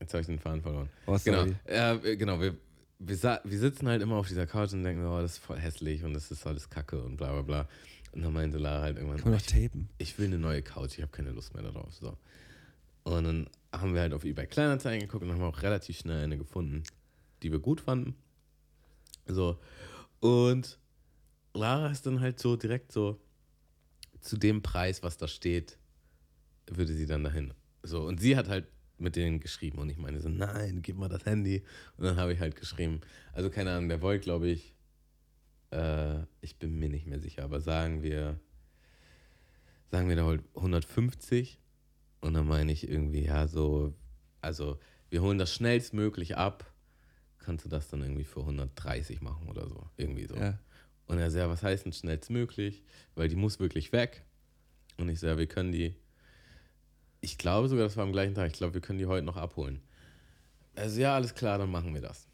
Jetzt 0.00 0.12
habe 0.14 0.20
ich 0.20 0.26
den 0.26 0.38
Faden 0.38 0.62
verloren. 0.62 0.88
Oh, 1.06 1.16
Genau, 1.24 1.46
äh, 1.64 2.16
genau 2.16 2.40
wir, 2.40 2.54
wir, 2.98 3.40
wir 3.44 3.58
sitzen 3.58 3.88
halt 3.88 4.02
immer 4.02 4.16
auf 4.16 4.28
dieser 4.28 4.46
Couch 4.46 4.72
und 4.72 4.82
denken, 4.84 5.06
oh, 5.06 5.20
das 5.20 5.32
ist 5.34 5.38
voll 5.38 5.58
hässlich 5.58 6.04
und 6.04 6.12
das 6.14 6.30
ist 6.30 6.46
alles 6.46 6.68
kacke 6.68 7.02
und 7.02 7.16
bla 7.16 7.32
bla 7.32 7.42
bla. 7.42 7.68
Und 8.12 8.22
dann 8.22 8.32
meinte 8.32 8.58
Lara 8.58 8.82
halt 8.82 8.96
irgendwann, 8.98 9.18
Kann 9.20 9.30
man 9.30 9.38
noch 9.40 9.46
tapen. 9.46 9.88
ich 9.98 10.18
will 10.18 10.26
eine 10.26 10.38
neue 10.38 10.62
Couch, 10.62 10.92
ich 10.98 11.02
habe 11.02 11.12
keine 11.12 11.30
Lust 11.30 11.54
mehr 11.54 11.62
darauf. 11.62 11.94
So. 11.94 12.16
Und 13.04 13.24
dann 13.24 13.48
haben 13.72 13.94
wir 13.94 14.02
halt 14.02 14.12
auf 14.12 14.24
eBay 14.24 14.46
Kleinanzeigen 14.46 15.06
geguckt 15.06 15.24
und 15.24 15.32
haben 15.32 15.42
auch 15.42 15.62
relativ 15.62 15.98
schnell 15.98 16.22
eine 16.24 16.36
gefunden, 16.36 16.82
die 17.42 17.52
wir 17.52 17.58
gut 17.58 17.80
fanden. 17.80 18.14
So. 19.26 19.58
Und 20.20 20.78
Lara 21.54 21.90
ist 21.90 22.06
dann 22.06 22.20
halt 22.20 22.38
so 22.38 22.56
direkt 22.56 22.92
so 22.92 23.20
zu 24.20 24.36
dem 24.36 24.62
Preis, 24.62 25.02
was 25.02 25.16
da 25.16 25.26
steht, 25.26 25.78
würde 26.66 26.92
sie 26.92 27.06
dann 27.06 27.24
dahin. 27.24 27.54
So. 27.82 28.06
Und 28.06 28.20
sie 28.20 28.36
hat 28.36 28.48
halt 28.48 28.66
mit 28.98 29.16
denen 29.16 29.40
geschrieben 29.40 29.78
und 29.78 29.90
ich 29.90 29.98
meine 29.98 30.20
so, 30.20 30.28
nein, 30.28 30.80
gib 30.82 30.96
mal 30.96 31.08
das 31.08 31.24
Handy. 31.24 31.64
Und 31.96 32.04
dann 32.04 32.16
habe 32.16 32.32
ich 32.32 32.40
halt 32.40 32.56
geschrieben, 32.56 33.00
also 33.32 33.50
keine 33.50 33.72
Ahnung, 33.72 33.88
der 33.88 34.00
wollte, 34.00 34.22
glaube 34.22 34.48
ich, 34.48 34.74
äh, 35.70 36.20
ich 36.40 36.58
bin 36.58 36.78
mir 36.78 36.88
nicht 36.88 37.06
mehr 37.06 37.18
sicher, 37.18 37.42
aber 37.42 37.60
sagen 37.60 38.02
wir 38.02 38.38
sagen 39.92 40.08
wir, 40.08 40.16
der 40.16 40.24
holt 40.24 40.42
150 40.56 41.60
und 42.22 42.32
dann 42.34 42.48
meine 42.48 42.72
ich 42.72 42.88
irgendwie, 42.88 43.24
ja, 43.26 43.46
so, 43.46 43.92
also 44.40 44.78
wir 45.10 45.20
holen 45.20 45.36
das 45.36 45.54
schnellstmöglich 45.54 46.36
ab, 46.38 46.71
kannst 47.42 47.64
du 47.64 47.68
das 47.68 47.88
dann 47.88 48.02
irgendwie 48.02 48.24
für 48.24 48.40
130 48.40 49.20
machen 49.20 49.48
oder 49.48 49.68
so, 49.68 49.86
irgendwie 49.96 50.26
so. 50.26 50.36
Ja. 50.36 50.58
Und 51.06 51.18
er 51.18 51.30
sagt, 51.30 51.48
was 51.50 51.62
heißt 51.62 51.84
denn 51.84 51.92
schnellstmöglich? 51.92 52.82
Weil 53.14 53.28
die 53.28 53.36
muss 53.36 53.60
wirklich 53.60 53.92
weg. 53.92 54.24
Und 54.98 55.08
ich 55.08 55.20
sage, 55.20 55.38
wir 55.38 55.46
können 55.46 55.72
die, 55.72 55.94
ich 57.20 57.38
glaube 57.38 57.68
sogar, 57.68 57.84
das 57.84 57.96
war 57.96 58.04
am 58.04 58.12
gleichen 58.12 58.34
Tag, 58.34 58.46
ich 58.46 58.54
glaube, 58.54 58.74
wir 58.74 58.80
können 58.80 58.98
die 58.98 59.06
heute 59.06 59.26
noch 59.26 59.36
abholen. 59.36 59.82
Also 60.74 61.00
ja, 61.00 61.14
alles 61.14 61.34
klar, 61.34 61.58
dann 61.58 61.70
machen 61.70 61.92
wir 61.92 62.00
das. 62.00 62.26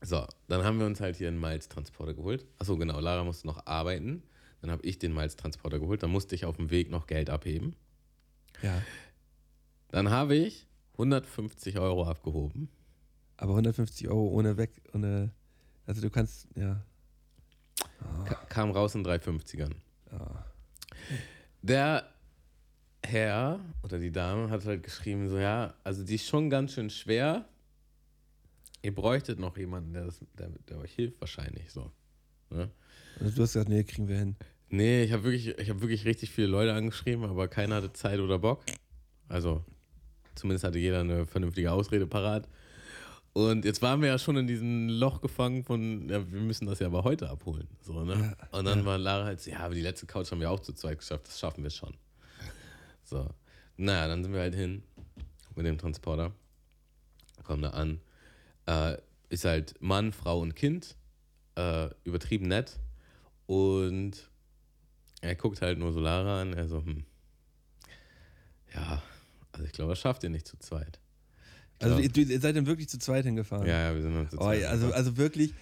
So, 0.00 0.26
dann 0.48 0.64
haben 0.64 0.80
wir 0.80 0.86
uns 0.86 1.00
halt 1.00 1.16
hier 1.16 1.28
einen 1.28 1.38
Malztransporter 1.38 2.14
geholt. 2.14 2.44
Achso, 2.58 2.76
genau, 2.76 2.98
Lara 2.98 3.22
musste 3.22 3.46
noch 3.46 3.66
arbeiten. 3.66 4.24
Dann 4.60 4.70
habe 4.70 4.84
ich 4.84 4.98
den 4.98 5.12
Malztransporter 5.12 5.78
geholt. 5.78 6.02
Dann 6.02 6.10
musste 6.10 6.34
ich 6.34 6.44
auf 6.44 6.56
dem 6.56 6.70
Weg 6.70 6.90
noch 6.90 7.06
Geld 7.06 7.30
abheben. 7.30 7.76
Ja. 8.62 8.82
Dann 9.88 10.10
habe 10.10 10.34
ich 10.34 10.66
150 10.94 11.78
Euro 11.78 12.04
abgehoben. 12.04 12.68
Aber 13.36 13.52
150 13.52 14.08
Euro 14.08 14.28
ohne 14.28 14.56
weg, 14.56 14.70
ohne. 14.92 15.30
Also 15.86 16.00
du 16.00 16.10
kannst, 16.10 16.48
ja. 16.56 16.84
Ka 18.24 18.34
kam 18.48 18.70
raus 18.70 18.94
in 18.94 19.04
350ern. 19.04 19.72
Ah. 20.10 20.44
Der 21.62 22.12
Herr 23.04 23.60
oder 23.82 23.98
die 23.98 24.12
Dame 24.12 24.50
hat 24.50 24.64
halt 24.64 24.82
geschrieben, 24.82 25.28
so 25.28 25.38
ja, 25.38 25.74
also 25.82 26.04
die 26.04 26.14
ist 26.14 26.26
schon 26.26 26.50
ganz 26.50 26.74
schön 26.74 26.90
schwer. 26.90 27.46
Ihr 28.82 28.94
bräuchtet 28.94 29.38
noch 29.38 29.56
jemanden, 29.56 29.92
der, 29.92 30.06
das, 30.06 30.20
der, 30.38 30.50
der 30.68 30.78
euch 30.78 30.92
hilft 30.92 31.20
wahrscheinlich 31.20 31.70
so. 31.70 31.90
Ne? 32.50 32.70
Also 33.20 33.36
du 33.36 33.42
hast 33.42 33.52
gesagt, 33.52 33.68
nee, 33.68 33.84
kriegen 33.84 34.08
wir 34.08 34.18
hin. 34.18 34.36
Nee, 34.68 35.04
ich 35.04 35.12
habe 35.12 35.24
wirklich, 35.24 35.46
ich 35.58 35.70
hab 35.70 35.80
wirklich 35.80 36.04
richtig 36.04 36.30
viele 36.30 36.46
Leute 36.46 36.72
angeschrieben, 36.72 37.24
aber 37.24 37.46
keiner 37.48 37.76
hatte 37.76 37.92
Zeit 37.92 38.18
oder 38.20 38.38
Bock. 38.38 38.64
Also 39.28 39.64
zumindest 40.34 40.64
hatte 40.64 40.78
jeder 40.78 41.00
eine 41.00 41.26
vernünftige 41.26 41.70
Ausrede 41.70 42.06
parat. 42.06 42.48
Und 43.34 43.64
jetzt 43.64 43.80
waren 43.80 44.02
wir 44.02 44.08
ja 44.08 44.18
schon 44.18 44.36
in 44.36 44.46
diesem 44.46 44.88
Loch 44.90 45.22
gefangen 45.22 45.64
von, 45.64 46.08
ja, 46.08 46.30
wir 46.30 46.40
müssen 46.40 46.66
das 46.66 46.80
ja 46.80 46.86
aber 46.86 47.02
heute 47.02 47.30
abholen. 47.30 47.66
So, 47.80 48.04
ne? 48.04 48.36
Ja, 48.38 48.58
und 48.58 48.66
dann 48.66 48.80
ja. 48.80 48.84
war 48.84 48.98
Lara 48.98 49.24
halt, 49.24 49.40
so, 49.40 49.50
ja, 49.50 49.60
aber 49.60 49.74
die 49.74 49.80
letzte 49.80 50.06
Couch 50.06 50.30
haben 50.30 50.40
wir 50.40 50.50
auch 50.50 50.60
zu 50.60 50.74
zweit 50.74 50.98
geschafft, 50.98 51.26
das 51.28 51.40
schaffen 51.40 51.62
wir 51.62 51.70
schon. 51.70 51.94
So. 53.04 53.28
Naja, 53.78 54.06
dann 54.06 54.22
sind 54.22 54.34
wir 54.34 54.40
halt 54.40 54.54
hin 54.54 54.82
mit 55.56 55.64
dem 55.64 55.78
Transporter. 55.78 56.32
Kommen 57.42 57.62
da 57.62 57.70
an. 57.70 58.00
Äh, 58.66 58.98
ist 59.30 59.44
halt 59.44 59.80
Mann, 59.80 60.12
Frau 60.12 60.40
und 60.40 60.54
Kind. 60.54 60.96
Äh, 61.56 61.88
übertrieben 62.04 62.48
nett. 62.48 62.78
Und 63.46 64.30
er 65.22 65.34
guckt 65.34 65.62
halt 65.62 65.78
nur 65.78 65.92
so 65.92 66.00
Lara 66.00 66.42
an. 66.42 66.52
Er 66.52 66.68
so, 66.68 66.84
hm. 66.84 67.04
Ja, 68.74 69.02
also 69.52 69.64
ich 69.66 69.72
glaube, 69.72 69.92
das 69.92 69.98
schafft 69.98 70.22
ihr 70.22 70.30
nicht 70.30 70.46
zu 70.46 70.58
zweit. 70.58 71.01
Also 71.82 71.96
glaub- 72.00 72.16
ihr, 72.16 72.30
ihr 72.30 72.40
seid 72.40 72.56
dann 72.56 72.66
wirklich 72.66 72.88
zu 72.88 72.98
zweit 72.98 73.24
hingefahren. 73.24 73.66
ja, 73.66 73.88
ja, 73.90 73.94
wir 73.94 74.02
sind 74.02 74.14
dann 74.14 74.28
zu 74.30 74.36
Oh, 74.38 74.44
zweit. 74.44 74.62
ja, 74.62 74.68
also, 74.70 74.92
also 74.92 75.16
wirklich, 75.16 75.52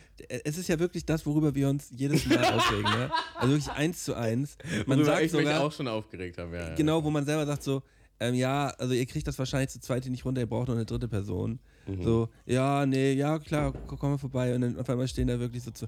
es 0.44 0.58
ist 0.58 0.68
ja 0.68 0.78
wirklich 0.78 1.04
das, 1.04 1.24
worüber 1.26 1.54
wir 1.54 1.68
uns 1.68 1.88
jedes 1.96 2.26
Mal 2.26 2.44
aufregen. 2.54 2.82
Ne? 2.90 3.10
Also 3.36 3.52
wirklich 3.54 3.70
eins 3.70 4.04
zu 4.04 4.14
eins. 4.14 4.56
Man 4.86 4.98
Worüber 4.98 5.04
sagt 5.12 5.22
ich 5.26 5.32
mich 5.32 5.42
sogar, 5.42 5.60
auch 5.62 5.72
schon 5.72 5.88
aufgeregt 5.88 6.38
habe. 6.38 6.56
Ja, 6.56 6.68
ja. 6.68 6.74
genau, 6.74 7.02
wo 7.02 7.10
man 7.10 7.24
selber 7.24 7.46
sagt 7.46 7.62
so, 7.62 7.82
ähm, 8.22 8.34
ja, 8.34 8.68
also 8.78 8.92
ihr 8.92 9.06
kriegt 9.06 9.26
das 9.26 9.38
wahrscheinlich 9.38 9.70
zu 9.70 9.80
zweit 9.80 10.04
nicht 10.06 10.24
runter, 10.26 10.42
ihr 10.42 10.46
braucht 10.46 10.68
noch 10.68 10.74
eine 10.74 10.84
dritte 10.84 11.08
Person. 11.08 11.58
Mhm. 11.86 12.02
So, 12.02 12.28
ja, 12.44 12.84
nee, 12.84 13.14
ja, 13.14 13.38
klar, 13.38 13.72
komm 13.86 14.10
mal 14.10 14.18
vorbei. 14.18 14.54
Und 14.54 14.60
dann 14.60 14.78
auf 14.78 14.88
einmal 14.90 15.08
stehen 15.08 15.26
da 15.28 15.40
wirklich 15.40 15.62
so 15.62 15.70
zu. 15.70 15.86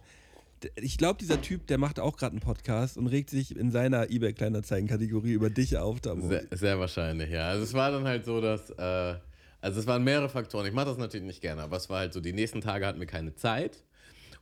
Ich 0.77 0.97
glaube, 0.97 1.19
dieser 1.21 1.43
Typ, 1.43 1.67
der 1.67 1.77
macht 1.77 1.99
auch 1.99 2.17
gerade 2.17 2.31
einen 2.33 2.41
Podcast 2.41 2.97
und 2.97 3.09
regt 3.09 3.29
sich 3.31 3.55
in 3.57 3.71
seiner 3.73 4.09
eBay-Kleinanzeigen-Kategorie 4.11 5.33
über 5.33 5.51
dich 5.51 5.77
auf. 5.77 5.99
Sehr, 6.05 6.45
sehr 6.53 6.79
wahrscheinlich, 6.79 7.31
ja. 7.31 7.49
Also 7.49 7.65
es 7.65 7.75
war 7.75 7.91
dann 7.91 8.05
halt 8.05 8.25
so, 8.25 8.41
dass, 8.41 8.71
äh, 8.71 9.15
also 9.63 9.81
es 9.81 9.87
waren 9.87 10.05
mehrere 10.05 10.29
Faktoren. 10.29 10.67
Ich 10.67 10.75
mache 10.75 10.87
das 10.87 10.99
natürlich 10.99 11.27
nicht 11.27 11.41
gerne, 11.41 11.63
aber 11.63 11.79
es 11.79 11.89
war 11.89 12.01
halt 12.01 12.13
so, 12.13 12.21
die 12.21 12.35
nächsten 12.35 12.61
Tage 12.61 12.87
hatten 12.87 13.01
wir 13.01 13.07
keine 13.07 13.35
Zeit 13.35 13.83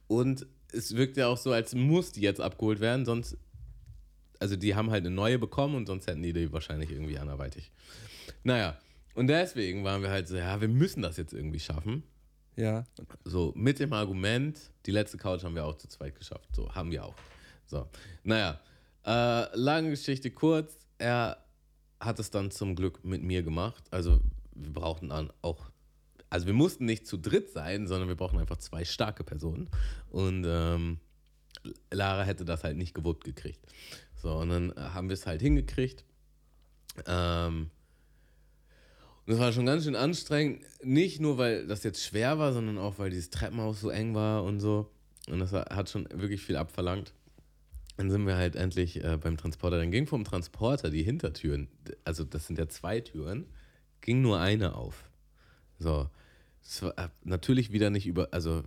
und 0.09 0.47
es 0.73 0.97
wirkt 0.97 1.17
ja 1.17 1.29
auch 1.29 1.37
so, 1.37 1.53
als 1.53 1.75
muss 1.75 2.11
die 2.11 2.23
jetzt 2.23 2.41
abgeholt 2.41 2.81
werden, 2.81 3.05
sonst, 3.05 3.37
also 4.41 4.57
die 4.57 4.75
haben 4.75 4.91
halt 4.91 5.05
eine 5.05 5.15
neue 5.15 5.39
bekommen 5.39 5.77
und 5.77 5.87
sonst 5.87 6.07
hätten 6.07 6.23
die 6.23 6.33
die 6.33 6.53
wahrscheinlich 6.53 6.91
irgendwie 6.91 7.19
anderweitig. 7.19 7.71
Naja, 8.43 8.79
und 9.15 9.27
deswegen 9.27 9.85
waren 9.85 10.03
wir 10.03 10.11
halt 10.11 10.27
so, 10.27 10.37
ja, 10.37 10.61
wir 10.61 10.69
müssen 10.69 11.03
das 11.03 11.17
jetzt 11.17 11.35
irgendwie 11.35 11.61
schaffen. 11.61 12.03
Ja, 12.57 12.85
So, 13.25 13.53
mit 13.57 13.79
dem 13.79 13.93
Argument, 13.93 14.59
die 14.87 14.91
letzte 14.91 15.19
Couch 15.19 15.45
haben 15.45 15.55
wir 15.55 15.65
auch 15.65 15.77
zu 15.77 15.89
zweit 15.89 16.15
geschafft. 16.17 16.49
So, 16.55 16.75
haben 16.75 16.91
wir 16.91 17.05
auch. 17.05 17.15
So, 17.67 17.89
naja, 18.25 18.61
äh, 19.05 19.57
lange 19.57 19.91
Geschichte 19.91 20.31
kurz. 20.31 20.79
Er 20.99 21.45
hat 22.01 22.19
es 22.19 22.31
dann 22.31 22.51
zum 22.51 22.75
Glück 22.75 23.05
mit 23.05 23.23
mir 23.23 23.43
gemacht. 23.43 23.85
Also, 23.91 24.21
wir 24.65 24.73
brauchten 24.73 25.11
auch, 25.11 25.71
also 26.29 26.47
wir 26.47 26.55
mussten 26.55 26.85
nicht 26.85 27.07
zu 27.07 27.17
dritt 27.17 27.51
sein, 27.51 27.87
sondern 27.87 28.09
wir 28.09 28.17
brauchen 28.17 28.39
einfach 28.39 28.59
zwei 28.59 28.85
starke 28.85 29.25
Personen. 29.25 29.69
Und 30.11 30.45
ähm, 30.47 30.99
Lara 31.91 32.23
hätte 32.23 32.45
das 32.45 32.65
halt 32.65 32.77
nicht 32.77 32.95
gewuppt 32.95 33.25
gekriegt. 33.25 33.61
So, 34.17 34.35
und 34.37 34.51
dann 34.51 34.71
äh, 34.73 34.81
haben 34.81 35.09
wir 35.09 35.15
es 35.15 35.27
halt 35.27 35.41
hingekriegt. 35.41 36.05
Ähm, 37.07 37.71
und 39.27 39.33
das 39.33 39.39
war 39.39 39.53
schon 39.53 39.67
ganz 39.67 39.85
schön 39.85 39.97
anstrengend. 39.97 40.65
Nicht 40.83 41.21
nur, 41.21 41.39
weil 41.39 41.67
das 41.67 41.83
jetzt 41.83 42.05
schwer 42.05 42.39
war, 42.39 42.53
sondern 42.53 42.79
auch, 42.79 42.99
weil 42.99 43.11
dieses 43.11 43.31
Treppenhaus 43.31 43.81
so 43.81 43.91
eng 43.91 44.15
war 44.15 44.45
und 44.45 44.61
so. 44.61 44.91
Und 45.29 45.39
das 45.39 45.53
hat 45.53 45.91
schon 45.91 46.09
wirklich 46.13 46.43
viel 46.43 46.57
abverlangt. 46.57 47.13
Dann 47.97 48.11
sind 48.11 48.27
wir 48.27 48.37
halt 48.37 48.57
endlich 48.57 49.05
äh, 49.05 49.19
beim 49.19 49.37
Transporter. 49.37 49.79
Dann 49.79 49.91
ging 49.91 50.07
vom 50.07 50.25
Transporter 50.25 50.91
die 50.91 51.03
Hintertüren, 51.03 51.69
also 52.05 52.25
das 52.25 52.47
sind 52.47 52.59
ja 52.59 52.69
zwei 52.69 53.01
Türen, 53.01 53.47
ging 54.01 54.23
nur 54.23 54.39
eine 54.41 54.75
auf. 54.75 55.09
So. 55.79 56.09
Es 56.63 56.83
war 56.83 56.97
äh, 56.99 57.09
natürlich 57.25 57.73
wieder 57.73 57.91
nicht 57.91 58.07
über, 58.07 58.29
also 58.33 58.63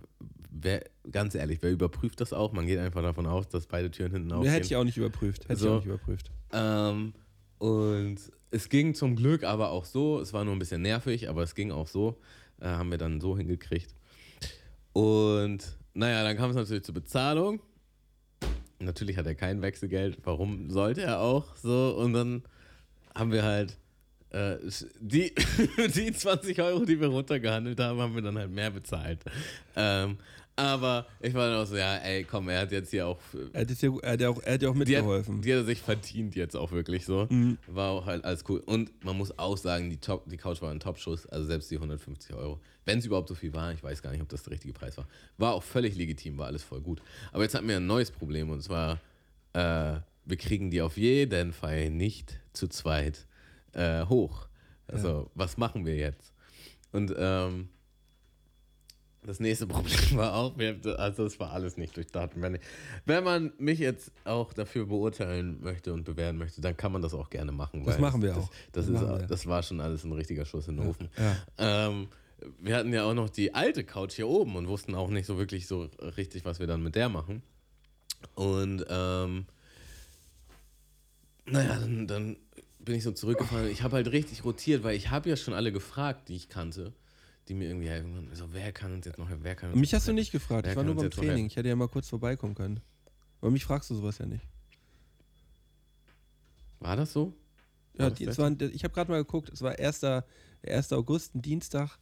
wer, 0.50 0.84
ganz 1.10 1.34
ehrlich, 1.34 1.58
wer 1.62 1.70
überprüft 1.70 2.20
das 2.20 2.32
auch? 2.32 2.52
Man 2.52 2.66
geht 2.66 2.78
einfach 2.78 3.02
davon 3.02 3.26
aus, 3.26 3.48
dass 3.48 3.66
beide 3.66 3.90
Türen 3.90 4.12
hinten 4.12 4.32
aufgehen. 4.32 4.52
hätte 4.52 4.66
ich 4.66 4.76
auch 4.76 4.84
nicht 4.84 4.96
überprüft. 4.96 5.44
Hätte 5.44 5.54
ich 5.54 5.58
So. 5.60 5.70
auch 5.72 5.76
nicht 5.76 5.86
überprüft. 5.86 6.30
Ähm, 6.52 7.14
und 7.58 8.16
es 8.50 8.68
ging 8.68 8.94
zum 8.94 9.16
Glück 9.16 9.44
aber 9.44 9.70
auch 9.70 9.84
so, 9.84 10.20
es 10.20 10.32
war 10.32 10.44
nur 10.44 10.54
ein 10.54 10.58
bisschen 10.58 10.82
nervig, 10.82 11.28
aber 11.28 11.42
es 11.42 11.54
ging 11.54 11.70
auch 11.70 11.88
so, 11.88 12.18
äh, 12.60 12.66
haben 12.66 12.90
wir 12.90 12.98
dann 12.98 13.20
so 13.20 13.36
hingekriegt. 13.36 13.94
Und 14.92 15.76
naja, 15.94 16.22
dann 16.22 16.36
kam 16.36 16.50
es 16.50 16.56
natürlich 16.56 16.84
zur 16.84 16.94
Bezahlung. 16.94 17.60
Natürlich 18.80 19.16
hat 19.16 19.26
er 19.26 19.34
kein 19.34 19.62
Wechselgeld, 19.62 20.18
warum 20.24 20.68
sollte 20.70 21.02
er 21.02 21.20
auch 21.20 21.56
so? 21.56 21.96
Und 21.96 22.12
dann 22.12 22.42
haben 23.14 23.32
wir 23.32 23.44
halt 23.44 23.78
äh, 24.34 24.58
die, 25.00 25.32
die 25.94 26.12
20 26.12 26.60
Euro, 26.60 26.84
die 26.84 27.00
wir 27.00 27.08
runtergehandelt 27.08 27.78
haben, 27.78 28.00
haben 28.00 28.14
wir 28.14 28.22
dann 28.22 28.36
halt 28.36 28.50
mehr 28.50 28.70
bezahlt. 28.70 29.20
Ähm, 29.76 30.18
aber 30.56 31.06
ich 31.20 31.34
war 31.34 31.48
dann 31.48 31.60
auch 31.60 31.66
so, 31.66 31.76
ja, 31.76 31.96
ey, 31.96 32.24
komm, 32.24 32.48
er 32.48 32.60
hat 32.60 32.72
jetzt 32.72 32.90
hier 32.90 33.06
auch 33.06 33.18
Er 33.52 33.62
hat, 33.62 33.70
hier, 33.70 33.92
er 34.02 34.12
hat, 34.12 34.20
ja 34.20 34.28
auch, 34.28 34.40
er 34.42 34.54
hat 34.54 34.62
ja 34.62 34.68
auch 34.68 34.72
die 34.72 34.78
mitgeholfen. 34.78 35.36
hat, 35.36 35.44
die 35.44 35.52
hat 35.52 35.60
er 35.60 35.64
sich 35.64 35.80
verdient 35.80 36.36
jetzt 36.36 36.56
auch 36.56 36.70
wirklich 36.70 37.04
so. 37.04 37.26
Mhm. 37.28 37.58
War 37.66 37.90
auch 37.90 38.06
halt 38.06 38.24
alles 38.24 38.44
cool. 38.48 38.60
Und 38.60 38.92
man 39.04 39.16
muss 39.16 39.36
auch 39.38 39.56
sagen, 39.56 39.90
die, 39.90 39.96
Top, 39.96 40.28
die 40.28 40.36
Couch 40.36 40.62
war 40.62 40.70
ein 40.70 40.80
Top-Schuss, 40.80 41.26
also 41.26 41.46
selbst 41.46 41.70
die 41.70 41.76
150 41.76 42.34
Euro. 42.36 42.60
Wenn 42.84 42.98
es 42.98 43.06
überhaupt 43.06 43.28
so 43.28 43.34
viel 43.34 43.52
war, 43.52 43.72
ich 43.72 43.82
weiß 43.82 44.02
gar 44.02 44.10
nicht, 44.10 44.22
ob 44.22 44.28
das 44.28 44.44
der 44.44 44.52
richtige 44.52 44.74
Preis 44.74 44.96
war. 44.96 45.08
War 45.38 45.54
auch 45.54 45.62
völlig 45.62 45.96
legitim, 45.96 46.38
war 46.38 46.46
alles 46.46 46.62
voll 46.62 46.80
gut. 46.80 47.00
Aber 47.32 47.42
jetzt 47.42 47.54
hatten 47.54 47.66
wir 47.66 47.76
ein 47.76 47.86
neues 47.86 48.10
Problem 48.10 48.50
und 48.50 48.62
zwar, 48.62 49.00
äh, 49.54 49.96
wir 50.24 50.36
kriegen 50.38 50.70
die 50.70 50.82
auf 50.82 50.96
jeden 50.96 51.52
Fall 51.52 51.90
nicht 51.90 52.38
zu 52.52 52.68
zweit 52.68 53.26
äh, 53.74 54.06
hoch. 54.06 54.48
Also, 54.86 55.30
was 55.34 55.56
machen 55.56 55.86
wir 55.86 55.96
jetzt? 55.96 56.32
Und 56.92 57.14
ähm, 57.16 57.68
das 59.26 59.40
nächste 59.40 59.66
Problem 59.68 60.16
war 60.16 60.34
auch, 60.34 60.56
wir, 60.58 60.78
also 60.98 61.24
es 61.24 61.40
war 61.40 61.52
alles 61.52 61.76
nicht 61.76 61.96
durchdacht. 61.96 62.32
Wenn, 62.36 62.58
wenn 63.06 63.24
man 63.24 63.52
mich 63.58 63.78
jetzt 63.78 64.12
auch 64.24 64.52
dafür 64.52 64.86
beurteilen 64.86 65.60
möchte 65.62 65.92
und 65.92 66.04
bewerten 66.04 66.38
möchte, 66.38 66.60
dann 66.60 66.76
kann 66.76 66.92
man 66.92 67.02
das 67.02 67.14
auch 67.14 67.30
gerne 67.30 67.52
machen. 67.52 67.84
Das 67.84 67.98
machen 67.98 68.22
wir 68.22 68.30
das, 68.30 68.38
auch. 68.38 68.48
Das, 68.48 68.58
Das 68.72 68.86
ist, 68.86 68.92
machen 68.92 69.20
wir. 69.20 69.26
das 69.26 69.46
war 69.46 69.62
schon 69.62 69.80
alles 69.80 70.04
ein 70.04 70.12
richtiger 70.12 70.44
Schuss 70.44 70.68
in 70.68 70.76
den 70.76 70.88
Ofen. 70.88 71.08
Ja. 71.16 71.36
Ähm, 71.90 72.08
wir 72.60 72.76
hatten 72.76 72.92
ja 72.92 73.04
auch 73.04 73.14
noch 73.14 73.30
die 73.30 73.54
alte 73.54 73.84
Couch 73.84 74.14
hier 74.14 74.28
oben 74.28 74.56
und 74.56 74.68
wussten 74.68 74.94
auch 74.94 75.08
nicht 75.08 75.26
so 75.26 75.38
wirklich 75.38 75.66
so 75.66 75.88
richtig, 76.16 76.44
was 76.44 76.58
wir 76.58 76.66
dann 76.66 76.82
mit 76.82 76.94
der 76.94 77.08
machen. 77.08 77.42
Und 78.34 78.84
ähm, 78.88 79.46
naja, 81.46 81.78
dann, 81.78 82.06
dann 82.06 82.36
bin 82.84 82.94
ich 82.94 83.02
so 83.02 83.12
zurückgefahren. 83.12 83.68
Ich 83.70 83.82
habe 83.82 83.96
halt 83.96 84.10
richtig 84.12 84.44
rotiert, 84.44 84.82
weil 84.82 84.96
ich 84.96 85.10
habe 85.10 85.28
ja 85.28 85.36
schon 85.36 85.54
alle 85.54 85.72
gefragt, 85.72 86.28
die 86.28 86.36
ich 86.36 86.48
kannte, 86.48 86.92
die 87.48 87.54
mir 87.54 87.68
irgendwie 87.68 87.88
helfen 87.88 88.14
konnten. 88.14 88.34
So, 88.34 88.52
wer 88.52 88.72
kann 88.72 88.92
uns 88.92 89.06
jetzt 89.06 89.18
noch 89.18 89.28
helfen? 89.28 89.44
Wer 89.44 89.54
kann 89.54 89.70
uns 89.70 89.80
mich 89.80 89.94
hast 89.94 90.08
du 90.08 90.12
nicht 90.12 90.32
gefragt. 90.32 90.66
Ich 90.66 90.76
war 90.76 90.84
nur 90.84 90.94
beim 90.94 91.10
Training. 91.10 91.46
Ich 91.46 91.56
hätte 91.56 91.68
ja 91.68 91.76
mal 91.76 91.88
kurz 91.88 92.08
vorbeikommen 92.08 92.54
können. 92.54 92.80
Aber 93.40 93.50
mich 93.50 93.64
fragst 93.64 93.90
du 93.90 93.94
sowas 93.94 94.18
ja 94.18 94.26
nicht. 94.26 94.44
War 96.80 96.96
das 96.96 97.12
so? 97.12 97.34
Ja, 97.94 98.04
War 98.04 98.10
das 98.10 98.18
die, 98.18 98.24
der? 98.24 98.32
es 98.32 98.38
war, 98.38 98.50
ich 98.60 98.84
habe 98.84 98.94
gerade 98.94 99.10
mal 99.10 99.18
geguckt, 99.18 99.50
es 99.50 99.62
war 99.62 99.78
1. 99.78 100.02
1. 100.66 100.92
August, 100.92 101.34
ein 101.34 101.42
Dienstag, 101.42 101.98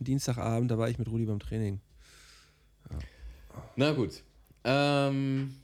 ein 0.00 0.04
Dienstagabend, 0.04 0.70
da 0.70 0.78
war 0.78 0.88
ich 0.88 0.98
mit 0.98 1.08
Rudi 1.08 1.24
beim 1.24 1.38
Training. 1.40 1.80
Na 3.76 3.92
gut. 3.92 4.22
Ähm, 4.64 5.54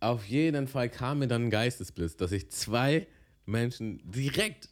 auf 0.00 0.24
jeden 0.26 0.66
Fall 0.68 0.88
kam 0.88 1.20
mir 1.20 1.28
dann 1.28 1.44
ein 1.46 1.50
Geistesblitz, 1.50 2.16
dass 2.16 2.32
ich 2.32 2.50
zwei 2.50 3.06
Menschen 3.46 4.00
direkt, 4.10 4.68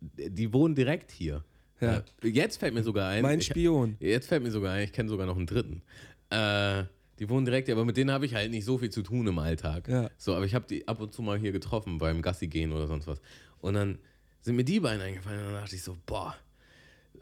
die 0.00 0.52
wohnen 0.52 0.74
direkt 0.74 1.10
hier. 1.10 1.44
Ja. 1.80 2.02
Äh, 2.22 2.28
Jetzt 2.28 2.58
fällt 2.58 2.74
mir 2.74 2.82
sogar 2.82 3.08
ein. 3.10 3.22
Mein 3.22 3.40
ich- 3.40 3.46
Spion. 3.46 3.96
Jetzt 4.00 4.28
fällt 4.28 4.42
mir 4.42 4.50
sogar 4.50 4.74
ein, 4.74 4.84
ich 4.84 4.92
kenne 4.92 5.08
sogar 5.08 5.26
noch 5.26 5.36
einen 5.36 5.46
dritten. 5.46 5.82
Äh, 6.30 6.84
die 7.18 7.28
wohnen 7.28 7.44
direkt, 7.44 7.68
hier, 7.68 7.74
aber 7.74 7.84
mit 7.84 7.96
denen 7.96 8.10
habe 8.10 8.26
ich 8.26 8.34
halt 8.34 8.50
nicht 8.50 8.64
so 8.64 8.78
viel 8.78 8.90
zu 8.90 9.02
tun 9.02 9.26
im 9.26 9.38
Alltag. 9.38 9.88
Ja. 9.88 10.10
So, 10.16 10.34
aber 10.34 10.44
ich 10.46 10.54
habe 10.54 10.66
die 10.66 10.86
ab 10.88 11.00
und 11.00 11.12
zu 11.12 11.22
mal 11.22 11.38
hier 11.38 11.52
getroffen 11.52 11.98
beim 11.98 12.22
Gassi 12.22 12.48
gehen 12.48 12.72
oder 12.72 12.86
sonst 12.86 13.06
was. 13.06 13.20
Und 13.60 13.74
dann 13.74 13.98
sind 14.40 14.56
mir 14.56 14.64
die 14.64 14.80
beiden 14.80 15.00
eingefallen 15.00 15.38
und 15.40 15.52
dann 15.52 15.62
dachte 15.62 15.76
ich 15.76 15.82
so, 15.82 15.96
boah, 16.06 16.34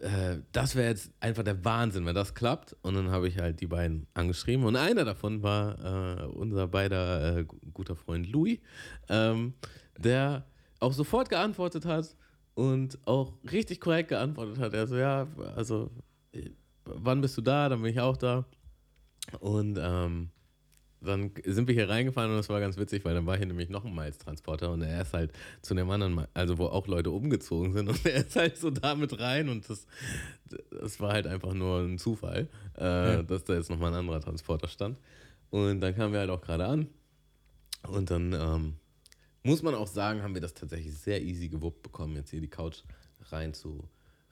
äh, 0.02 0.38
das 0.52 0.74
wäre 0.74 0.88
jetzt 0.88 1.12
einfach 1.20 1.42
der 1.42 1.64
Wahnsinn, 1.64 2.04
wenn 2.06 2.14
das 2.14 2.34
klappt. 2.34 2.76
Und 2.82 2.94
dann 2.94 3.10
habe 3.10 3.28
ich 3.28 3.38
halt 3.38 3.60
die 3.60 3.66
beiden 3.66 4.06
angeschrieben 4.14 4.64
und 4.66 4.76
einer 4.76 5.04
davon 5.04 5.42
war 5.42 6.20
äh, 6.20 6.26
unser 6.26 6.68
beider 6.68 7.38
äh, 7.38 7.44
gu- 7.44 7.58
guter 7.72 7.96
Freund 7.96 8.26
Louis, 8.30 8.58
ähm, 9.08 9.54
der 9.96 10.44
auch 10.80 10.92
sofort 10.92 11.28
geantwortet 11.28 11.84
hat 11.86 12.16
und 12.54 12.98
auch 13.06 13.32
richtig 13.50 13.80
korrekt 13.80 14.08
geantwortet 14.10 14.58
hat. 14.58 14.74
Er 14.74 14.86
so, 14.86 14.96
ja, 14.96 15.26
also, 15.56 15.90
äh, 16.32 16.50
wann 16.84 17.20
bist 17.20 17.36
du 17.38 17.40
da? 17.40 17.68
Dann 17.68 17.80
bin 17.80 17.92
ich 17.92 18.00
auch 18.00 18.16
da. 18.16 18.44
Und 19.40 19.78
ähm, 19.80 20.30
dann 21.04 21.32
sind 21.44 21.68
wir 21.68 21.74
hier 21.74 21.88
reingefahren 21.88 22.30
und 22.30 22.36
das 22.36 22.48
war 22.48 22.60
ganz 22.60 22.76
witzig, 22.76 23.04
weil 23.04 23.14
dann 23.14 23.26
war 23.26 23.36
hier 23.36 23.46
nämlich 23.46 23.68
noch 23.68 23.84
ein 23.84 23.94
Miles-Transporter 23.94 24.70
und 24.70 24.82
er 24.82 25.02
ist 25.02 25.12
halt 25.12 25.32
zu 25.60 25.74
dem 25.74 25.90
anderen, 25.90 26.26
also 26.34 26.58
wo 26.58 26.66
auch 26.66 26.86
Leute 26.86 27.10
umgezogen 27.10 27.72
sind 27.72 27.88
und 27.88 28.04
er 28.06 28.26
ist 28.26 28.36
halt 28.36 28.56
so 28.56 28.70
damit 28.70 29.18
rein 29.18 29.48
und 29.48 29.68
das, 29.68 29.86
das 30.70 31.00
war 31.00 31.12
halt 31.12 31.26
einfach 31.26 31.54
nur 31.54 31.80
ein 31.80 31.98
Zufall, 31.98 32.48
äh, 32.74 33.24
dass 33.24 33.44
da 33.44 33.54
jetzt 33.54 33.70
nochmal 33.70 33.92
ein 33.92 33.98
anderer 34.00 34.20
Transporter 34.20 34.68
stand. 34.68 34.98
Und 35.50 35.80
dann 35.80 35.94
kamen 35.94 36.12
wir 36.12 36.20
halt 36.20 36.30
auch 36.30 36.40
gerade 36.40 36.66
an 36.66 36.86
und 37.88 38.10
dann 38.10 38.32
ähm, 38.32 38.74
muss 39.42 39.62
man 39.62 39.74
auch 39.74 39.88
sagen, 39.88 40.22
haben 40.22 40.34
wir 40.34 40.40
das 40.40 40.54
tatsächlich 40.54 40.94
sehr 40.96 41.22
easy 41.22 41.48
gewuppt 41.48 41.82
bekommen, 41.82 42.16
jetzt 42.16 42.30
hier 42.30 42.40
die 42.40 42.48
Couch 42.48 42.82
rein 43.30 43.54
zu, 43.54 43.84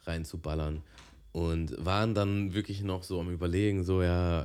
rein 0.04 0.24
zu 0.24 0.38
ballern. 0.38 0.82
Und 1.32 1.84
waren 1.84 2.14
dann 2.14 2.54
wirklich 2.54 2.82
noch 2.82 3.04
so 3.04 3.20
am 3.20 3.30
Überlegen, 3.30 3.84
so, 3.84 4.02
ja, 4.02 4.44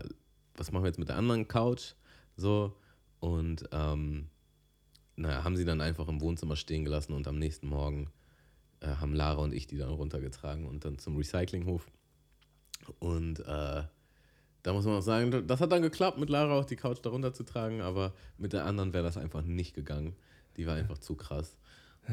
was 0.55 0.71
machen 0.71 0.83
wir 0.83 0.87
jetzt 0.87 0.99
mit 0.99 1.09
der 1.09 1.17
anderen 1.17 1.47
Couch? 1.47 1.93
So. 2.35 2.75
Und 3.19 3.67
ähm, 3.71 4.27
naja, 5.15 5.43
haben 5.43 5.55
sie 5.55 5.65
dann 5.65 5.81
einfach 5.81 6.07
im 6.07 6.21
Wohnzimmer 6.21 6.55
stehen 6.55 6.83
gelassen 6.83 7.13
und 7.13 7.27
am 7.27 7.39
nächsten 7.39 7.67
Morgen 7.67 8.09
äh, 8.81 8.87
haben 8.87 9.13
Lara 9.13 9.41
und 9.41 9.53
ich 9.53 9.67
die 9.67 9.77
dann 9.77 9.89
runtergetragen 9.89 10.65
und 10.67 10.85
dann 10.85 10.97
zum 10.97 11.17
Recyclinghof. 11.17 11.89
Und 12.99 13.39
äh, 13.39 13.83
da 14.63 14.73
muss 14.73 14.85
man 14.85 14.95
auch 14.95 15.01
sagen, 15.01 15.47
das 15.47 15.61
hat 15.61 15.71
dann 15.71 15.81
geklappt, 15.81 16.17
mit 16.17 16.29
Lara 16.29 16.59
auch 16.59 16.65
die 16.65 16.75
Couch 16.75 16.99
da 17.01 17.09
runterzutragen, 17.09 17.81
aber 17.81 18.13
mit 18.37 18.53
der 18.53 18.65
anderen 18.65 18.93
wäre 18.93 19.03
das 19.03 19.17
einfach 19.17 19.43
nicht 19.43 19.73
gegangen. 19.73 20.15
Die 20.57 20.67
war 20.67 20.75
einfach 20.75 20.97
zu 20.97 21.15
krass. 21.15 21.57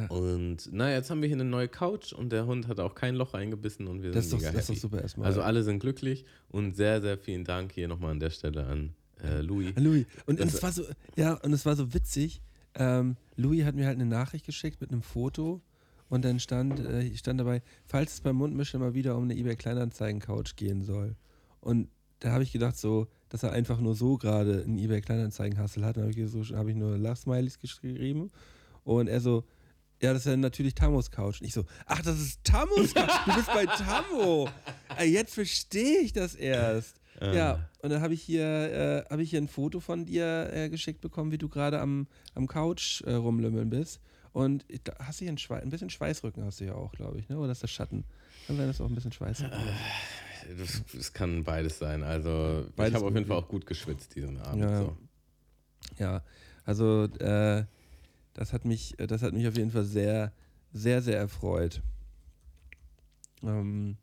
Und 0.09 0.73
naja, 0.73 0.97
jetzt 0.97 1.11
haben 1.11 1.21
wir 1.21 1.29
hier 1.29 1.37
eine 1.37 1.45
neue 1.45 1.69
Couch 1.69 2.15
und 2.15 2.31
der 2.31 2.47
Hund 2.47 2.67
hat 2.67 2.81
auch 2.81 2.95
kein 2.95 3.15
Loch 3.15 3.35
reingebissen 3.35 3.87
und 3.87 4.03
wir 4.03 4.11
Das 4.11 4.31
sind 4.31 4.41
doch, 4.41 4.47
mega 4.47 4.53
das 4.53 4.63
ist 4.63 4.69
doch 4.69 4.75
happy. 4.75 4.81
super 4.81 5.03
erstmal. 5.03 5.27
Also 5.27 5.43
alle 5.43 5.63
sind 5.63 5.81
glücklich 5.81 6.25
und 6.49 6.75
sehr, 6.75 7.03
sehr 7.03 7.19
vielen 7.19 7.45
Dank 7.45 7.73
hier 7.73 7.89
nochmal 7.89 8.13
an 8.13 8.21
der 8.21 8.31
Stelle 8.31 8.65
an 8.65 8.95
äh, 9.23 9.41
Louis. 9.41 9.73
Louis. 9.77 10.07
Und, 10.27 10.41
und 10.41 10.49
es 10.49 10.63
war 10.63 10.73
so, 10.73 10.85
ja, 11.17 11.35
und 11.35 11.53
es 11.53 11.65
war 11.65 11.77
so 11.77 11.95
witzig. 11.95 12.43
Ähm, 12.75 13.17
Louis 13.37 13.65
hat 13.65 13.75
mir 13.75 13.87
halt 13.87 13.97
eine 13.97 14.07
Nachricht 14.07 14.47
geschickt 14.47 14.81
mit 14.81 14.91
einem 14.91 15.03
Foto 15.03 15.61
und 16.09 16.25
dann 16.25 16.41
stand, 16.41 16.81
äh, 16.81 17.15
stand 17.17 17.41
dabei, 17.41 17.63
falls 17.85 18.15
es 18.15 18.21
beim 18.21 18.37
Mundmischen 18.37 18.81
mal 18.81 18.95
wieder 18.95 19.17
um 19.17 19.25
eine 19.25 19.35
eBay 19.35 19.57
Kleinanzeigen-Couch 19.57 20.57
gehen 20.57 20.83
soll. 20.83 21.17
Und 21.61 21.89
da 22.21 22.33
habe 22.33 22.43
ich 22.43 22.53
gedacht, 22.53 22.77
so, 22.77 23.09
dass 23.29 23.43
er 23.43 23.53
einfach 23.53 23.81
nur 23.81 23.95
so 23.95 24.17
gerade 24.17 24.63
einen 24.63 24.79
eBay 24.79 25.01
Kleinanzeigen-Hustle 25.01 25.85
hat. 25.85 25.97
Dann 25.97 26.05
habe 26.05 26.13
ich, 26.13 26.31
so, 26.31 26.43
hab 26.57 26.69
ich 26.69 26.77
nur 26.77 26.99
Lachsmilies 26.99 27.59
geschrieben. 27.59 28.31
Und 28.85 29.09
er 29.09 29.21
so, 29.21 29.45
ja, 30.03 30.13
das 30.13 30.27
ist 30.27 30.31
ja 30.31 30.37
natürlich 30.37 30.75
Tamos 30.75 31.11
Couch. 31.11 31.41
Und 31.41 31.47
ich 31.47 31.55
so, 31.55 31.65
ach, 31.87 32.03
das 32.03 32.21
ist 32.21 32.45
Tamos 32.45 32.93
Couch. 32.93 33.11
Du 33.27 33.35
bist 33.35 33.47
bei 33.47 33.67
Tammo. 33.67 34.49
Äh, 34.99 35.07
Jetzt 35.07 35.33
verstehe 35.33 36.01
ich 36.01 36.13
das 36.13 36.35
erst. 36.35 37.01
Ja, 37.35 37.69
und 37.83 37.91
dann 37.91 38.01
habe 38.03 38.15
ich 38.15 38.23
hier 38.23 38.45
äh, 38.45 39.05
habe 39.11 39.23
ich 39.23 39.31
hier 39.31 39.41
ein 39.41 39.49
Foto 39.49 39.81
von 39.81 40.05
dir 40.07 40.51
äh, 40.53 40.69
geschickt 40.69 41.01
bekommen, 41.01 41.31
wie 41.33 41.39
du 41.39 41.49
gerade 41.49 41.81
am, 41.81 42.07
am 42.35 42.47
Couch 42.49 43.03
äh, 43.03 43.13
rumlümmeln 43.15 43.71
bist. 43.71 44.01
Und 44.33 44.65
ich- 44.69 44.83
da 44.83 44.95
hast 44.99 45.21
du 45.21 45.25
hier 45.25 45.33
ein, 45.33 45.39
Schwei 45.39 45.61
ein 45.61 45.71
bisschen 45.71 45.91
Schweißrücken 45.91 46.45
hast 46.45 46.61
du 46.61 46.65
ja 46.65 46.75
auch, 46.75 46.93
glaube 46.93 47.19
ich, 47.19 47.29
ne? 47.29 47.39
Oder 47.39 47.53
ist 47.53 47.63
das 47.63 47.71
Schatten? 47.71 48.05
Kann 48.47 48.57
sein, 48.57 48.67
dass 48.67 48.79
du 48.79 48.85
auch 48.85 48.89
ein 48.89 48.95
bisschen 48.95 49.13
Schweißrücken 49.13 49.57
hast. 49.59 50.59
Das, 50.59 50.83
das 50.93 51.13
kann 51.13 51.45
beides 51.45 51.79
sein. 51.79 52.03
Also 52.03 52.65
ich 52.69 52.75
Beides 52.77 52.95
habe 52.97 53.07
auf 53.07 53.15
jeden 53.15 53.27
Fall 53.27 53.37
auch 53.37 53.49
gut 53.49 53.67
geschwitzt 53.67 54.15
diesen 54.17 54.39
Abend. 54.39 54.63
Ja. 54.63 54.79
So. 54.79 54.97
Ja, 55.99 56.23
also 56.65 57.05
äh, 57.21 57.65
das 58.35 58.53
hat 58.53 58.65
mich, 58.65 58.99
äh, 58.99 59.07
das 59.07 59.23
hat 59.23 59.35
mich 59.35 59.47
auf 59.47 59.57
jeden 59.57 59.71
Fall 59.71 59.85
sehr, 59.85 60.33
sehr, 60.73 61.03
sehr 61.03 61.19
erfreut. 61.19 61.81
Ähm, 63.45 63.97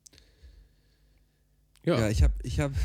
Ja. 1.90 2.00
Ja, 2.02 2.10
ich 2.10 2.22
habe, 2.24 2.34
ich 2.44 2.60
habe, 2.60 2.76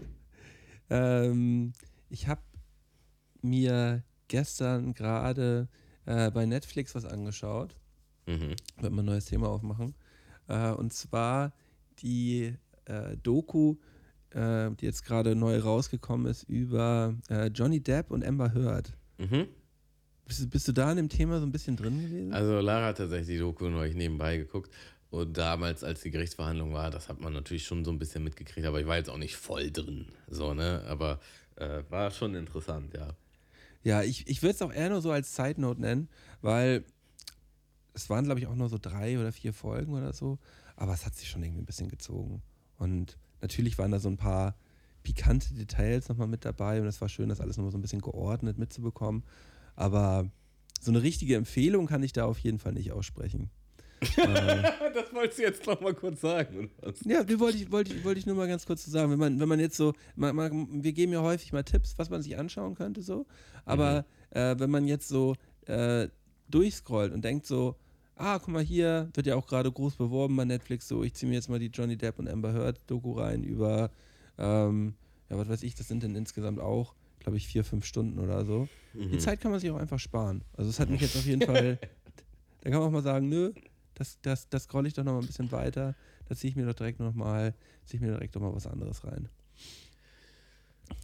ähm, 0.90 1.72
ich 2.10 2.28
habe 2.28 2.40
mir 3.42 4.02
gestern 4.28 4.94
gerade 4.94 5.68
äh, 6.04 6.30
bei 6.30 6.46
Netflix 6.46 6.94
was 6.94 7.04
angeschaut. 7.04 7.76
Mhm. 8.26 8.54
Wird 8.80 8.92
mal 8.92 9.02
ein 9.02 9.06
neues 9.06 9.26
Thema 9.26 9.48
aufmachen. 9.48 9.94
Äh, 10.48 10.70
und 10.72 10.92
zwar 10.92 11.52
die 12.00 12.54
äh, 12.86 13.16
Doku, 13.22 13.76
äh, 14.30 14.70
die 14.72 14.84
jetzt 14.86 15.04
gerade 15.04 15.34
neu 15.34 15.58
rausgekommen 15.58 16.26
ist 16.26 16.42
über 16.44 17.14
äh, 17.30 17.46
Johnny 17.48 17.80
Depp 17.80 18.10
und 18.10 18.24
Amber 18.24 18.52
Heard. 18.54 18.92
Mhm. 19.18 19.46
Bist, 20.26 20.42
du- 20.42 20.48
bist 20.48 20.66
du 20.68 20.72
da 20.72 20.90
in 20.90 20.96
dem 20.96 21.08
Thema 21.08 21.38
so 21.38 21.46
ein 21.46 21.52
bisschen 21.52 21.76
drin 21.76 22.00
gewesen? 22.00 22.32
Also 22.32 22.58
Lara 22.60 22.86
hat 22.88 22.98
tatsächlich 22.98 23.28
die 23.36 23.38
Doku 23.38 23.68
neulich 23.68 23.94
nebenbei 23.94 24.36
geguckt. 24.38 24.70
Und 25.10 25.38
damals, 25.38 25.84
als 25.84 26.02
die 26.02 26.10
Gerichtsverhandlung 26.10 26.72
war, 26.72 26.90
das 26.90 27.08
hat 27.08 27.20
man 27.20 27.32
natürlich 27.32 27.64
schon 27.64 27.84
so 27.84 27.90
ein 27.90 27.98
bisschen 27.98 28.24
mitgekriegt, 28.24 28.66
aber 28.66 28.80
ich 28.80 28.86
war 28.86 28.96
jetzt 28.96 29.08
auch 29.08 29.18
nicht 29.18 29.36
voll 29.36 29.70
drin. 29.70 30.06
So, 30.28 30.52
ne? 30.52 30.84
Aber 30.88 31.20
äh, 31.56 31.82
war 31.88 32.10
schon 32.10 32.34
interessant, 32.34 32.94
ja. 32.94 33.14
Ja, 33.82 34.02
ich, 34.02 34.26
ich 34.26 34.42
würde 34.42 34.54
es 34.54 34.62
auch 34.62 34.72
eher 34.72 34.90
nur 34.90 35.00
so 35.00 35.12
als 35.12 35.36
Side 35.36 35.60
Note 35.60 35.80
nennen, 35.80 36.08
weil 36.42 36.84
es 37.94 38.10
waren, 38.10 38.24
glaube 38.24 38.40
ich, 38.40 38.46
auch 38.46 38.54
nur 38.54 38.68
so 38.68 38.78
drei 38.78 39.18
oder 39.18 39.32
vier 39.32 39.52
Folgen 39.52 39.94
oder 39.94 40.12
so, 40.12 40.38
aber 40.74 40.92
es 40.92 41.06
hat 41.06 41.14
sich 41.14 41.30
schon 41.30 41.42
irgendwie 41.42 41.62
ein 41.62 41.66
bisschen 41.66 41.88
gezogen. 41.88 42.42
Und 42.78 43.16
natürlich 43.40 43.78
waren 43.78 43.92
da 43.92 44.00
so 44.00 44.08
ein 44.08 44.16
paar 44.16 44.56
pikante 45.02 45.54
Details 45.54 46.08
nochmal 46.08 46.26
mit 46.26 46.44
dabei 46.44 46.80
und 46.80 46.88
es 46.88 47.00
war 47.00 47.08
schön, 47.08 47.28
das 47.28 47.40
alles 47.40 47.56
nochmal 47.56 47.70
so 47.70 47.78
ein 47.78 47.82
bisschen 47.82 48.02
geordnet 48.02 48.58
mitzubekommen. 48.58 49.22
Aber 49.76 50.28
so 50.80 50.90
eine 50.90 51.02
richtige 51.02 51.36
Empfehlung 51.36 51.86
kann 51.86 52.02
ich 52.02 52.12
da 52.12 52.24
auf 52.24 52.38
jeden 52.40 52.58
Fall 52.58 52.72
nicht 52.72 52.92
aussprechen. 52.92 53.50
das 54.16 55.12
wolltest 55.12 55.38
du 55.38 55.42
jetzt 55.42 55.66
noch 55.66 55.80
mal 55.80 55.94
kurz 55.94 56.20
sagen, 56.20 56.70
oder 56.80 56.92
was? 56.92 57.00
Ja, 57.04 57.24
die 57.24 57.38
wollte 57.40 57.58
ich, 57.58 57.70
wollte 57.70 57.94
ich, 57.94 58.04
wollte 58.04 58.18
ich 58.20 58.26
nur 58.26 58.36
mal 58.36 58.48
ganz 58.48 58.66
kurz 58.66 58.84
so 58.84 58.90
sagen. 58.90 59.10
Wenn 59.10 59.18
man, 59.18 59.40
wenn 59.40 59.48
man 59.48 59.60
jetzt 59.60 59.76
so, 59.76 59.94
man, 60.14 60.36
man, 60.36 60.82
wir 60.84 60.92
geben 60.92 61.12
ja 61.12 61.22
häufig 61.22 61.52
mal 61.52 61.62
Tipps, 61.62 61.98
was 61.98 62.10
man 62.10 62.22
sich 62.22 62.38
anschauen 62.38 62.74
könnte, 62.74 63.02
so. 63.02 63.26
Aber 63.64 64.04
äh, 64.30 64.54
wenn 64.58 64.70
man 64.70 64.86
jetzt 64.86 65.08
so 65.08 65.34
äh, 65.66 66.08
durchscrollt 66.48 67.12
und 67.12 67.24
denkt 67.24 67.46
so, 67.46 67.76
ah, 68.16 68.38
guck 68.38 68.48
mal 68.48 68.62
hier, 68.62 69.08
wird 69.14 69.26
ja 69.26 69.36
auch 69.36 69.46
gerade 69.46 69.70
groß 69.70 69.96
beworben 69.96 70.36
bei 70.36 70.44
Netflix, 70.44 70.88
so, 70.88 71.02
ich 71.02 71.14
ziehe 71.14 71.28
mir 71.28 71.36
jetzt 71.36 71.48
mal 71.48 71.58
die 71.58 71.66
Johnny 71.66 71.96
Depp 71.96 72.18
und 72.18 72.28
Amber 72.28 72.52
Heard 72.52 72.80
Doku 72.86 73.12
rein 73.12 73.44
über, 73.44 73.90
ähm, 74.38 74.94
ja, 75.30 75.38
was 75.38 75.48
weiß 75.48 75.62
ich, 75.62 75.74
das 75.74 75.88
sind 75.88 76.02
denn 76.02 76.14
insgesamt 76.14 76.60
auch, 76.60 76.94
glaube 77.20 77.36
ich, 77.36 77.46
vier, 77.46 77.64
fünf 77.64 77.84
Stunden 77.84 78.18
oder 78.18 78.44
so. 78.44 78.68
Die 78.94 79.18
Zeit 79.18 79.40
kann 79.40 79.50
man 79.50 79.60
sich 79.60 79.70
auch 79.70 79.76
einfach 79.76 79.98
sparen. 79.98 80.42
Also 80.56 80.70
es 80.70 80.80
hat 80.80 80.88
mich 80.88 81.00
jetzt 81.00 81.16
auf 81.16 81.26
jeden 81.26 81.42
Fall, 81.46 81.78
da 82.62 82.70
kann 82.70 82.78
man 82.78 82.88
auch 82.88 82.92
mal 82.92 83.02
sagen, 83.02 83.28
nö, 83.28 83.52
das, 83.96 84.18
das, 84.22 84.48
das 84.48 84.62
scroll 84.64 84.86
ich 84.86 84.94
doch 84.94 85.04
noch 85.04 85.12
mal 85.14 85.20
ein 85.20 85.26
bisschen 85.26 85.50
weiter. 85.52 85.94
Da 86.28 86.34
ziehe 86.36 86.50
ich 86.50 86.56
mir 86.56 86.64
doch 86.66 86.74
direkt 86.74 87.00
noch 87.00 87.14
mal, 87.14 87.54
ziehe 87.84 87.98
ich 87.98 88.06
mir 88.06 88.12
direkt 88.12 88.34
noch 88.34 88.42
mal 88.42 88.54
was 88.54 88.66
anderes 88.66 89.02
rein. 89.04 89.28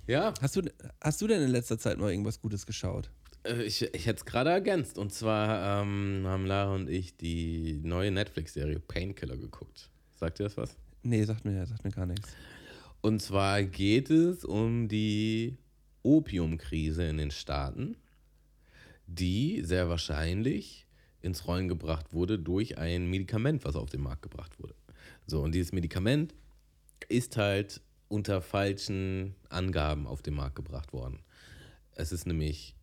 Ja, 0.06 0.32
Hast 0.40 0.56
du, 0.56 0.62
hast 1.00 1.20
du 1.20 1.26
denn 1.26 1.42
in 1.42 1.50
letzter 1.50 1.78
Zeit 1.78 1.98
noch 1.98 2.08
irgendwas 2.08 2.40
Gutes 2.40 2.66
geschaut? 2.66 3.10
äh, 3.44 3.62
ich, 3.62 3.82
ich 3.82 4.06
hätte 4.06 4.18
es 4.20 4.24
gerade 4.24 4.50
ergänzt. 4.50 4.98
Und 4.98 5.12
zwar 5.12 5.82
ähm, 5.82 6.22
haben 6.26 6.46
Lara 6.46 6.74
und 6.74 6.88
ich 6.88 7.16
die 7.16 7.80
neue 7.82 8.10
Netflix-Serie 8.10 8.78
Painkiller 8.80 9.36
geguckt. 9.36 9.90
Sagt 10.14 10.38
ihr 10.40 10.44
das 10.44 10.56
was? 10.56 10.76
Nee, 11.02 11.24
sagt 11.24 11.44
mir, 11.44 11.66
sagt 11.66 11.84
mir 11.84 11.90
gar 11.90 12.06
nichts. 12.06 12.28
Und 13.00 13.20
zwar 13.20 13.64
geht 13.64 14.10
es 14.10 14.44
um 14.44 14.86
die 14.88 15.56
Opiumkrise 16.04 17.04
in 17.04 17.18
den 17.18 17.32
Staaten, 17.32 17.96
die 19.08 19.62
sehr 19.64 19.88
wahrscheinlich 19.88 20.86
ins 21.22 21.46
Rollen 21.46 21.68
gebracht 21.68 22.12
wurde 22.12 22.38
durch 22.38 22.78
ein 22.78 23.08
Medikament, 23.08 23.64
was 23.64 23.76
auf 23.76 23.88
den 23.90 24.02
Markt 24.02 24.22
gebracht 24.22 24.58
wurde. 24.60 24.74
So, 25.26 25.40
und 25.42 25.54
dieses 25.54 25.72
Medikament 25.72 26.34
ist 27.08 27.36
halt 27.36 27.80
unter 28.08 28.42
falschen 28.42 29.34
Angaben 29.48 30.06
auf 30.06 30.22
den 30.22 30.34
Markt 30.34 30.56
gebracht 30.56 30.92
worden. 30.92 31.20
Es 31.94 32.12
ist 32.12 32.26
nämlich 32.26 32.74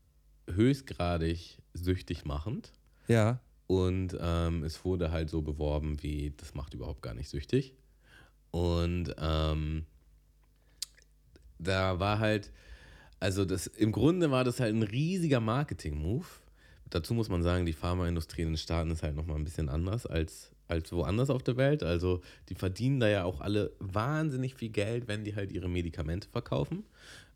höchstgradig 0.49 1.59
süchtig 1.73 2.25
machend 2.25 2.73
Ja, 3.07 3.39
und 3.67 4.17
ähm, 4.19 4.63
es 4.63 4.83
wurde 4.83 5.11
halt 5.11 5.29
so 5.29 5.43
beworben 5.43 6.01
wie, 6.01 6.33
das 6.37 6.55
macht 6.55 6.73
überhaupt 6.73 7.03
gar 7.03 7.13
nicht 7.13 7.29
süchtig. 7.29 7.75
Und 8.49 9.13
ähm, 9.19 9.85
da 11.59 11.99
war 11.99 12.17
halt 12.17 12.51
Also 13.19 13.45
das, 13.45 13.67
im 13.67 13.91
Grunde 13.91 14.31
war 14.31 14.43
das 14.43 14.59
halt 14.59 14.73
ein 14.73 14.81
riesiger 14.83 15.39
Marketing-Move. 15.39 16.25
Dazu 16.89 17.13
muss 17.13 17.29
man 17.29 17.43
sagen, 17.43 17.65
die 17.65 17.73
Pharmaindustrie 17.73 18.41
in 18.41 18.49
den 18.49 18.57
Staaten 18.57 18.91
ist 18.91 19.03
halt 19.03 19.15
nochmal 19.15 19.37
ein 19.37 19.43
bisschen 19.43 19.69
anders 19.69 20.05
als, 20.05 20.51
als 20.67 20.91
woanders 20.91 21.29
auf 21.29 21.43
der 21.43 21.57
Welt. 21.57 21.83
Also 21.83 22.21
die 22.49 22.55
verdienen 22.55 22.99
da 22.99 23.07
ja 23.07 23.23
auch 23.23 23.41
alle 23.41 23.71
wahnsinnig 23.79 24.55
viel 24.55 24.69
Geld, 24.69 25.07
wenn 25.07 25.23
die 25.23 25.35
halt 25.35 25.51
ihre 25.51 25.69
Medikamente 25.69 26.27
verkaufen. 26.29 26.83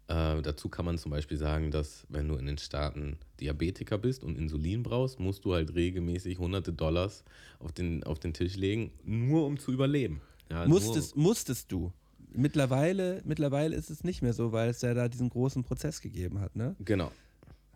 Äh, 0.07 0.41
dazu 0.41 0.67
kann 0.67 0.85
man 0.85 0.97
zum 0.97 1.11
Beispiel 1.11 1.37
sagen, 1.37 1.71
dass 1.71 2.05
wenn 2.09 2.27
du 2.27 2.35
in 2.35 2.45
den 2.45 2.57
Staaten 2.57 3.17
Diabetiker 3.39 3.97
bist 3.97 4.23
und 4.23 4.37
Insulin 4.37 4.83
brauchst, 4.83 5.19
musst 5.19 5.45
du 5.45 5.53
halt 5.53 5.75
regelmäßig 5.75 6.39
hunderte 6.39 6.73
Dollars 6.73 7.23
auf 7.59 7.71
den, 7.71 8.03
auf 8.03 8.19
den 8.19 8.33
Tisch 8.33 8.57
legen, 8.57 8.91
nur 9.05 9.45
um 9.45 9.57
zu 9.57 9.71
überleben. 9.71 10.21
Ja, 10.49 10.67
musstest, 10.67 11.15
musstest 11.15 11.71
du. 11.71 11.93
Mittlerweile, 12.35 13.21
mittlerweile 13.25 13.75
ist 13.75 13.89
es 13.89 14.03
nicht 14.03 14.21
mehr 14.21 14.33
so, 14.33 14.51
weil 14.51 14.69
es 14.69 14.81
ja 14.81 14.93
da 14.93 15.07
diesen 15.07 15.29
großen 15.29 15.63
Prozess 15.63 16.01
gegeben 16.01 16.41
hat, 16.41 16.55
ne? 16.55 16.75
Genau. 16.79 17.11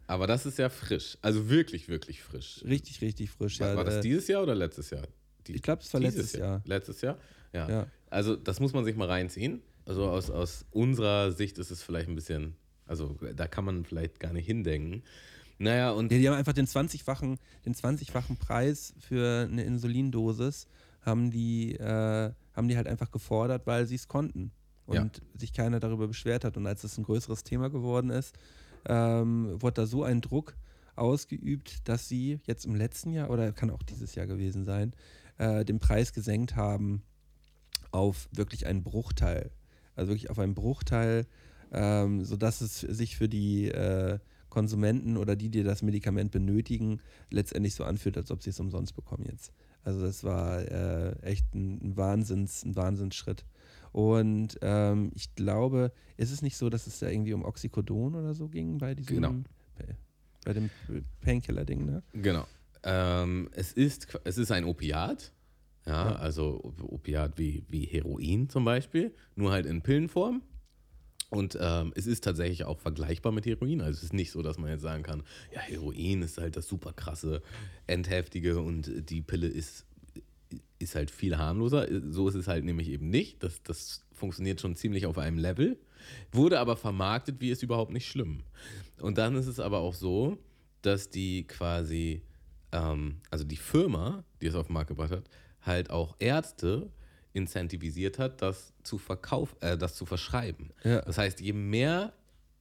Aber 0.08 0.26
das 0.26 0.45
ist 0.45 0.58
ja 0.58 0.70
frisch. 0.70 1.18
Also 1.22 1.49
wirklich, 1.49 1.89
wirklich 1.89 2.22
frisch. 2.24 2.64
Richtig, 2.66 3.01
richtig 3.01 3.30
frisch. 3.30 3.60
War, 3.60 3.70
ja, 3.70 3.76
war 3.76 3.84
das 3.84 3.99
dieses 3.99 4.28
Jahr 4.28 4.43
oder 4.43 4.55
letztes 4.55 4.89
Jahr? 4.89 5.05
Die, 5.45 5.53
Ich 5.55 5.62
glaube, 5.62 5.82
es 5.84 5.93
war 5.93 5.99
letztes 6.01 6.34
Jahr. 6.34 6.62
Letztes 6.66 7.01
Jahr? 7.01 7.18
Ja. 7.53 7.70
Ja. 7.70 7.88
Also 8.10 8.36
das 8.36 8.60
muss 8.60 8.74
man 8.74 8.86
sich 8.86 8.95
mal 8.95 9.08
reinziehen. 9.08 9.62
Also 9.86 10.10
aus, 10.10 10.30
aus 10.30 10.66
unserer 10.72 11.32
Sicht 11.32 11.58
ist 11.58 11.72
es 11.72 11.84
vielleicht 11.84 12.08
ein 12.10 12.16
bisschen, 12.16 12.55
also 12.86 13.18
da 13.36 13.47
kann 13.47 13.66
man 13.66 13.86
vielleicht 13.86 14.20
gar 14.20 14.34
nicht 14.34 14.45
hindenken. 14.45 15.03
Naja, 15.60 15.91
und 15.91 16.12
Ja, 16.12 16.18
die 16.18 16.28
haben 16.30 16.36
einfach 16.36 16.53
den 16.53 16.68
20-fachen, 16.68 17.38
den 17.66 17.74
20-fachen 17.74 18.38
Preis 18.38 18.93
für 18.99 19.47
eine 19.49 19.64
Insulindosis 19.64 20.68
haben 21.01 21.32
die, 21.32 21.74
äh, 21.76 22.32
haben 22.53 22.68
die 22.68 22.76
halt 22.78 22.88
einfach 22.88 23.12
gefordert, 23.12 23.66
weil 23.66 23.88
sie 23.88 23.95
es 23.95 24.08
konnten. 24.08 24.51
Und 24.86 24.95
Ja. 24.95 25.24
sich 25.38 25.51
keiner 25.51 25.80
darüber 25.82 26.08
beschwert 26.08 26.45
hat. 26.45 26.55
Und 26.55 26.66
als 26.66 26.84
es 26.86 26.97
ein 26.97 27.03
größeres 27.03 27.43
Thema 27.43 27.70
geworden 27.70 28.10
ist, 28.10 28.36
ähm, 28.88 29.61
wurde 29.61 29.81
da 29.81 29.85
so 29.85 30.03
ein 30.03 30.21
Druck 30.21 30.55
ausgeübt, 30.95 31.88
dass 31.88 32.07
sie 32.07 32.39
jetzt 32.45 32.65
im 32.65 32.75
letzten 32.75 33.11
Jahr, 33.11 33.29
oder 33.29 33.51
kann 33.51 33.69
auch 33.69 33.83
dieses 33.83 34.15
Jahr 34.15 34.27
gewesen 34.27 34.65
sein, 34.65 34.93
äh, 35.38 35.63
den 35.63 35.79
Preis 35.79 36.13
gesenkt 36.13 36.55
haben 36.55 37.03
auf 37.91 38.27
wirklich 38.31 38.65
einen 38.65 38.83
Bruchteil. 38.83 39.51
Also 39.95 40.11
wirklich 40.11 40.29
auf 40.29 40.39
einen 40.39 40.55
Bruchteil, 40.55 41.25
ähm, 41.71 42.23
sodass 42.23 42.61
es 42.61 42.79
sich 42.81 43.17
für 43.17 43.29
die 43.29 43.69
äh, 43.69 44.19
Konsumenten 44.49 45.17
oder 45.17 45.35
die, 45.35 45.49
die 45.49 45.63
das 45.63 45.81
Medikament 45.81 46.31
benötigen, 46.31 47.01
letztendlich 47.29 47.75
so 47.75 47.83
anfühlt, 47.83 48.17
als 48.17 48.31
ob 48.31 48.41
sie 48.41 48.49
es 48.49 48.59
umsonst 48.59 48.95
bekommen 48.95 49.25
jetzt. 49.29 49.51
Also 49.83 50.01
das 50.01 50.23
war 50.23 50.61
äh, 50.61 51.11
echt 51.21 51.53
ein, 51.53 51.79
ein, 51.81 51.97
Wahnsinns, 51.97 52.63
ein 52.63 52.75
Wahnsinnsschritt. 52.75 53.45
Und 53.97 54.59
ähm, 54.61 55.11
ich 55.15 55.33
glaube, 55.33 55.91
ist 56.17 56.29
es 56.31 56.43
nicht 56.43 56.55
so, 56.55 56.69
dass 56.69 56.85
es 56.85 56.99
da 56.99 57.09
irgendwie 57.09 57.33
um 57.33 57.43
Oxycodon 57.43 58.13
oder 58.13 58.35
so 58.35 58.47
ging 58.47 58.77
bei 58.77 58.93
diesem 58.93 59.15
Genau. 59.15 59.31
bei, 59.75 59.95
bei 60.45 60.53
dem 60.53 60.69
Painkiller-Ding, 61.21 61.83
ne? 61.83 62.03
Genau. 62.13 62.45
Ähm, 62.83 63.49
es, 63.53 63.73
ist, 63.73 64.07
es 64.23 64.37
ist 64.37 64.51
ein 64.51 64.65
Opiat. 64.65 65.33
Ja, 65.87 66.11
Ja. 66.11 66.15
also 66.17 66.63
Op- 66.63 66.83
Opiat 66.83 67.39
wie, 67.39 67.65
wie 67.69 67.85
Heroin 67.85 68.49
zum 68.49 68.65
Beispiel, 68.65 69.15
nur 69.35 69.51
halt 69.51 69.65
in 69.65 69.81
Pillenform. 69.81 70.43
Und 71.31 71.57
ähm, 71.59 71.91
es 71.95 72.05
ist 72.05 72.23
tatsächlich 72.23 72.65
auch 72.65 72.79
vergleichbar 72.79 73.31
mit 73.31 73.47
Heroin. 73.47 73.81
Also 73.81 73.97
es 73.97 74.03
ist 74.03 74.13
nicht 74.13 74.29
so, 74.31 74.43
dass 74.43 74.59
man 74.59 74.69
jetzt 74.69 74.83
sagen 74.83 75.01
kann, 75.01 75.23
ja, 75.51 75.59
Heroin 75.61 76.21
ist 76.21 76.37
halt 76.37 76.55
das 76.55 76.67
super 76.67 76.93
krasse, 76.93 77.41
entheftige 77.87 78.59
und 78.61 79.09
die 79.09 79.23
Pille 79.23 79.47
ist, 79.47 79.87
ist 80.80 80.95
halt 80.95 81.11
viel 81.11 81.38
harmloser. 81.38 81.88
So 82.11 82.28
ist 82.28 82.36
es 82.36 82.47
halt 82.47 82.65
nämlich 82.65 82.89
eben 82.89 83.09
nicht. 83.09 83.43
Das, 83.43 83.61
das 83.63 84.05
funktioniert 84.13 84.61
schon 84.61 84.75
ziemlich 84.75 85.05
auf 85.05 85.17
einem 85.17 85.38
Level, 85.38 85.78
wurde 86.32 86.59
aber 86.59 86.75
vermarktet, 86.75 87.39
wie 87.39 87.51
es 87.51 87.63
überhaupt 87.63 87.91
nicht 87.91 88.07
schlimm. 88.07 88.43
Und 88.99 89.17
dann 89.17 89.36
ist 89.36 89.47
es 89.47 89.59
aber 89.59 89.80
auch 89.80 89.93
so, 89.93 90.38
dass 90.82 91.09
die 91.09 91.45
quasi, 91.45 92.21
ähm, 92.71 93.17
also 93.30 93.43
die 93.43 93.57
Firma, 93.57 94.23
die 94.41 94.47
es 94.47 94.55
auf 94.55 94.67
den 94.67 94.73
Markt 94.73 94.89
gebracht 94.89 95.11
hat, 95.11 95.30
halt 95.61 95.89
auch 95.89 96.15
Ärzte 96.19 96.89
incentivisiert 97.34 98.19
hat, 98.19 98.41
das 98.41 98.73
zu 98.84 98.97
verkauf, 98.97 99.55
äh, 99.59 99.78
das 99.78 99.95
zu 99.95 100.05
verschreiben. 100.05 100.71
Ja. 100.84 101.01
Das 101.01 101.17
heißt, 101.17 101.39
je 101.39 101.53
mehr 101.53 102.13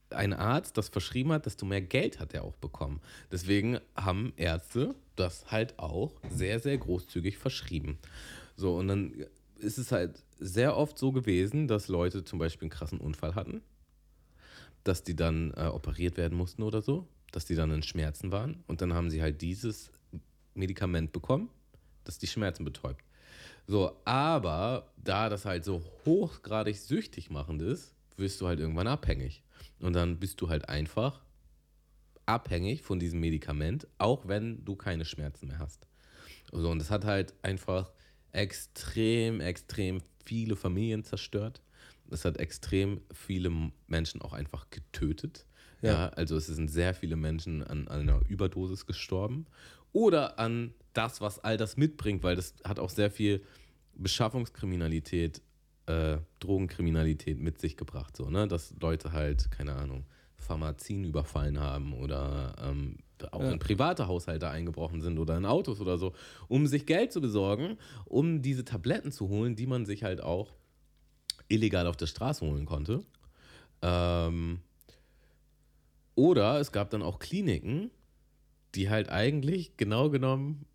ein 0.09 0.33
Arzt 0.33 0.77
das 0.77 0.89
verschrieben 0.89 1.31
hat, 1.31 1.45
desto 1.45 1.65
mehr 1.65 1.81
Geld 1.81 2.19
hat 2.19 2.33
er 2.33 2.43
auch 2.43 2.55
bekommen. 2.55 3.01
Deswegen 3.31 3.79
haben 3.95 4.33
Ärzte 4.37 4.95
das 5.19 5.51
halt 5.51 5.77
auch 5.79 6.13
sehr, 6.29 6.59
sehr 6.59 6.77
großzügig 6.77 7.37
verschrieben. 7.37 7.97
So, 8.55 8.77
und 8.77 8.87
dann 8.87 9.25
ist 9.59 9.77
es 9.77 9.91
halt 9.91 10.23
sehr 10.39 10.77
oft 10.77 10.97
so 10.97 11.11
gewesen, 11.11 11.67
dass 11.67 11.87
Leute 11.87 12.23
zum 12.23 12.39
Beispiel 12.39 12.67
einen 12.67 12.71
krassen 12.71 12.99
Unfall 12.99 13.35
hatten, 13.35 13.61
dass 14.83 15.03
die 15.03 15.15
dann 15.15 15.53
äh, 15.55 15.67
operiert 15.67 16.17
werden 16.17 16.37
mussten 16.37 16.63
oder 16.63 16.81
so, 16.81 17.07
dass 17.31 17.45
die 17.45 17.55
dann 17.55 17.71
in 17.71 17.83
Schmerzen 17.83 18.31
waren 18.31 18.63
und 18.67 18.81
dann 18.81 18.93
haben 18.93 19.09
sie 19.09 19.21
halt 19.21 19.41
dieses 19.41 19.91
Medikament 20.53 21.11
bekommen, 21.11 21.49
das 22.03 22.17
die 22.17 22.27
Schmerzen 22.27 22.63
betäubt. 22.65 23.03
So, 23.67 23.97
aber 24.05 24.91
da 25.03 25.27
das 25.29 25.45
halt 25.45 25.65
so 25.65 25.83
hochgradig 26.05 26.77
süchtig 26.77 27.29
machend 27.29 27.61
ist, 27.61 27.93
wirst 28.15 28.39
du 28.39 28.47
halt 28.47 28.59
irgendwann 28.59 28.87
abhängig. 28.87 29.43
Und 29.79 29.93
dann 29.93 30.17
bist 30.17 30.41
du 30.41 30.49
halt 30.49 30.69
einfach 30.69 31.21
abhängig 32.27 32.83
von 32.83 32.99
diesem 32.99 33.19
Medikament, 33.19 33.87
auch 33.97 34.27
wenn 34.27 34.63
du 34.65 34.75
keine 34.75 35.05
Schmerzen 35.05 35.47
mehr 35.47 35.59
hast. 35.59 35.87
So, 36.51 36.69
und 36.69 36.79
das 36.79 36.91
hat 36.91 37.05
halt 37.05 37.33
einfach 37.41 37.91
extrem, 38.31 39.41
extrem 39.41 40.01
viele 40.23 40.55
Familien 40.55 41.03
zerstört. 41.03 41.61
Es 42.09 42.25
hat 42.25 42.37
extrem 42.37 43.01
viele 43.11 43.51
Menschen 43.87 44.21
auch 44.21 44.33
einfach 44.33 44.69
getötet. 44.69 45.45
Ja. 45.81 45.91
Ja. 45.91 46.09
also 46.09 46.37
es 46.37 46.47
sind 46.47 46.69
sehr 46.69 46.93
viele 46.93 47.15
Menschen 47.15 47.63
an, 47.63 47.87
an 47.87 48.01
einer 48.01 48.21
Überdosis 48.27 48.85
gestorben. 48.85 49.45
Oder 49.93 50.39
an 50.39 50.73
das, 50.93 51.21
was 51.21 51.39
all 51.39 51.57
das 51.57 51.77
mitbringt, 51.77 52.23
weil 52.23 52.35
das 52.35 52.55
hat 52.63 52.79
auch 52.79 52.89
sehr 52.89 53.11
viel 53.11 53.43
Beschaffungskriminalität, 53.95 55.41
äh, 55.85 56.17
Drogenkriminalität 56.39 57.39
mit 57.39 57.59
sich 57.59 57.77
gebracht. 57.77 58.15
So, 58.15 58.29
ne? 58.29 58.47
Dass 58.47 58.73
Leute 58.79 59.11
halt, 59.11 59.51
keine 59.51 59.75
Ahnung, 59.75 60.05
Pharmazien 60.47 61.03
überfallen 61.03 61.59
haben 61.59 61.93
oder 61.93 62.55
ähm, 62.61 62.97
auch 63.31 63.41
Ja. 63.41 63.51
in 63.51 63.59
private 63.59 64.07
Haushalte 64.07 64.49
eingebrochen 64.49 65.01
sind 65.01 65.17
oder 65.19 65.37
in 65.37 65.45
Autos 65.45 65.81
oder 65.81 65.97
so, 65.97 66.13
um 66.47 66.67
sich 66.67 66.85
Geld 66.85 67.11
zu 67.11 67.19
besorgen, 67.21 67.77
um 68.05 68.41
diese 68.41 68.63
Tabletten 68.63 69.11
zu 69.11 69.27
holen, 69.29 69.55
die 69.55 69.67
man 69.67 69.85
sich 69.85 70.03
halt 70.03 70.21
auch 70.21 70.53
illegal 71.49 71.87
auf 71.87 71.97
der 71.97 72.07
Straße 72.07 72.45
holen 72.45 72.65
konnte. 72.65 73.01
Ähm, 73.81 74.59
oder 76.15 76.59
es 76.59 76.71
gab 76.71 76.89
dann 76.89 77.01
auch 77.03 77.19
Kliniken, 77.19 77.91
die 78.75 78.89
halt 78.89 79.09
eigentlich 79.09 79.77
genau 79.77 80.09
genommen 80.09 80.65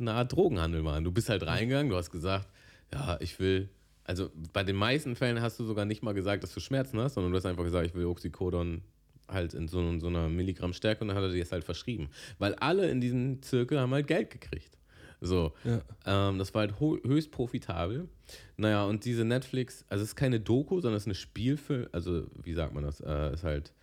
eine 0.00 0.12
Art 0.12 0.32
Drogenhandel 0.32 0.84
waren. 0.84 1.02
Du 1.02 1.10
bist 1.10 1.28
halt 1.28 1.44
reingegangen, 1.44 1.90
du 1.90 1.96
hast 1.96 2.10
gesagt, 2.10 2.48
ja, 2.92 3.16
ich 3.20 3.38
will, 3.40 3.68
also 4.08 4.30
bei 4.54 4.64
den 4.64 4.74
meisten 4.76 5.14
Fällen 5.14 5.40
hast 5.42 5.60
du 5.60 5.64
sogar 5.64 5.84
nicht 5.84 6.02
mal 6.02 6.14
gesagt, 6.14 6.42
dass 6.42 6.54
du 6.54 6.60
Schmerzen 6.60 6.98
hast, 6.98 7.14
sondern 7.14 7.30
du 7.30 7.36
hast 7.38 7.44
einfach 7.46 7.62
gesagt, 7.64 7.86
ich 7.86 7.94
will 7.94 8.06
Oxycodon 8.06 8.82
halt 9.28 9.52
in 9.52 9.68
so, 9.68 9.98
so 10.00 10.06
einer 10.06 10.28
Milligramm 10.30 10.72
Stärke 10.72 11.02
und 11.02 11.08
dann 11.08 11.16
hat 11.16 11.24
er 11.24 11.30
dir 11.30 11.40
das 11.42 11.52
halt 11.52 11.64
verschrieben. 11.64 12.08
Weil 12.38 12.54
alle 12.54 12.88
in 12.90 13.02
diesem 13.02 13.42
Zirkel 13.42 13.78
haben 13.78 13.92
halt 13.92 14.06
Geld 14.06 14.30
gekriegt. 14.30 14.78
So, 15.20 15.52
Ja. 15.64 15.82
ähm, 16.06 16.38
das 16.38 16.54
war 16.54 16.60
halt 16.60 16.80
höchst 16.80 17.30
profitabel. 17.32 18.08
Naja, 18.56 18.84
und 18.84 19.04
diese 19.04 19.24
Netflix, 19.26 19.84
also 19.90 20.02
es 20.04 20.10
ist 20.10 20.16
keine 20.16 20.40
Doku, 20.40 20.80
sondern 20.80 20.96
es 20.96 21.02
ist 21.02 21.08
eine 21.08 21.14
Spielfilm, 21.14 21.88
also 21.92 22.24
wie 22.42 22.54
sagt 22.54 22.72
man 22.72 22.84
das, 22.84 23.00
äh, 23.00 23.34
ist 23.34 23.44
halt, 23.44 23.74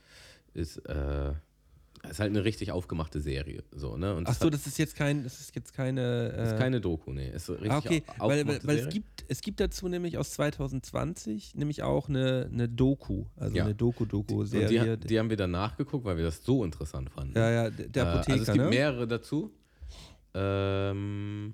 ist, 0.55 0.77
äh, 0.87 1.33
ist 2.09 2.19
halt 2.19 2.29
eine 2.31 2.43
richtig 2.43 2.71
aufgemachte 2.71 3.19
Serie. 3.21 3.63
So, 3.75 3.97
ne? 3.97 4.15
Und 4.15 4.27
Ach 4.27 4.33
so, 4.35 4.45
hat- 4.45 4.53
das 4.53 4.65
ist 4.67 4.77
jetzt 4.77 4.95
kein, 4.95 5.23
das 5.23 5.39
ist 5.39 5.55
jetzt 5.55 5.73
keine. 5.73 6.31
Äh, 6.33 6.37
das 6.37 6.51
ist 6.53 6.57
keine 6.59 6.81
Doku, 6.81 7.11
nee. 7.11 7.29
Ist 7.29 7.45
so 7.47 7.53
richtig 7.53 7.71
Ah, 7.71 7.77
okay, 7.77 8.03
au- 8.19 8.27
weil, 8.29 8.47
weil, 8.47 8.59
weil 8.63 8.77
es, 8.79 8.89
gibt, 8.89 9.25
es 9.27 9.41
gibt 9.41 9.59
dazu 9.59 9.87
nämlich 9.87 10.17
aus 10.17 10.31
2020 10.31 11.55
nämlich 11.55 11.83
auch 11.83 12.09
eine, 12.09 12.49
eine 12.51 12.67
Doku, 12.69 13.25
also 13.35 13.55
Ja. 13.55 13.65
eine 13.65 13.75
Doku-Doku-Serie. 13.75 14.97
die, 14.97 15.07
die 15.07 15.19
haben 15.19 15.29
wir 15.29 15.37
dann 15.37 15.51
nachgeguckt, 15.51 16.05
weil 16.05 16.17
wir 16.17 16.23
das 16.25 16.43
so 16.43 16.63
interessant 16.63 17.09
fanden. 17.09 17.37
ja, 17.37 17.49
ja, 17.51 17.69
der 17.69 18.03
Äh, 18.03 18.07
Apotheker, 18.07 18.31
also 18.33 18.43
es 18.43 18.51
gibt 18.53 18.63
ne? 18.65 18.69
mehrere 18.69 19.07
dazu. 19.07 19.51
Ähm, 20.33 21.53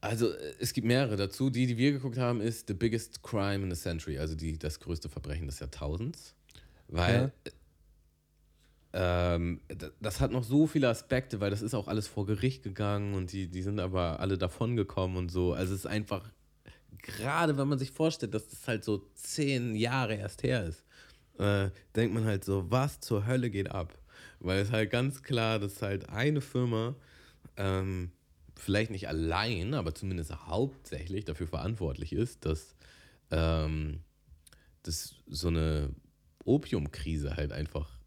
also 0.00 0.30
äh, 0.32 0.54
es 0.58 0.72
gibt 0.72 0.86
mehrere 0.86 1.16
dazu. 1.16 1.50
Die, 1.50 1.66
die 1.66 1.76
wir 1.76 1.92
geguckt 1.92 2.18
haben, 2.18 2.40
ist 2.40 2.68
The 2.68 2.74
Biggest 2.74 3.22
Crime 3.22 3.64
in 3.64 3.70
the 3.74 3.80
Century, 3.80 4.18
also 4.18 4.34
die, 4.34 4.58
das 4.58 4.80
größte 4.80 5.08
Verbrechen 5.08 5.46
des 5.46 5.58
Jahrtausends. 5.60 6.34
Weil 6.88 7.32
ähm, 8.92 9.60
das 10.00 10.20
hat 10.20 10.32
noch 10.32 10.42
so 10.42 10.66
viele 10.66 10.88
Aspekte, 10.88 11.40
weil 11.40 11.50
das 11.50 11.62
ist 11.62 11.74
auch 11.74 11.86
alles 11.86 12.08
vor 12.08 12.26
Gericht 12.26 12.62
gegangen 12.62 13.14
und 13.14 13.32
die, 13.32 13.46
die 13.46 13.62
sind 13.62 13.78
aber 13.78 14.18
alle 14.18 14.36
davon 14.36 14.74
gekommen 14.76 15.16
und 15.16 15.30
so. 15.30 15.52
Also 15.52 15.74
es 15.74 15.80
ist 15.80 15.86
einfach, 15.86 16.28
gerade 16.98 17.56
wenn 17.56 17.68
man 17.68 17.78
sich 17.78 17.92
vorstellt, 17.92 18.34
dass 18.34 18.48
das 18.48 18.66
halt 18.66 18.84
so 18.84 19.06
zehn 19.14 19.76
Jahre 19.76 20.14
erst 20.16 20.42
her 20.42 20.64
ist, 20.64 20.84
äh, 21.38 21.70
denkt 21.94 22.14
man 22.14 22.24
halt 22.24 22.44
so, 22.44 22.70
was 22.70 23.00
zur 23.00 23.26
Hölle 23.26 23.50
geht 23.50 23.70
ab? 23.70 23.96
Weil 24.40 24.60
es 24.60 24.72
halt 24.72 24.90
ganz 24.90 25.22
klar, 25.22 25.58
dass 25.60 25.82
halt 25.82 26.08
eine 26.08 26.40
Firma 26.40 26.96
ähm, 27.56 28.10
vielleicht 28.56 28.90
nicht 28.90 29.08
allein, 29.08 29.74
aber 29.74 29.94
zumindest 29.94 30.34
hauptsächlich 30.46 31.24
dafür 31.24 31.46
verantwortlich 31.46 32.12
ist, 32.12 32.44
dass, 32.44 32.74
ähm, 33.30 34.00
dass 34.82 35.14
so 35.28 35.48
eine 35.48 35.90
Opiumkrise 36.44 37.36
halt 37.36 37.52
einfach 37.52 37.99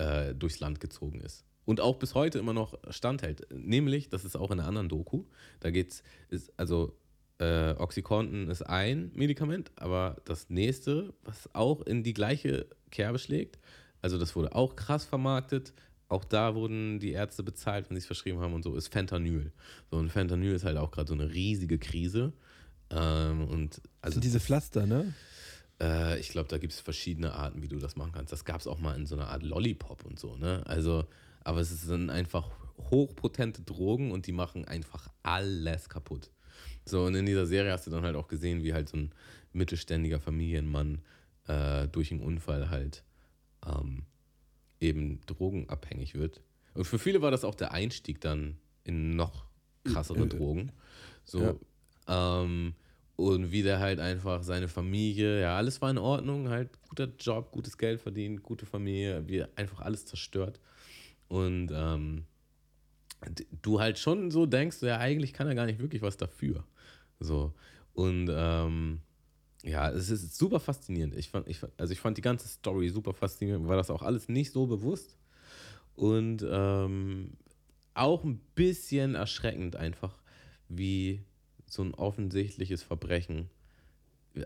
äh, 0.00 0.34
durchs 0.34 0.60
Land 0.60 0.80
gezogen 0.80 1.20
ist. 1.20 1.44
Und 1.64 1.80
auch 1.80 1.96
bis 1.96 2.14
heute 2.14 2.38
immer 2.38 2.54
noch 2.54 2.74
standhält. 2.88 3.46
Nämlich, 3.52 4.08
das 4.08 4.24
ist 4.24 4.36
auch 4.36 4.50
in 4.50 4.58
einer 4.58 4.68
anderen 4.68 4.88
Doku, 4.88 5.24
da 5.60 5.70
geht's, 5.70 6.02
ist, 6.30 6.52
also 6.56 6.96
äh, 7.38 7.74
Oxycontin 7.78 8.48
ist 8.48 8.62
ein 8.62 9.12
Medikament, 9.14 9.70
aber 9.76 10.16
das 10.24 10.48
nächste, 10.50 11.12
was 11.22 11.54
auch 11.54 11.82
in 11.82 12.02
die 12.02 12.14
gleiche 12.14 12.66
Kerbe 12.90 13.18
schlägt, 13.18 13.58
also 14.02 14.18
das 14.18 14.34
wurde 14.34 14.54
auch 14.54 14.74
krass 14.74 15.04
vermarktet, 15.04 15.74
auch 16.08 16.24
da 16.24 16.54
wurden 16.54 16.98
die 16.98 17.12
Ärzte 17.12 17.42
bezahlt, 17.42 17.88
wenn 17.88 17.96
sie 17.96 18.00
es 18.00 18.06
verschrieben 18.06 18.40
haben 18.40 18.54
und 18.54 18.64
so, 18.64 18.74
ist 18.74 18.88
Fentanyl. 18.88 19.52
So, 19.90 19.98
und 19.98 20.10
Fentanyl 20.10 20.54
ist 20.54 20.64
halt 20.64 20.76
auch 20.76 20.90
gerade 20.90 21.08
so 21.08 21.14
eine 21.14 21.32
riesige 21.32 21.78
Krise. 21.78 22.32
Ähm, 22.90 23.46
und 23.46 23.76
Das 23.76 23.82
also 24.00 24.14
sind 24.14 24.24
diese 24.24 24.40
Pflaster, 24.40 24.86
ne? 24.86 25.14
Äh, 25.80 26.18
ich 26.18 26.28
glaube, 26.28 26.48
da 26.48 26.58
gibt 26.58 26.72
es 26.72 26.80
verschiedene 26.80 27.32
Arten, 27.34 27.62
wie 27.62 27.68
du 27.68 27.78
das 27.78 27.96
machen 27.96 28.12
kannst. 28.12 28.32
Das 28.32 28.44
gab 28.44 28.60
es 28.60 28.66
auch 28.66 28.78
mal 28.78 28.94
in 28.96 29.06
so 29.06 29.16
einer 29.16 29.28
Art 29.28 29.42
Lollipop 29.42 30.04
und 30.04 30.18
so, 30.18 30.36
ne? 30.36 30.62
Also, 30.66 31.04
aber 31.42 31.60
es 31.60 31.70
sind 31.82 32.10
einfach 32.10 32.50
hochpotente 32.90 33.62
Drogen 33.62 34.10
und 34.12 34.26
die 34.26 34.32
machen 34.32 34.64
einfach 34.66 35.08
alles 35.22 35.88
kaputt. 35.88 36.30
So, 36.84 37.04
und 37.04 37.14
in 37.14 37.26
dieser 37.26 37.46
Serie 37.46 37.72
hast 37.72 37.86
du 37.86 37.90
dann 37.90 38.04
halt 38.04 38.16
auch 38.16 38.28
gesehen, 38.28 38.62
wie 38.62 38.72
halt 38.74 38.88
so 38.88 38.96
ein 38.96 39.10
mittelständiger 39.52 40.20
Familienmann 40.20 41.02
äh, 41.46 41.88
durch 41.88 42.10
einen 42.10 42.20
Unfall 42.20 42.70
halt 42.70 43.04
ähm, 43.66 44.04
eben 44.80 45.20
drogenabhängig 45.26 46.14
wird. 46.14 46.40
Und 46.74 46.84
für 46.84 46.98
viele 46.98 47.20
war 47.22 47.30
das 47.30 47.44
auch 47.44 47.54
der 47.54 47.72
Einstieg 47.72 48.20
dann 48.20 48.56
in 48.84 49.16
noch 49.16 49.44
krassere 49.84 50.24
Äh, 50.24 50.28
Drogen. 50.28 50.72
So, 51.24 51.60
ähm, 52.08 52.74
und 53.20 53.52
wie 53.52 53.62
der 53.62 53.80
halt 53.80 54.00
einfach 54.00 54.42
seine 54.42 54.66
Familie, 54.66 55.42
ja, 55.42 55.54
alles 55.56 55.82
war 55.82 55.90
in 55.90 55.98
Ordnung, 55.98 56.48
halt 56.48 56.70
guter 56.88 57.08
Job, 57.18 57.50
gutes 57.50 57.76
Geld 57.76 58.00
verdient, 58.00 58.42
gute 58.42 58.64
Familie, 58.64 59.28
wie 59.28 59.44
einfach 59.56 59.80
alles 59.80 60.06
zerstört. 60.06 60.58
Und 61.28 61.70
ähm, 61.70 62.24
du 63.60 63.78
halt 63.78 63.98
schon 63.98 64.30
so 64.30 64.46
denkst, 64.46 64.78
ja, 64.80 64.98
eigentlich 64.98 65.34
kann 65.34 65.46
er 65.46 65.54
gar 65.54 65.66
nicht 65.66 65.80
wirklich 65.80 66.00
was 66.00 66.16
dafür. 66.16 66.64
So. 67.18 67.52
Und 67.92 68.30
ähm, 68.32 69.02
ja, 69.64 69.90
es 69.90 70.08
ist 70.08 70.38
super 70.38 70.58
faszinierend. 70.58 71.14
Ich 71.14 71.28
fand, 71.28 71.46
ich, 71.46 71.60
also 71.76 71.92
ich 71.92 72.00
fand 72.00 72.16
die 72.16 72.22
ganze 72.22 72.48
Story 72.48 72.88
super 72.88 73.12
faszinierend, 73.12 73.68
war 73.68 73.76
das 73.76 73.90
auch 73.90 74.02
alles 74.02 74.30
nicht 74.30 74.50
so 74.50 74.66
bewusst. 74.66 75.18
Und 75.94 76.42
ähm, 76.50 77.32
auch 77.92 78.24
ein 78.24 78.40
bisschen 78.54 79.14
erschreckend 79.14 79.76
einfach, 79.76 80.22
wie 80.70 81.20
so 81.70 81.82
ein 81.82 81.94
offensichtliches 81.94 82.82
Verbrechen, 82.82 83.48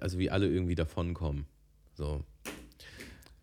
also 0.00 0.18
wie 0.18 0.30
alle 0.30 0.46
irgendwie 0.48 0.74
davonkommen. 0.74 1.46
So. 1.94 2.22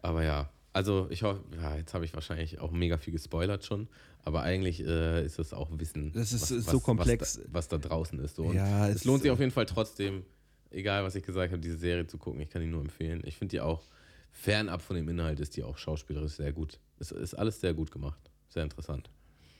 Aber 0.01 0.23
ja, 0.23 0.49
also 0.73 1.07
ich 1.09 1.23
hoffe, 1.23 1.41
ja, 1.61 1.75
jetzt 1.75 1.93
habe 1.93 2.05
ich 2.05 2.13
wahrscheinlich 2.13 2.59
auch 2.59 2.71
mega 2.71 2.97
viel 2.97 3.11
gespoilert 3.13 3.65
schon, 3.65 3.87
aber 4.23 4.41
eigentlich 4.43 4.79
äh, 4.85 5.25
ist 5.25 5.37
das 5.39 5.53
auch 5.53 5.69
Wissen. 5.79 6.11
Das 6.13 6.31
ist 6.31 6.47
so 6.47 6.79
komplex. 6.79 7.21
Was 7.37 7.43
da, 7.43 7.49
was 7.53 7.67
da 7.67 7.77
draußen 7.77 8.19
ist. 8.19 8.35
So. 8.35 8.53
Ja, 8.53 8.87
es 8.87 8.97
es- 8.97 9.03
lohnt 9.05 9.21
sich 9.23 9.31
auf 9.31 9.39
jeden 9.39 9.51
Fall 9.51 9.65
trotzdem, 9.65 10.23
egal 10.69 11.03
was 11.03 11.15
ich 11.15 11.23
gesagt 11.23 11.51
habe, 11.51 11.61
diese 11.61 11.77
Serie 11.77 12.07
zu 12.07 12.17
gucken. 12.17 12.39
Ich 12.41 12.49
kann 12.49 12.61
die 12.61 12.67
nur 12.67 12.81
empfehlen. 12.81 13.21
Ich 13.25 13.35
finde 13.35 13.51
die 13.51 13.61
auch, 13.61 13.83
fernab 14.31 14.81
von 14.81 14.95
dem 14.95 15.09
Inhalt, 15.09 15.39
ist 15.41 15.57
die 15.57 15.63
auch 15.63 15.77
schauspielerisch 15.77 16.33
sehr 16.33 16.53
gut. 16.53 16.79
Es 16.99 17.11
ist 17.11 17.33
alles 17.33 17.59
sehr 17.59 17.73
gut 17.73 17.91
gemacht. 17.91 18.19
Sehr 18.47 18.63
interessant. 18.63 19.09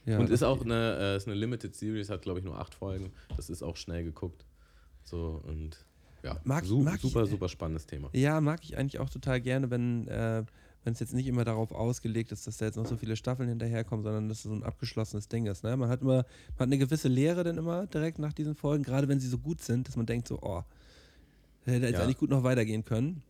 Ja, 0.06 0.18
und 0.20 0.30
ist 0.30 0.44
auch 0.44 0.62
eine, 0.64 0.98
äh, 1.00 1.18
ist 1.18 1.28
eine 1.28 1.36
Limited 1.36 1.76
Series, 1.76 2.10
hat 2.10 2.22
glaube 2.24 2.40
ich 2.40 2.46
nur 2.46 2.58
acht 2.58 2.74
Folgen. 2.74 3.12
Das 3.38 3.50
ist 3.50 3.62
auch 3.62 3.78
schnell 3.78 4.04
geguckt. 4.04 4.46
So 5.04 5.42
und 5.46 5.86
ja, 6.24 6.40
Mag- 6.44 6.66
su 6.66 6.82
mag 6.82 6.96
ich- 6.96 7.02
super, 7.02 7.26
super 7.26 7.50
spannendes 7.50 7.86
Thema. 7.86 8.10
Ja, 8.14 8.42
mag 8.42 8.64
ich 8.64 8.78
eigentlich 8.78 9.00
auch 9.00 9.10
total 9.10 9.42
gerne, 9.42 9.70
wenn 9.70 10.08
äh, 10.08 10.44
wenn 10.84 10.94
es 10.94 11.00
jetzt 11.00 11.14
nicht 11.14 11.28
immer 11.28 11.46
darauf 11.46 11.72
ausgelegt 11.72 12.32
ist, 12.32 12.48
dass 12.48 12.58
da 12.58 12.66
jetzt 12.66 12.76
noch 12.76 12.88
so 12.88 12.98
viele 12.98 13.16
Staffeln 13.16 13.48
hinterherkommen, 13.48 14.04
sondern 14.04 14.28
dass 14.28 14.38
es 14.40 14.44
so 14.46 14.52
ein 14.52 14.64
abgeschlossenes 14.64 15.28
Ding 15.28 15.46
ist. 15.46 15.64
Ne? 15.64 15.78
Man 15.78 15.90
hat 15.90 16.02
immer, 16.02 16.16
man 16.16 16.24
hat 16.58 16.62
eine 16.62 16.80
gewisse 16.80 17.08
Lehre 17.08 17.44
dann 17.44 17.60
immer 17.60 17.86
direkt 17.86 18.18
nach 18.18 18.34
diesen 18.34 18.56
Folgen, 18.56 18.84
gerade 18.84 19.08
wenn 19.08 19.20
sie 19.20 19.28
so 19.28 19.38
gut 19.38 19.62
sind, 19.62 19.88
dass 19.88 19.96
man 19.96 20.08
denkt 20.08 20.28
so, 20.28 20.40
oh, 20.42 20.64
hätte 21.66 21.86
jetzt 21.86 21.94
Ja. 22.00 22.04
eigentlich 22.04 22.18
gut 22.18 22.32
noch 22.32 22.42
weitergehen 22.42 22.84
können. 22.84 23.22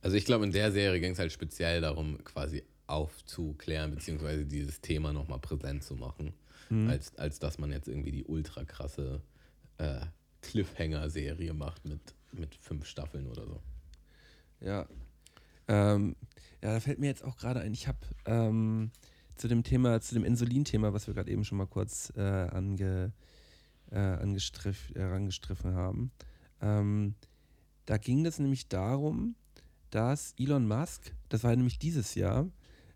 Also 0.00 0.16
ich 0.16 0.24
glaube, 0.24 0.44
in 0.44 0.50
der 0.50 0.72
Serie 0.72 0.98
ging 1.00 1.12
es 1.12 1.20
halt 1.20 1.30
speziell 1.30 1.80
darum, 1.80 2.18
quasi 2.24 2.64
aufzuklären, 2.92 3.90
beziehungsweise 3.90 4.44
dieses 4.44 4.80
Thema 4.80 5.12
nochmal 5.12 5.38
präsent 5.38 5.82
zu 5.82 5.96
machen, 5.96 6.34
Mhm. 6.72 6.88
als, 6.88 7.14
als 7.16 7.38
dass 7.38 7.58
man 7.58 7.70
jetzt 7.70 7.88
irgendwie 7.88 8.12
die 8.12 8.24
ultra 8.24 8.64
krasse 8.64 9.20
äh, 9.78 10.06
Cliffhanger-Serie 10.40 11.52
macht 11.52 11.84
mit, 11.84 12.00
mit 12.32 12.54
fünf 12.54 12.86
Staffeln 12.86 13.26
oder 13.26 13.46
so. 13.46 13.60
Ja. 14.60 14.86
Ähm, 15.68 16.16
ja, 16.62 16.72
da 16.72 16.80
fällt 16.80 16.98
mir 16.98 17.08
jetzt 17.08 17.24
auch 17.24 17.36
gerade 17.36 17.60
ein, 17.60 17.72
ich 17.74 17.88
habe 17.88 17.98
ähm, 18.24 18.90
zu 19.36 19.48
dem 19.48 19.62
Thema, 19.64 20.00
zu 20.00 20.14
dem 20.14 20.24
Insulin-Thema, 20.24 20.92
was 20.92 21.06
wir 21.06 21.14
gerade 21.14 21.30
eben 21.30 21.44
schon 21.44 21.58
mal 21.58 21.66
kurz 21.66 22.12
äh, 22.16 22.20
ange, 22.20 23.12
äh, 23.90 23.98
angestriff, 23.98 24.90
äh, 24.94 25.00
herangestriffen 25.00 25.74
haben, 25.74 26.10
ähm, 26.60 27.14
da 27.86 27.98
ging 27.98 28.24
es 28.24 28.38
nämlich 28.38 28.68
darum, 28.68 29.34
dass 29.90 30.34
Elon 30.38 30.66
Musk, 30.66 31.12
das 31.28 31.44
war 31.44 31.54
nämlich 31.54 31.78
dieses 31.78 32.14
Jahr, 32.14 32.48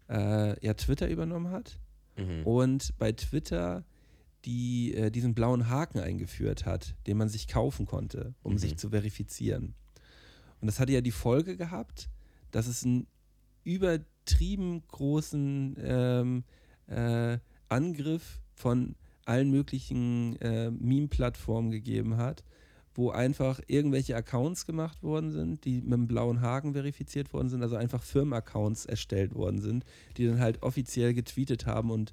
äh, 0.09 0.65
ja 0.65 0.75
Twitter 0.75 1.09
übernommen 1.09 1.51
hat 1.51 1.79
Mhm. 2.17 2.45
und 2.47 2.97
bei 2.99 3.13
Twitter 3.13 3.85
die, 4.45 4.95
äh, 4.95 5.11
diesen 5.11 5.35
blauen 5.35 5.69
Haken 5.69 5.99
eingeführt 6.01 6.65
hat, 6.65 6.95
den 7.07 7.17
man 7.19 7.29
sich 7.29 7.49
kaufen 7.49 7.85
konnte, 7.85 8.35
um 8.43 8.53
Mhm. 8.55 8.59
sich 8.59 8.77
zu 8.77 8.91
verifizieren. 8.91 9.75
Und 10.61 10.67
das 10.69 10.79
hatte 10.81 10.93
ja 10.93 11.01
die 11.03 11.11
Folge 11.11 11.57
gehabt, 11.57 12.09
dass 12.53 12.67
es 12.67 12.85
einen 12.85 13.07
übertrieben 13.65 14.83
großen 14.89 15.77
ähm, 15.83 16.45
äh, 16.87 17.39
Angriff 17.69 18.41
von 18.55 18.95
allen 19.25 19.51
möglichen 19.51 20.37
äh, 20.41 20.71
Meme-Plattformen 20.71 21.71
gegeben 21.71 22.17
hat, 22.17 22.45
wo 22.97 23.11
einfach 23.11 23.61
irgendwelche 23.67 24.17
Accounts 24.17 24.67
gemacht 24.67 25.03
worden 25.03 25.31
sind, 25.31 25.65
die 25.65 25.83
mit 25.83 25.93
einem 25.93 26.07
blauen 26.07 26.41
Haken 26.41 26.73
verifiziert 26.73 27.33
worden 27.33 27.49
sind, 27.49 27.63
also 27.63 27.77
einfach 27.77 28.03
Firmenaccounts 28.03 28.87
erstellt 28.87 29.35
worden 29.35 29.61
sind, 29.61 29.85
die 30.17 30.27
dann 30.27 30.41
halt 30.41 30.63
offiziell 30.63 31.15
getweetet 31.15 31.67
haben 31.67 31.91
und 31.91 32.13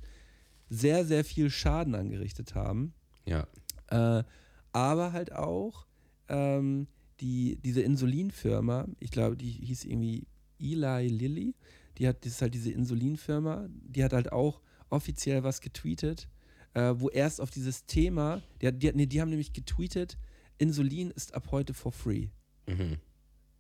sehr, 0.70 1.06
sehr 1.06 1.24
viel 1.24 1.50
Schaden 1.50 1.96
angerichtet 1.96 2.56
haben. 2.56 2.94
Ja. 3.26 3.48
Äh, 3.88 4.24
aber 4.72 5.14
halt 5.14 5.34
auch 5.34 5.86
ähm, 6.30 6.88
die, 7.20 7.58
diese 7.64 7.82
Insulinfirma, 7.82 8.88
ich 9.00 9.12
glaube, 9.12 9.38
die 9.38 9.52
hieß 9.52 9.86
irgendwie 9.86 10.26
Eli 10.60 11.08
Lilly, 11.08 11.56
die 11.98 12.08
hat, 12.08 12.26
das 12.26 12.34
ist 12.34 12.42
halt 12.42 12.54
diese 12.54 12.72
Insulinfirma, 12.72 13.68
die 13.70 14.04
hat 14.04 14.14
halt 14.14 14.32
auch 14.32 14.62
offiziell 14.90 15.44
was 15.44 15.62
getweetet, 15.62 16.28
äh, 16.74 16.94
wo 16.96 17.10
erst 17.10 17.40
auf 17.40 17.52
dieses 17.52 17.86
Thema, 17.86 18.42
die, 18.62 18.68
hat, 18.68 18.82
die, 18.82 18.92
nee, 18.94 19.06
die 19.06 19.22
haben 19.22 19.30
nämlich 19.30 19.54
getweetet, 19.54 20.18
Insulin 20.58 21.12
ist 21.12 21.34
ab 21.34 21.48
heute 21.52 21.74
for 21.74 21.92
free. 21.92 22.28
Mhm. 22.68 22.98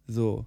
So. 0.07 0.45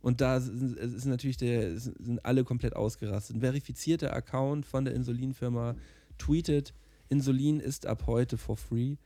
Und 0.00 0.20
da 0.20 0.40
sind, 0.40 0.76
ist 0.78 1.06
natürlich 1.06 1.36
der, 1.36 1.78
sind 1.78 2.24
alle 2.24 2.44
komplett 2.44 2.76
ausgerastet. 2.76 3.36
Ein 3.36 3.40
verifizierter 3.40 4.14
Account 4.14 4.64
von 4.64 4.84
der 4.84 4.94
Insulinfirma 4.94 5.74
tweetet, 6.18 6.72
Insulin 7.08 7.60
ist 7.60 7.86
ab 7.86 8.04
heute 8.06 8.36
for 8.36 8.56
free. 8.56 8.96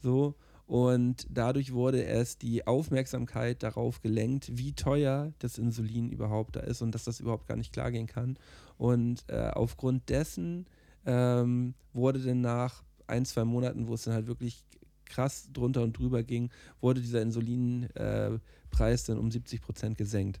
So. 0.00 0.34
Und 0.66 1.26
dadurch 1.28 1.72
wurde 1.72 2.00
erst 2.00 2.42
die 2.42 2.66
Aufmerksamkeit 2.66 3.62
darauf 3.62 4.02
gelenkt, 4.02 4.56
wie 4.56 4.72
teuer 4.72 5.32
das 5.40 5.58
Insulin 5.58 6.10
überhaupt 6.10 6.54
da 6.54 6.60
ist 6.60 6.80
und 6.80 6.94
dass 6.94 7.04
das 7.04 7.18
überhaupt 7.18 7.48
gar 7.48 7.56
nicht 7.56 7.72
klar 7.72 7.90
gehen 7.90 8.06
kann. 8.06 8.38
Und 8.78 9.24
äh, 9.26 9.48
aufgrund 9.48 10.08
dessen 10.08 10.66
ähm, 11.06 11.74
wurde 11.92 12.20
dann 12.20 12.40
nach 12.40 12.84
ein, 13.08 13.24
zwei 13.24 13.44
Monaten, 13.44 13.88
wo 13.88 13.94
es 13.94 14.04
dann 14.04 14.14
halt 14.14 14.28
wirklich 14.28 14.62
krass 15.10 15.48
drunter 15.52 15.82
und 15.82 15.98
drüber 15.98 16.22
ging, 16.22 16.50
wurde 16.80 17.00
dieser 17.00 17.20
Insulinpreis 17.20 19.02
äh, 19.02 19.06
dann 19.06 19.18
um 19.18 19.28
70 19.30 19.60
Prozent 19.60 19.98
gesenkt. 19.98 20.40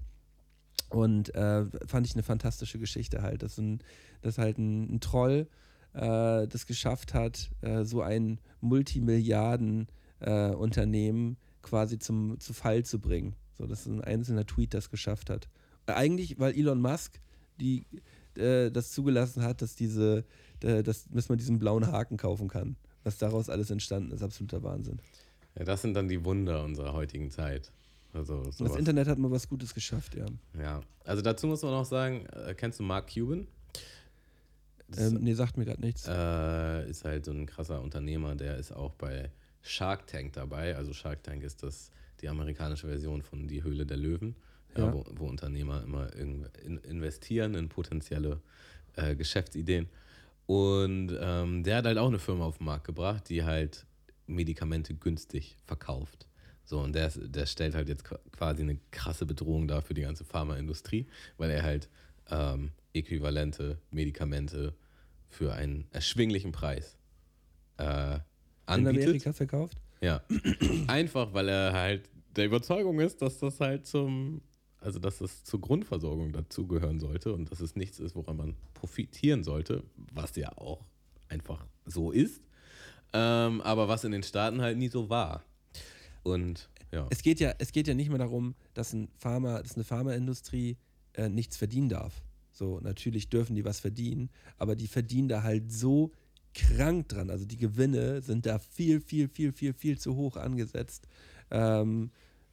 Und 0.88 1.34
äh, 1.34 1.66
fand 1.86 2.06
ich 2.06 2.14
eine 2.14 2.22
fantastische 2.22 2.78
Geschichte 2.78 3.20
halt, 3.22 3.42
dass, 3.42 3.58
ein, 3.58 3.80
dass 4.22 4.38
halt 4.38 4.56
ein, 4.58 4.94
ein 4.94 5.00
Troll 5.00 5.48
äh, 5.92 6.46
das 6.48 6.66
geschafft 6.66 7.12
hat, 7.14 7.50
äh, 7.60 7.84
so 7.84 8.02
ein 8.02 8.40
Multimilliarden-Unternehmen 8.60 11.36
quasi 11.62 11.98
zum, 11.98 12.38
zu 12.40 12.52
Fall 12.52 12.84
zu 12.84 12.98
bringen. 12.98 13.36
So, 13.56 13.66
dass 13.66 13.86
ein 13.86 14.02
einzelner 14.02 14.44
Tweet 14.46 14.74
das 14.74 14.90
geschafft 14.90 15.30
hat. 15.30 15.48
Äh, 15.86 15.92
Eigentlich, 15.92 16.38
weil 16.38 16.56
Elon 16.56 16.80
Musk 16.80 17.20
die, 17.60 17.86
äh, 18.36 18.70
das 18.70 18.90
zugelassen 18.90 19.42
hat, 19.42 19.62
dass, 19.62 19.74
diese, 19.74 20.24
äh, 20.62 20.82
dass, 20.82 21.06
dass 21.08 21.28
man 21.28 21.38
diesen 21.38 21.58
blauen 21.58 21.86
Haken 21.86 22.16
kaufen 22.16 22.48
kann. 22.48 22.76
Was 23.04 23.18
daraus 23.18 23.48
alles 23.48 23.70
entstanden 23.70 24.12
ist, 24.12 24.22
absoluter 24.22 24.62
Wahnsinn. 24.62 24.98
ja, 25.58 25.64
das 25.64 25.82
sind 25.82 25.94
dann 25.94 26.08
die 26.08 26.24
Wunder 26.24 26.62
unserer 26.64 26.92
heutigen 26.92 27.30
Zeit. 27.30 27.72
Also 28.12 28.42
Das. 28.58 28.76
Internet 28.76 29.06
hat 29.08 29.18
mal 29.18 29.30
was 29.30 29.48
Gutes 29.48 29.72
geschafft, 29.72 30.16
ja. 30.16 30.26
Ja, 30.60 30.80
also 31.04 31.22
dazu 31.22 31.46
muss 31.46 31.62
man 31.62 31.72
auch 31.74 31.84
sagen, 31.84 32.26
äh, 32.26 32.54
kennst 32.54 32.80
du 32.80 32.82
Mark 32.82 33.12
Cuban? 33.14 33.46
Das 34.88 35.12
Ähm, 35.12 35.18
nee, 35.22 35.34
sagt 35.34 35.56
mir 35.56 35.64
gerade 35.64 35.80
nichts. 35.80 36.06
äh, 36.08 36.90
ist 36.90 37.04
halt 37.04 37.24
so 37.24 37.30
ein 37.30 37.46
krasser 37.46 37.80
Unternehmer, 37.80 38.34
der 38.34 38.56
ist 38.58 38.72
auch 38.72 38.94
bei 38.94 39.30
Shark 39.62 40.06
Tank 40.08 40.32
dabei. 40.32 40.74
Also 40.76 40.92
Shark 40.92 41.22
Tank 41.22 41.42
ist 41.44 41.62
das 41.62 41.90
die 42.20 42.28
amerikanische 42.28 42.88
Version 42.88 43.22
von 43.22 43.46
Die 43.46 43.62
Höhle 43.62 43.86
der 43.86 43.96
Löwen. 43.96 44.34
ja. 44.76 44.86
Ja. 44.86 44.92
wo, 44.92 45.04
wo 45.14 45.26
Unternehmer 45.26 45.82
immer 45.84 46.12
in, 46.16 46.46
investieren 46.88 47.54
in 47.54 47.68
potenzielle 47.68 48.40
äh, 48.96 49.14
Geschäftsideen. 49.14 49.88
Und 50.50 51.16
ähm, 51.20 51.62
der 51.62 51.76
hat 51.76 51.84
halt 51.84 51.96
auch 51.96 52.08
eine 52.08 52.18
Firma 52.18 52.44
auf 52.44 52.58
den 52.58 52.64
Markt 52.66 52.84
gebracht, 52.84 53.28
die 53.28 53.44
halt 53.44 53.86
Medikamente 54.26 54.94
günstig 54.94 55.56
verkauft. 55.64 56.26
So, 56.64 56.80
und 56.80 56.92
der, 56.92 57.08
der 57.10 57.46
stellt 57.46 57.76
halt 57.76 57.88
jetzt 57.88 58.02
qua- 58.04 58.18
quasi 58.32 58.62
eine 58.62 58.76
krasse 58.90 59.26
Bedrohung 59.26 59.68
dar 59.68 59.80
für 59.80 59.94
die 59.94 60.02
ganze 60.02 60.24
Pharmaindustrie, 60.24 61.06
weil 61.36 61.50
er 61.50 61.62
halt 61.62 61.88
ähm, 62.30 62.72
äquivalente 62.92 63.78
Medikamente 63.92 64.74
für 65.28 65.54
einen 65.54 65.86
erschwinglichen 65.92 66.50
Preis 66.50 66.96
äh, 67.78 68.14
In 68.14 68.20
anbietet. 68.66 69.04
Amerika 69.04 69.32
verkauft? 69.32 69.78
Ja. 70.00 70.20
Einfach, 70.88 71.32
weil 71.32 71.48
er 71.48 71.72
halt 71.72 72.08
der 72.34 72.46
Überzeugung 72.46 72.98
ist, 72.98 73.22
dass 73.22 73.38
das 73.38 73.60
halt 73.60 73.86
zum, 73.86 74.40
also 74.80 74.98
dass 74.98 75.18
das 75.18 75.44
zur 75.44 75.60
Grundversorgung 75.60 76.32
dazugehören 76.32 77.00
sollte 77.00 77.32
und 77.32 77.50
dass 77.50 77.60
es 77.60 77.76
nichts 77.76 77.98
ist, 77.98 78.14
woran 78.16 78.36
man 78.36 78.56
profitieren 78.74 79.44
sollte, 79.44 79.84
was 80.12 80.36
ja 80.36 80.56
auch 80.56 80.84
einfach 81.28 81.66
so 81.84 82.10
ist. 82.10 82.40
Ähm, 83.12 83.60
aber 83.60 83.88
was 83.88 84.04
in 84.04 84.12
den 84.12 84.22
Staaten 84.22 84.62
halt 84.62 84.78
nie 84.78 84.88
so 84.88 85.10
war. 85.10 85.44
Und 86.22 86.68
ja. 86.92 87.06
Es 87.10 87.22
geht 87.22 87.40
ja, 87.40 87.54
es 87.58 87.72
geht 87.72 87.88
ja 87.88 87.94
nicht 87.94 88.08
mehr 88.08 88.18
darum, 88.18 88.54
dass, 88.74 88.92
ein 88.92 89.08
Pharma, 89.18 89.62
dass 89.62 89.74
eine 89.74 89.84
Pharmaindustrie 89.84 90.76
äh, 91.14 91.28
nichts 91.28 91.56
verdienen 91.56 91.88
darf. 91.88 92.22
So, 92.52 92.80
natürlich 92.80 93.28
dürfen 93.28 93.54
die 93.54 93.64
was 93.64 93.80
verdienen, 93.80 94.28
aber 94.58 94.76
die 94.76 94.88
verdienen 94.88 95.28
da 95.28 95.42
halt 95.42 95.72
so 95.72 96.12
krank 96.54 97.08
dran. 97.08 97.30
Also 97.30 97.44
die 97.44 97.56
Gewinne 97.56 98.22
sind 98.22 98.46
da 98.46 98.58
viel, 98.58 99.00
viel, 99.00 99.28
viel, 99.28 99.52
viel, 99.52 99.72
viel 99.72 99.98
zu 99.98 100.16
hoch 100.16 100.36
angesetzt. 100.36 101.06
Ähm, 101.50 102.10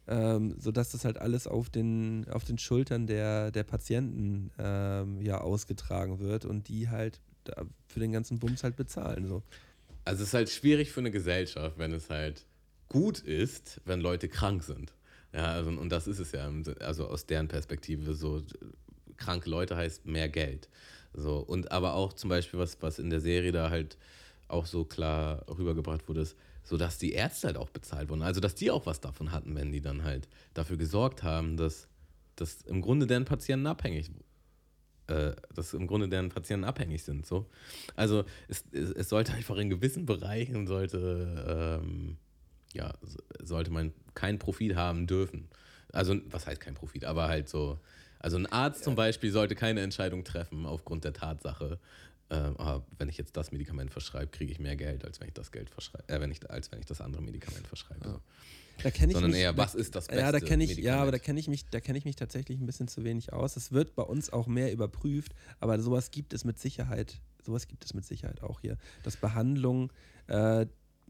ähm, 0.07 0.55
sodass 0.59 0.91
das 0.91 1.05
halt 1.05 1.17
alles 1.17 1.47
auf 1.47 1.69
den, 1.69 2.25
auf 2.29 2.43
den 2.43 2.57
Schultern 2.57 3.07
der, 3.07 3.51
der 3.51 3.63
Patienten 3.63 4.51
ähm, 4.57 5.21
ja 5.21 5.41
ausgetragen 5.41 6.19
wird 6.19 6.45
und 6.45 6.67
die 6.67 6.89
halt 6.89 7.21
für 7.87 7.99
den 7.99 8.11
ganzen 8.11 8.39
Bums 8.39 8.63
halt 8.63 8.75
bezahlen. 8.75 9.25
So. 9.27 9.43
Also 10.05 10.23
es 10.23 10.29
ist 10.29 10.33
halt 10.33 10.49
schwierig 10.49 10.91
für 10.91 10.99
eine 10.99 11.11
Gesellschaft, 11.11 11.77
wenn 11.77 11.93
es 11.93 12.09
halt 12.09 12.45
gut 12.89 13.19
ist, 13.19 13.81
wenn 13.85 14.01
Leute 14.01 14.27
krank 14.27 14.63
sind. 14.63 14.93
Ja, 15.33 15.51
also, 15.51 15.69
und 15.69 15.89
das 15.89 16.07
ist 16.07 16.19
es 16.19 16.31
ja, 16.31 16.49
also 16.79 17.07
aus 17.07 17.25
deren 17.25 17.47
Perspektive 17.47 18.13
so, 18.15 18.41
kranke 19.17 19.49
Leute 19.49 19.75
heißt 19.75 20.05
mehr 20.05 20.29
Geld. 20.29 20.69
So, 21.13 21.39
und 21.39 21.71
aber 21.71 21.93
auch 21.93 22.13
zum 22.13 22.29
Beispiel, 22.29 22.59
was, 22.59 22.81
was 22.81 22.99
in 22.99 23.09
der 23.09 23.19
Serie 23.19 23.51
da 23.51 23.69
halt 23.69 23.97
auch 24.47 24.65
so 24.65 24.85
klar 24.85 25.45
rübergebracht 25.49 26.07
wurde, 26.07 26.21
ist, 26.21 26.37
so 26.67 26.75
dass 26.77 26.97
die 26.97 27.13
Ärzte 27.13 27.47
halt 27.47 27.57
auch 27.57 27.69
bezahlt 27.69 28.09
wurden. 28.09 28.21
Also 28.21 28.41
dass 28.41 28.55
die 28.55 28.71
auch 28.71 28.85
was 28.85 28.99
davon 28.99 29.31
hatten, 29.31 29.55
wenn 29.55 29.71
die 29.71 29.81
dann 29.81 30.03
halt 30.03 30.27
dafür 30.53 30.77
gesorgt 30.77 31.23
haben, 31.23 31.55
dass, 31.55 31.87
dass 32.35 32.61
im 32.63 32.81
Grunde 32.81 33.07
deren 33.07 33.25
Patienten 33.25 33.67
abhängig 33.67 34.11
äh, 35.07 35.31
dass 35.55 35.73
im 35.73 35.87
Grunde 35.87 36.09
deren 36.09 36.27
Patienten 36.29 36.65
abhängig 36.65 37.03
sind. 37.03 37.25
So. 37.25 37.45
Also 37.95 38.25
es, 38.49 38.65
es, 38.71 38.91
es 38.91 39.09
sollte 39.09 39.33
einfach 39.33 39.55
in 39.55 39.69
gewissen 39.69 40.05
Bereichen 40.05 40.67
sollte, 40.67 41.79
ähm, 41.81 42.17
ja, 42.73 42.93
so- 43.01 43.19
sollte 43.41 43.71
man 43.71 43.93
keinen 44.13 44.37
Profit 44.37 44.75
haben 44.75 45.07
dürfen. 45.07 45.47
Also 45.93 46.15
was 46.29 46.45
heißt 46.45 46.59
kein 46.59 46.75
Profit, 46.75 47.05
aber 47.05 47.29
halt 47.29 47.47
so, 47.47 47.79
also 48.19 48.35
ein 48.35 48.45
Arzt 48.47 48.83
zum 48.83 48.95
Beispiel 48.95 49.31
sollte 49.31 49.55
keine 49.55 49.79
Entscheidung 49.79 50.25
treffen 50.25 50.65
aufgrund 50.65 51.05
der 51.05 51.13
Tatsache, 51.13 51.79
ähm, 52.29 52.55
ah, 52.59 52.81
wenn 52.97 53.07
ich 53.09 53.17
jetzt 53.17 53.37
das 53.37 53.51
Medikament 53.51 53.91
verschreibe, 53.91 54.27
kriege 54.27 54.51
ich 54.51 54.59
mehr 54.59 54.75
Geld, 54.75 55.05
als 55.05 55.19
wenn 55.19 55.27
ich 55.27 55.33
das 55.33 55.51
Geld 55.51 55.69
verschreibe, 55.69 56.07
äh, 56.09 56.19
wenn 56.19 56.31
ich, 56.31 56.49
als 56.49 56.71
wenn 56.71 56.79
ich 56.79 56.85
das 56.85 56.99
andere 57.01 57.21
Medikament 57.21 57.67
verschreibe. 57.67 58.03
So. 58.03 58.19
Da 58.83 58.91
kenn 58.91 59.09
ich 59.09 59.13
Sondern 59.15 59.31
mich, 59.31 59.39
eher, 59.39 59.57
was 59.57 59.73
ist 59.73 59.95
das 59.95 60.07
Ja, 60.07 60.17
da 60.25 60.31
beste 60.33 60.47
kenne 60.47 60.63
ich, 60.63 60.71
ja, 60.71 60.75
Medikament? 60.75 61.01
aber 61.01 61.11
da 61.13 61.19
kenne 61.19 61.39
ich 61.39 61.47
mich, 61.47 61.65
da 61.69 61.79
kenne 61.79 61.97
ich 61.97 62.05
mich 62.05 62.15
tatsächlich 62.15 62.59
ein 62.59 62.65
bisschen 62.65 62.87
zu 62.87 63.03
wenig 63.03 63.33
aus. 63.33 63.55
Es 63.55 63.71
wird 63.71 63.95
bei 63.95 64.03
uns 64.03 64.31
auch 64.31 64.45
mehr 64.47 64.71
überprüft, 64.71 65.33
aber 65.59 65.79
sowas 65.79 66.11
gibt 66.11 66.33
es 66.33 66.43
mit 66.43 66.59
Sicherheit, 66.59 67.19
sowas 67.43 67.67
gibt 67.67 67.85
es 67.85 67.93
mit 67.93 68.05
Sicherheit 68.05 68.43
auch 68.43 68.59
hier, 68.59 68.77
dass 69.03 69.17
Behandlungen 69.17 69.89
äh, 70.27 70.67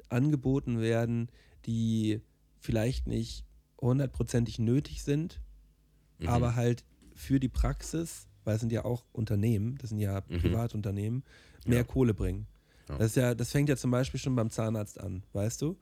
angeboten 0.09 0.79
werden, 0.79 1.29
die 1.65 2.21
vielleicht 2.59 3.07
nicht 3.07 3.43
hundertprozentig 3.81 4.59
nötig 4.59 5.03
sind, 5.03 5.39
Mhm. 6.19 6.29
aber 6.29 6.55
halt 6.55 6.83
für 7.13 7.39
die 7.39 7.49
Praxis, 7.49 8.27
weil 8.47 8.55
es 8.55 8.61
sind 8.61 8.71
ja 8.71 8.85
auch 8.85 9.03
Unternehmen, 9.11 9.77
das 9.81 9.89
sind 9.89 9.99
ja 9.99 10.23
Mhm. 10.29 10.39
Privatunternehmen, 10.39 11.23
mehr 11.65 11.79
Ja. 11.79 11.83
Kohle 11.83 12.13
bringen. 12.13 12.47
Ja. 12.87 12.97
Das, 12.97 13.07
ist 13.07 13.15
ja, 13.17 13.35
das 13.35 13.51
fängt 13.51 13.67
ja 13.67 13.75
zum 13.75 13.91
Beispiel 13.91 14.21
schon 14.21 14.37
beim 14.37 14.49
Zahnarzt 14.49 15.01
an, 15.01 15.23
weißt 15.33 15.61
du? 15.61 15.77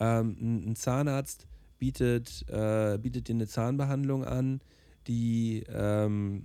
Ähm, 0.00 0.36
ein, 0.40 0.70
ein 0.70 0.76
Zahnarzt 0.76 1.46
bietet, 1.78 2.44
äh, 2.48 2.98
bietet 3.00 3.28
dir 3.28 3.34
eine 3.34 3.46
Zahnbehandlung 3.46 4.24
an, 4.24 4.60
die 5.06 5.62
ähm, 5.68 6.44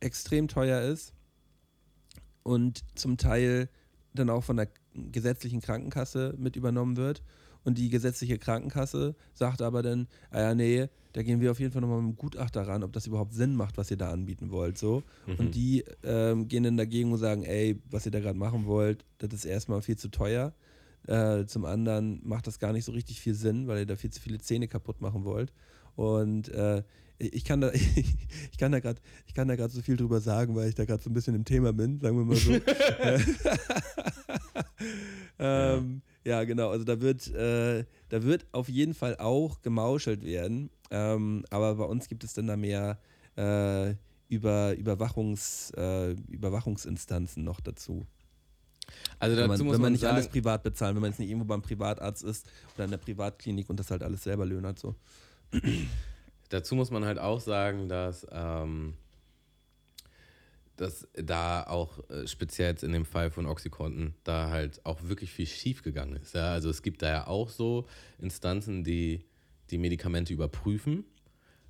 extrem 0.00 0.48
teuer 0.48 0.82
ist 0.82 1.14
und 2.42 2.84
zum 2.94 3.16
Teil 3.16 3.70
dann 4.12 4.28
auch 4.28 4.44
von 4.44 4.58
der 4.58 4.68
gesetzlichen 4.92 5.62
Krankenkasse 5.62 6.34
mit 6.36 6.56
übernommen 6.56 6.98
wird. 6.98 7.22
Und 7.66 7.78
die 7.78 7.88
gesetzliche 7.88 8.38
Krankenkasse 8.38 9.16
sagt 9.34 9.60
aber 9.60 9.82
dann, 9.82 10.06
ah 10.30 10.40
ja, 10.40 10.54
nee, 10.54 10.86
da 11.14 11.24
gehen 11.24 11.40
wir 11.40 11.50
auf 11.50 11.58
jeden 11.58 11.72
Fall 11.72 11.82
nochmal 11.82 12.00
mit 12.00 12.14
dem 12.14 12.16
Gutachter 12.16 12.68
ran, 12.68 12.84
ob 12.84 12.92
das 12.92 13.08
überhaupt 13.08 13.34
Sinn 13.34 13.56
macht, 13.56 13.76
was 13.76 13.90
ihr 13.90 13.96
da 13.96 14.12
anbieten 14.12 14.52
wollt. 14.52 14.78
So. 14.78 15.02
Mhm. 15.26 15.34
Und 15.34 15.54
die 15.56 15.84
ähm, 16.04 16.46
gehen 16.46 16.62
dann 16.62 16.76
dagegen 16.76 17.10
und 17.10 17.18
sagen, 17.18 17.42
ey, 17.42 17.82
was 17.90 18.06
ihr 18.06 18.12
da 18.12 18.20
gerade 18.20 18.38
machen 18.38 18.66
wollt, 18.66 19.04
das 19.18 19.32
ist 19.32 19.46
erstmal 19.46 19.82
viel 19.82 19.98
zu 19.98 20.12
teuer. 20.12 20.54
Äh, 21.08 21.46
zum 21.46 21.64
anderen 21.64 22.20
macht 22.22 22.46
das 22.46 22.60
gar 22.60 22.72
nicht 22.72 22.84
so 22.84 22.92
richtig 22.92 23.20
viel 23.20 23.34
Sinn, 23.34 23.66
weil 23.66 23.80
ihr 23.80 23.86
da 23.86 23.96
viel 23.96 24.10
zu 24.10 24.20
viele 24.20 24.38
Zähne 24.38 24.68
kaputt 24.68 25.00
machen 25.00 25.24
wollt. 25.24 25.52
Und 25.96 26.48
äh, 26.50 26.82
ich 27.18 27.44
kann 27.44 27.60
da, 27.60 27.72
ich 27.72 28.58
kann 28.58 28.72
da 28.72 28.80
gerade, 28.80 29.00
ich 29.26 29.34
kann 29.34 29.48
da 29.48 29.56
gerade 29.56 29.72
so 29.72 29.82
viel 29.82 29.96
drüber 29.96 30.20
sagen, 30.20 30.54
weil 30.54 30.68
ich 30.68 30.74
da 30.74 30.84
gerade 30.84 31.02
so 31.02 31.10
ein 31.10 31.14
bisschen 31.14 31.34
im 31.34 31.44
Thema 31.44 31.72
bin, 31.72 31.98
sagen 31.98 32.16
wir 32.16 32.24
mal 32.24 32.36
so. 32.36 32.52
ähm, 35.38 36.02
ja. 36.24 36.44
genau. 36.44 36.70
Also 36.70 36.84
da 36.84 37.00
wird, 37.00 37.28
äh, 37.34 37.84
da 38.08 38.22
wird 38.22 38.46
auf 38.52 38.68
jeden 38.68 38.94
Fall 38.94 39.16
auch 39.16 39.62
gemauschelt 39.62 40.24
werden. 40.24 40.70
Ähm, 40.90 41.44
aber 41.50 41.74
bei 41.76 41.84
uns 41.84 42.08
gibt 42.08 42.22
es 42.24 42.34
dann 42.34 42.46
da 42.46 42.56
mehr 42.56 42.98
äh, 43.36 43.94
über 44.28 44.74
Überwachungs, 44.74 45.72
äh, 45.76 46.12
Überwachungsinstanzen 46.12 47.44
noch 47.44 47.60
dazu. 47.60 48.06
Also 49.18 49.36
Wenn 49.36 49.48
dazu 49.48 49.64
man, 49.64 49.66
muss 49.66 49.74
wenn 49.74 49.80
man 49.80 49.80
man 49.82 49.92
nicht 49.92 50.02
sagen, 50.02 50.14
alles 50.14 50.28
privat 50.28 50.62
bezahlt, 50.62 50.94
wenn 50.94 51.02
man 51.02 51.10
jetzt 51.10 51.18
nicht 51.18 51.30
irgendwo 51.30 51.46
beim 51.46 51.62
Privatarzt 51.62 52.22
ist 52.22 52.46
oder 52.74 52.84
in 52.84 52.90
der 52.90 52.98
Privatklinik 52.98 53.68
und 53.68 53.80
das 53.80 53.90
halt 53.90 54.02
alles 54.02 54.22
selber 54.22 54.46
löhnert. 54.46 54.78
So. 54.78 54.94
Dazu 56.48 56.74
muss 56.74 56.90
man 56.90 57.04
halt 57.04 57.18
auch 57.18 57.40
sagen, 57.40 57.88
dass, 57.88 58.26
ähm, 58.30 58.94
dass 60.76 61.08
da 61.14 61.64
auch 61.64 61.98
äh, 62.10 62.26
speziell 62.26 62.70
jetzt 62.70 62.84
in 62.84 62.92
dem 62.92 63.04
Fall 63.04 63.30
von 63.30 63.46
Oxycontin 63.46 64.14
da 64.24 64.50
halt 64.50 64.84
auch 64.84 65.02
wirklich 65.02 65.32
viel 65.32 65.46
schief 65.46 65.82
gegangen 65.82 66.16
ist. 66.16 66.34
Ja? 66.34 66.52
Also 66.52 66.70
es 66.70 66.82
gibt 66.82 67.02
da 67.02 67.08
ja 67.08 67.26
auch 67.26 67.48
so 67.48 67.86
Instanzen, 68.18 68.84
die 68.84 69.24
die 69.70 69.78
Medikamente 69.78 70.32
überprüfen. 70.32 71.04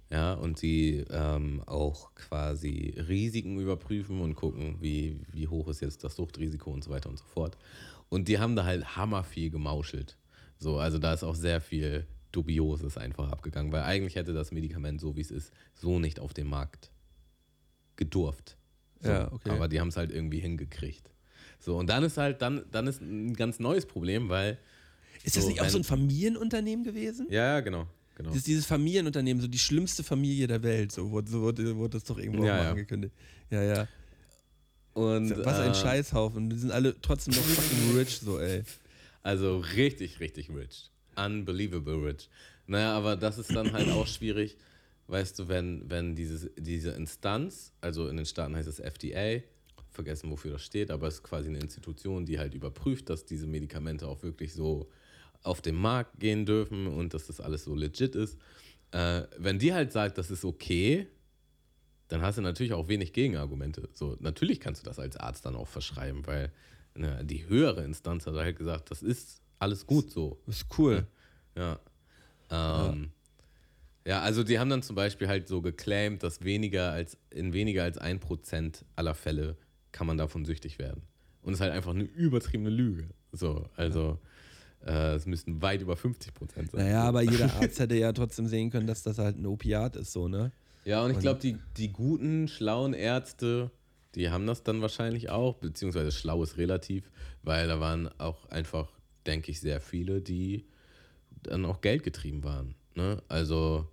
Ja, 0.09 0.35
und 0.35 0.63
die 0.63 1.05
ähm, 1.11 1.65
auch 1.67 2.15
quasi 2.15 2.95
Risiken 2.97 3.59
überprüfen 3.59 4.21
und 4.21 4.37
gucken, 4.37 4.77
wie, 4.81 5.19
wie 5.33 5.49
hoch 5.49 5.67
ist 5.67 5.81
jetzt 5.81 6.05
das 6.05 6.15
Suchtrisiko 6.15 6.71
und 6.71 6.85
so 6.85 6.91
weiter 6.91 7.09
und 7.09 7.19
so 7.19 7.25
fort. 7.25 7.59
Und 8.09 8.29
die 8.29 8.39
haben 8.39 8.55
da 8.55 8.65
halt 8.65 8.97
hammerviel 8.97 9.51
gemauschelt. 9.51 10.17
So, 10.59 10.79
also 10.79 10.99
da 10.99 11.13
ist 11.13 11.25
auch 11.25 11.35
sehr 11.35 11.61
viel 11.61 12.07
Dubioses 12.37 12.99
einfach 12.99 13.31
abgegangen, 13.33 13.73
weil 13.73 13.83
eigentlich 13.83 14.15
hätte 14.17 14.35
das 14.35 14.53
Medikament, 14.53 15.01
so 15.01 15.17
wie 15.17 15.23
es 15.23 15.31
ist, 15.31 15.53
so 15.75 15.99
nicht 15.99 16.21
auf 16.21 16.35
den 16.35 16.47
Markt 16.49 16.91
gedurft. 17.97 18.57
So, 19.01 19.09
Ja, 19.09 19.33
okay. 19.33 19.51
Aber 19.51 19.69
die 19.69 19.81
haben 19.81 19.89
es 19.89 19.97
halt 19.97 20.11
irgendwie 20.11 20.39
hingekriegt. 20.41 21.11
So, 21.59 21.79
und 21.79 21.89
dann 21.89 22.05
ist 22.05 22.19
halt, 22.19 22.43
dann, 22.43 22.65
dann 22.71 22.87
ist 22.87 23.01
ein 23.01 23.35
ganz 23.35 23.59
neues 23.59 23.87
Problem, 23.87 24.29
weil. 24.29 24.59
Ist 25.25 25.37
das 25.37 25.45
So, 25.45 25.49
nicht 25.49 25.61
auch 25.61 25.69
so 25.69 25.79
ein 25.79 25.85
Familienunternehmen 25.85 26.85
gewesen? 26.85 27.27
Ja, 27.31 27.61
genau. 27.61 27.87
genau. 28.15 28.29
Das 28.29 28.37
ist 28.39 28.47
dieses 28.47 28.67
Familienunternehmen, 28.67 29.41
so 29.41 29.49
die 29.49 29.59
schlimmste 29.59 30.05
Familie 30.05 30.47
der 30.47 30.63
Welt, 30.63 30.93
so 30.93 31.11
wurde, 31.11 31.31
so 31.31 31.41
wurde, 31.41 31.77
wurde 31.77 31.99
das 31.99 32.05
doch 32.05 32.19
irgendwo 32.19 32.45
Ja, 32.45 32.63
ja. 32.63 32.71
angekündigt. 32.71 33.15
Ja, 33.51 33.63
ja. 33.63 33.89
Und, 34.93 35.31
Was 35.45 35.59
ein 35.59 35.73
äh, 35.73 35.75
Scheißhaufen. 35.75 36.51
Die 36.51 36.59
sind 36.59 36.71
alle 36.71 36.95
trotzdem 37.01 37.35
noch 37.35 37.43
fucking 37.43 37.97
rich, 37.97 38.19
so, 38.21 38.39
ey. 38.39 38.63
Also 39.23 39.59
richtig, 39.59 40.21
richtig 40.21 40.51
rich. 40.51 40.91
Unbelievable 41.17 42.07
rich. 42.07 42.29
Naja, 42.67 42.97
aber 42.97 43.17
das 43.17 43.39
ist 43.39 43.55
dann 43.55 43.73
halt 43.73 43.89
auch 43.91 44.07
schwierig, 44.07 44.57
weißt 45.09 45.39
du, 45.39 45.49
wenn, 45.49 45.89
wenn 45.89 46.15
dieses, 46.15 46.51
diese 46.59 46.91
Instanz, 46.91 47.73
also 47.81 48.09
in 48.09 48.17
den 48.17 48.27
Staaten 48.27 48.57
heißt 48.57 48.69
es 48.69 48.81
FDA, 48.81 49.43
vergessen, 49.91 50.31
wofür 50.31 50.53
das 50.53 50.63
steht, 50.63 50.91
aber 50.91 51.09
es 51.09 51.15
ist 51.15 51.23
quasi 51.23 51.49
eine 51.49 51.59
Institution, 51.59 52.27
die 52.27 52.39
halt 52.39 52.55
überprüft, 52.55 53.09
dass 53.09 53.25
diese 53.25 53.47
Medikamente 53.47 54.07
auch 54.07 54.23
wirklich 54.23 54.53
so 54.53 54.91
auf 55.43 55.63
den 55.63 55.75
Markt 55.75 56.21
gehen 56.21 56.45
dürfen 56.45 56.87
und 56.87 57.15
dass 57.15 57.27
das 57.27 57.41
alles 57.41 57.65
so 57.65 57.75
legit 57.75 58.15
ist. 58.15 58.39
Äh, 58.93 59.23
wenn 59.39 59.59
die 59.59 59.73
halt 59.73 59.93
sagt, 59.93 60.19
das 60.19 60.31
ist 60.31 60.45
okay, 60.45 61.07
dann 62.09 62.23
hast 62.23 62.39
du 62.39 62.43
natürlich 62.43 62.73
auch 62.73 62.89
wenig 62.89 63.13
Gegenargumente. 63.13 63.89
So, 63.93 64.17
natürlich 64.21 64.61
kannst 64.61 64.83
du 64.83 64.89
das 64.89 64.99
als 64.99 65.17
Arzt 65.17 65.45
dann 65.45 65.57
auch 65.57 65.67
verschreiben, 65.67 66.27
weil 66.27 66.53
ne, 66.95 67.25
die 67.25 67.49
höhere 67.49 67.85
Instanz 67.85 68.27
hat 68.27 68.35
halt 68.35 68.57
gesagt, 68.57 68.91
das 68.91 69.03
ist 69.03 69.41
alles 69.59 69.87
gut 69.87 70.11
so. 70.11 70.39
Ist 70.47 70.67
cool. 70.79 71.07
Ja. 71.57 71.79
Ähm, 72.51 73.11
Ja, 74.07 74.21
also 74.21 74.45
die 74.45 74.59
haben 74.59 74.71
dann 74.71 74.83
zum 74.83 74.95
Beispiel 74.95 75.27
halt 75.27 75.49
so 75.49 75.61
geclaimed, 75.61 76.23
dass 76.23 76.45
weniger 76.45 76.93
als 76.93 77.17
in 77.31 77.53
weniger 77.53 77.83
als 77.83 77.99
ein 77.99 78.21
Prozent 78.21 78.85
aller 78.95 79.15
Fälle 79.15 79.57
kann 79.91 80.07
man 80.07 80.17
davon 80.17 80.45
süchtig 80.45 80.79
werden. 80.79 81.03
Und 81.43 81.55
es 81.55 81.59
ist 81.59 81.63
halt 81.63 81.73
einfach 81.73 81.93
eine 81.93 82.05
übertriebene 82.05 82.71
Lüge. 82.71 83.09
So, 83.33 83.69
also 83.77 84.19
äh, 84.85 85.15
es 85.15 85.27
müssten 85.27 85.61
weit 85.63 85.81
über 85.81 85.97
50 85.97 86.35
Prozent 86.35 86.71
sein. 86.71 86.85
Naja, 86.85 87.03
aber 87.05 87.23
jeder 87.23 87.53
Arzt 87.61 87.81
hätte 87.81 87.97
ja 87.97 88.13
trotzdem 88.13 88.47
sehen 88.47 88.71
können, 88.71 88.87
dass 88.87 89.03
das 89.03 89.19
halt 89.19 89.39
ein 89.39 89.47
Opiat 89.47 89.97
ist, 89.97 90.13
so, 90.13 90.29
ne? 90.29 90.53
Ja, 90.85 91.05
und 91.05 91.11
ich 91.11 91.19
glaube, 91.19 91.41
die, 91.41 91.57
die 91.77 91.93
guten, 91.93 92.47
schlauen 92.47 92.95
Ärzte, 92.95 93.73
die 94.15 94.31
haben 94.31 94.47
das 94.47 94.63
dann 94.63 94.83
wahrscheinlich 94.83 95.31
auch, 95.31 95.57
beziehungsweise 95.57 96.13
schlau 96.13 96.45
ist 96.45 96.59
relativ, 96.59 97.11
weil 97.43 97.67
da 97.67 97.81
waren 97.81 98.09
auch 98.21 98.49
einfach, 98.51 98.93
denke 99.27 99.51
ich, 99.51 99.61
sehr 99.61 99.81
viele, 99.81 100.21
die 100.21 100.65
dann 101.43 101.65
auch 101.65 101.81
Geld 101.81 102.03
getrieben 102.03 102.45
waren. 102.45 102.75
Ne? 102.95 103.23
Also 103.29 103.87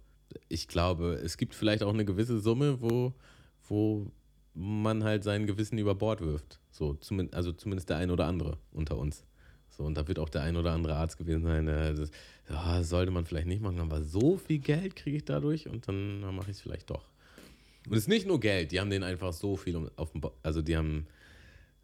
ich 0.49 0.67
glaube, 0.67 1.19
es 1.23 1.37
gibt 1.37 1.55
vielleicht 1.55 1.83
auch 1.83 1.93
eine 1.93 2.05
gewisse 2.05 2.39
Summe, 2.39 2.81
wo, 2.81 3.13
wo 3.67 4.11
man 4.53 5.03
halt 5.03 5.23
sein 5.23 5.45
Gewissen 5.45 5.77
über 5.77 5.95
Bord 5.95 6.21
wirft. 6.21 6.59
So, 6.71 6.93
zumindest, 6.95 7.35
also 7.35 7.51
zumindest 7.51 7.89
der 7.89 7.97
ein 7.97 8.11
oder 8.11 8.25
andere 8.25 8.57
unter 8.71 8.97
uns. 8.97 9.23
So, 9.69 9.83
und 9.83 9.95
da 9.95 10.07
wird 10.07 10.19
auch 10.19 10.29
der 10.29 10.43
ein 10.43 10.55
oder 10.55 10.71
andere 10.71 10.95
Arzt 10.95 11.17
gewesen 11.17 11.43
sein, 11.43 11.65
der 11.65 11.93
das, 11.93 12.11
ja, 12.49 12.83
sollte 12.83 13.11
man 13.11 13.25
vielleicht 13.25 13.47
nicht 13.47 13.61
machen, 13.61 13.79
aber 13.79 14.03
so 14.03 14.37
viel 14.37 14.59
Geld 14.59 14.95
kriege 14.95 15.17
ich 15.17 15.25
dadurch 15.25 15.67
und 15.67 15.87
dann 15.87 16.21
mache 16.35 16.51
ich 16.51 16.57
es 16.57 16.61
vielleicht 16.61 16.89
doch. 16.89 17.09
Und 17.87 17.93
es 17.93 18.03
ist 18.03 18.07
nicht 18.07 18.27
nur 18.27 18.39
Geld, 18.39 18.71
die 18.71 18.79
haben 18.79 18.89
den 18.89 19.03
einfach 19.03 19.33
so 19.33 19.57
viel 19.57 19.89
auf 19.95 20.11
dem, 20.11 20.21
Bo 20.21 20.31
also 20.43 20.61
die 20.61 20.77
haben, 20.77 21.07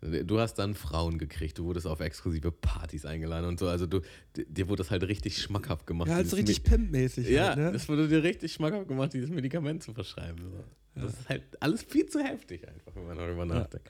du 0.02 0.40
hast 0.40 0.56
dann 0.56 0.76
Frauen 0.76 1.18
gekriegt, 1.18 1.58
du 1.58 1.66
wurdest 1.66 1.86
auf 1.86 2.00
exklusive 2.00 2.52
Partys 2.52 3.06
eingeladen 3.06 3.46
und 3.46 3.60
so, 3.60 3.68
also 3.68 3.86
du, 3.86 4.02
dir 4.36 4.68
wurde 4.70 4.84
das 4.84 4.92
halt 4.92 5.04
richtig 5.04 5.42
schmackhaft 5.42 5.86
gemacht. 5.86 6.08
Ja, 6.10 6.16
halt 6.16 6.28
so 6.28 6.36
richtig 6.36 6.64
pimpmäßig. 6.64 7.30
ja, 7.30 7.50
halt, 7.50 7.58
ne? 7.58 7.72
das 7.72 7.90
wurde 7.90 8.08
dir 8.08 8.24
richtig 8.24 8.54
schmackhaft 8.54 8.88
gemacht, 8.88 9.14
dieses 9.14 9.30
Medikament 9.30 9.84
zu 9.84 9.94
verschreiben. 9.94 10.38
So. 10.42 11.02
Das 11.02 11.14
ist 11.14 11.30
halt 11.30 11.44
alles 11.60 11.84
viel 11.84 12.06
zu 12.06 12.20
heftig 12.20 12.68
einfach, 12.68 12.96
wenn 12.96 13.08
man 13.08 13.18
darüber 13.18 13.46
nachdenkt. 13.46 13.90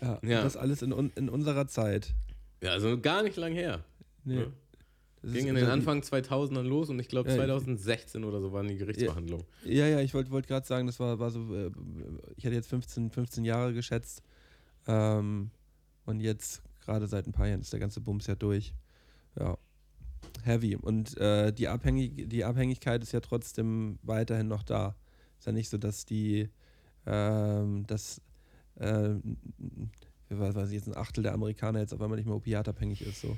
ja. 0.00 0.18
ja. 0.22 0.38
Und 0.38 0.44
das 0.44 0.56
alles 0.56 0.82
in, 0.82 0.92
in 0.92 1.28
unserer 1.28 1.66
Zeit. 1.66 2.14
Ja, 2.62 2.70
also 2.70 2.98
gar 2.98 3.22
nicht 3.22 3.36
lang 3.36 3.52
her. 3.52 3.84
Nee. 4.24 4.40
Ja. 4.40 4.46
Das 5.22 5.32
Ging 5.32 5.48
in 5.48 5.54
den 5.56 5.64
unter- 5.64 5.72
Anfang 5.72 6.00
2000ern 6.02 6.62
los 6.62 6.88
und 6.88 7.00
ich 7.00 7.08
glaube 7.08 7.30
Ja, 7.30 7.36
2016 7.36 8.22
oder 8.22 8.40
so 8.40 8.52
waren 8.52 8.68
die 8.68 8.76
Gerichtsverhandlungen. 8.76 9.44
Ja, 9.64 9.88
ja, 9.88 10.00
ich 10.00 10.14
wollte 10.14 10.30
wollt 10.30 10.46
gerade 10.46 10.64
sagen, 10.64 10.86
das 10.86 11.00
war, 11.00 11.18
war 11.18 11.30
so, 11.32 11.52
äh, 11.52 11.72
ich 12.36 12.44
hätte 12.44 12.54
jetzt 12.54 12.68
15, 12.68 13.10
15 13.10 13.44
Jahre 13.44 13.74
geschätzt. 13.74 14.22
Ähm, 14.86 15.50
und 16.04 16.20
jetzt, 16.20 16.62
gerade 16.84 17.06
seit 17.06 17.26
ein 17.26 17.32
paar 17.32 17.48
Jahren, 17.48 17.60
ist 17.60 17.72
der 17.72 17.80
ganze 17.80 18.00
Bums 18.00 18.26
ja 18.26 18.34
durch. 18.34 18.74
Ja. 19.38 19.58
Heavy. 20.44 20.76
Und 20.76 21.16
äh, 21.18 21.52
die, 21.52 21.68
Abhängig 21.68 22.28
die 22.28 22.44
Abhängigkeit 22.44 23.02
ist 23.02 23.12
ja 23.12 23.20
trotzdem 23.20 23.98
weiterhin 24.02 24.48
noch 24.48 24.62
da. 24.62 24.94
Ist 25.38 25.46
ja 25.46 25.52
nicht 25.52 25.68
so, 25.68 25.78
dass 25.78 26.04
die, 26.04 26.48
ähm, 27.06 27.86
dass, 27.86 28.20
ähm, 28.78 29.36
was 30.28 30.54
weiß 30.54 30.68
ich, 30.68 30.76
jetzt 30.76 30.88
ein 30.88 30.96
Achtel 30.96 31.22
der 31.22 31.34
Amerikaner 31.34 31.80
jetzt 31.80 31.92
auf 31.92 32.00
einmal 32.00 32.16
nicht 32.16 32.26
mehr 32.26 32.36
opiatabhängig 32.36 33.02
ist. 33.02 33.20
So. 33.20 33.36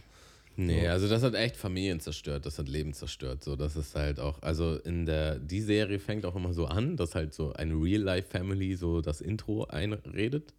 Nee, 0.57 0.83
So. 0.83 0.89
also 0.89 1.09
das 1.09 1.23
hat 1.23 1.35
echt 1.35 1.57
Familien 1.57 2.01
zerstört, 2.01 2.45
das 2.45 2.59
hat 2.59 2.69
Leben 2.69 2.93
zerstört. 2.93 3.45
So, 3.45 3.57
das 3.57 3.77
ist 3.77 3.95
halt 3.95 4.19
auch, 4.19 4.43
also 4.43 4.77
in 4.77 5.07
der, 5.07 5.39
die 5.39 5.61
Serie 5.61 5.99
fängt 5.99 6.27
auch 6.27 6.35
immer 6.35 6.53
so 6.53 6.67
an, 6.67 6.97
dass 6.97 7.15
halt 7.15 7.33
so 7.33 7.53
eine 7.53 7.75
Real-Life-Family 7.75 8.75
so 8.75 9.01
das 9.01 9.21
Intro 9.21 9.65
einredet. 9.65 10.55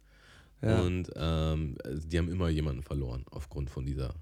Ja. 0.62 0.80
Und 0.82 1.10
ähm, 1.16 1.76
die 1.86 2.18
haben 2.18 2.30
immer 2.30 2.48
jemanden 2.48 2.82
verloren 2.82 3.24
aufgrund 3.30 3.70
von 3.70 3.86
dieser, 3.86 4.14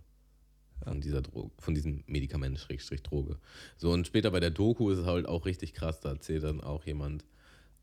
von 0.85 1.01
dieser 1.01 1.23
Droge, 1.23 1.51
von 1.59 1.75
diesem 1.75 2.05
Medikament, 2.07 2.59
Schrägstrich 2.59 3.03
Droge. 3.03 3.39
So, 3.77 3.91
und 3.91 4.07
später 4.07 4.31
bei 4.31 4.41
der 4.41 4.51
Doku 4.51 4.91
ist 4.91 4.99
es 4.99 5.07
halt 5.07 5.27
auch 5.27 5.47
richtig 5.47 5.73
krass, 5.75 6.01
da 6.01 6.11
erzählt 6.11 6.45
dann 6.45 6.61
auch 6.61 6.85
jemand, 6.85 7.25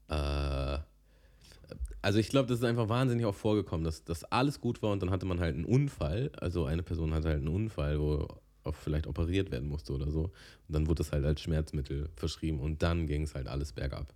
äh, 0.07 0.77
also 2.01 2.19
ich 2.19 2.29
glaube, 2.29 2.47
das 2.47 2.59
ist 2.59 2.63
einfach 2.63 2.87
wahnsinnig 2.87 3.25
auch 3.25 3.35
vorgekommen, 3.35 3.83
dass, 3.83 4.03
dass 4.03 4.23
alles 4.25 4.61
gut 4.61 4.83
war 4.83 4.91
und 4.91 5.01
dann 5.01 5.09
hatte 5.09 5.25
man 5.25 5.39
halt 5.39 5.55
einen 5.55 5.65
Unfall. 5.65 6.31
Also 6.37 6.65
eine 6.65 6.83
Person 6.83 7.13
hatte 7.13 7.29
halt 7.29 7.39
einen 7.39 7.47
Unfall, 7.47 7.99
wo 7.99 8.27
auch 8.63 8.75
vielleicht 8.75 9.07
operiert 9.07 9.51
werden 9.51 9.67
musste 9.67 9.93
oder 9.93 10.11
so. 10.11 10.25
Und 10.25 10.31
dann 10.69 10.87
wurde 10.87 11.01
es 11.01 11.11
halt 11.11 11.25
als 11.25 11.41
Schmerzmittel 11.41 12.09
verschrieben 12.15 12.59
und 12.59 12.83
dann 12.83 13.07
ging 13.07 13.23
es 13.23 13.33
halt 13.33 13.47
alles 13.47 13.73
bergab. 13.73 14.13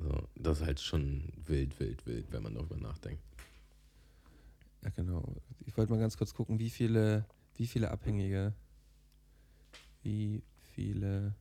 So, 0.00 0.28
das 0.36 0.60
ist 0.60 0.66
halt 0.66 0.80
schon 0.80 1.24
wild, 1.46 1.78
wild, 1.80 2.06
wild, 2.06 2.30
wenn 2.30 2.42
man 2.42 2.54
darüber 2.54 2.76
nachdenkt. 2.76 3.22
Ja, 4.82 4.90
genau. 4.90 5.36
Ich 5.66 5.76
wollte 5.76 5.92
mal 5.92 5.98
ganz 5.98 6.16
kurz 6.16 6.32
gucken, 6.34 6.58
wie 6.58 6.70
viele, 6.70 7.24
wie 7.56 7.66
viele 7.66 7.90
Abhängige, 7.90 8.54
wie 10.02 10.42
viele 10.74 11.34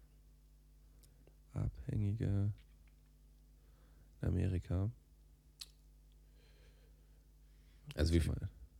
Abhängige 1.53 2.51
in 4.22 4.28
Amerika. 4.28 4.89
Also 7.95 8.14
wie, 8.14 8.22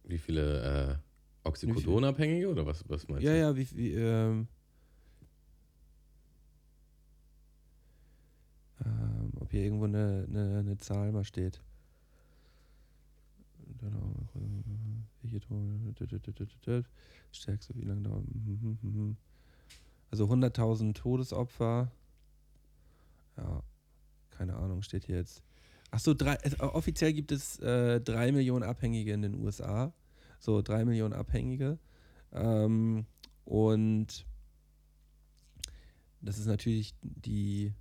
wie 0.04 0.18
viele 0.18 1.02
äh, 1.44 1.48
Oxycodon-Abhängige 1.48 2.50
oder 2.50 2.66
was, 2.66 2.84
was 2.90 3.08
meinst 3.08 3.24
Ja, 3.24 3.32
du? 3.34 3.40
ja, 3.40 3.56
wie, 3.56 3.68
wie 3.78 3.94
ähm, 3.94 4.48
ähm, 8.86 9.17
ob 9.48 9.52
hier 9.52 9.64
irgendwo 9.64 9.86
eine, 9.86 10.26
eine, 10.28 10.60
eine 10.60 10.78
Zahl 10.78 11.14
mal 11.14 11.24
steht. 11.24 11.62
Stärkste, 17.32 17.74
wie 17.76 17.86
lange 17.86 18.02
dauert? 18.02 18.26
mhm, 18.28 18.78
mhm, 18.82 18.92
mhm. 18.92 19.18
Also 20.12 20.26
100.000 20.26 20.94
Todesopfer. 20.96 21.90
Ja, 23.38 23.64
keine 24.32 24.56
Ahnung, 24.58 24.82
steht 24.82 25.06
hier 25.06 25.16
jetzt. 25.16 25.44
Achso, 25.92 26.12
äh, 26.12 26.38
offiziell 26.60 27.14
gibt 27.14 27.32
es 27.32 27.60
äh, 27.60 28.02
drei 28.02 28.34
Millionen 28.34 28.64
Abhängige 28.64 29.14
in 29.14 29.22
den 29.22 29.36
USA. 29.36 29.94
So, 30.40 30.62
drei 30.62 30.84
Millionen 30.84 31.14
Abhängige. 31.14 31.80
Ähm, 32.34 33.06
und 33.46 34.26
das 36.20 36.38
ist 36.38 36.48
natürlich 36.48 36.94
die, 37.02 37.74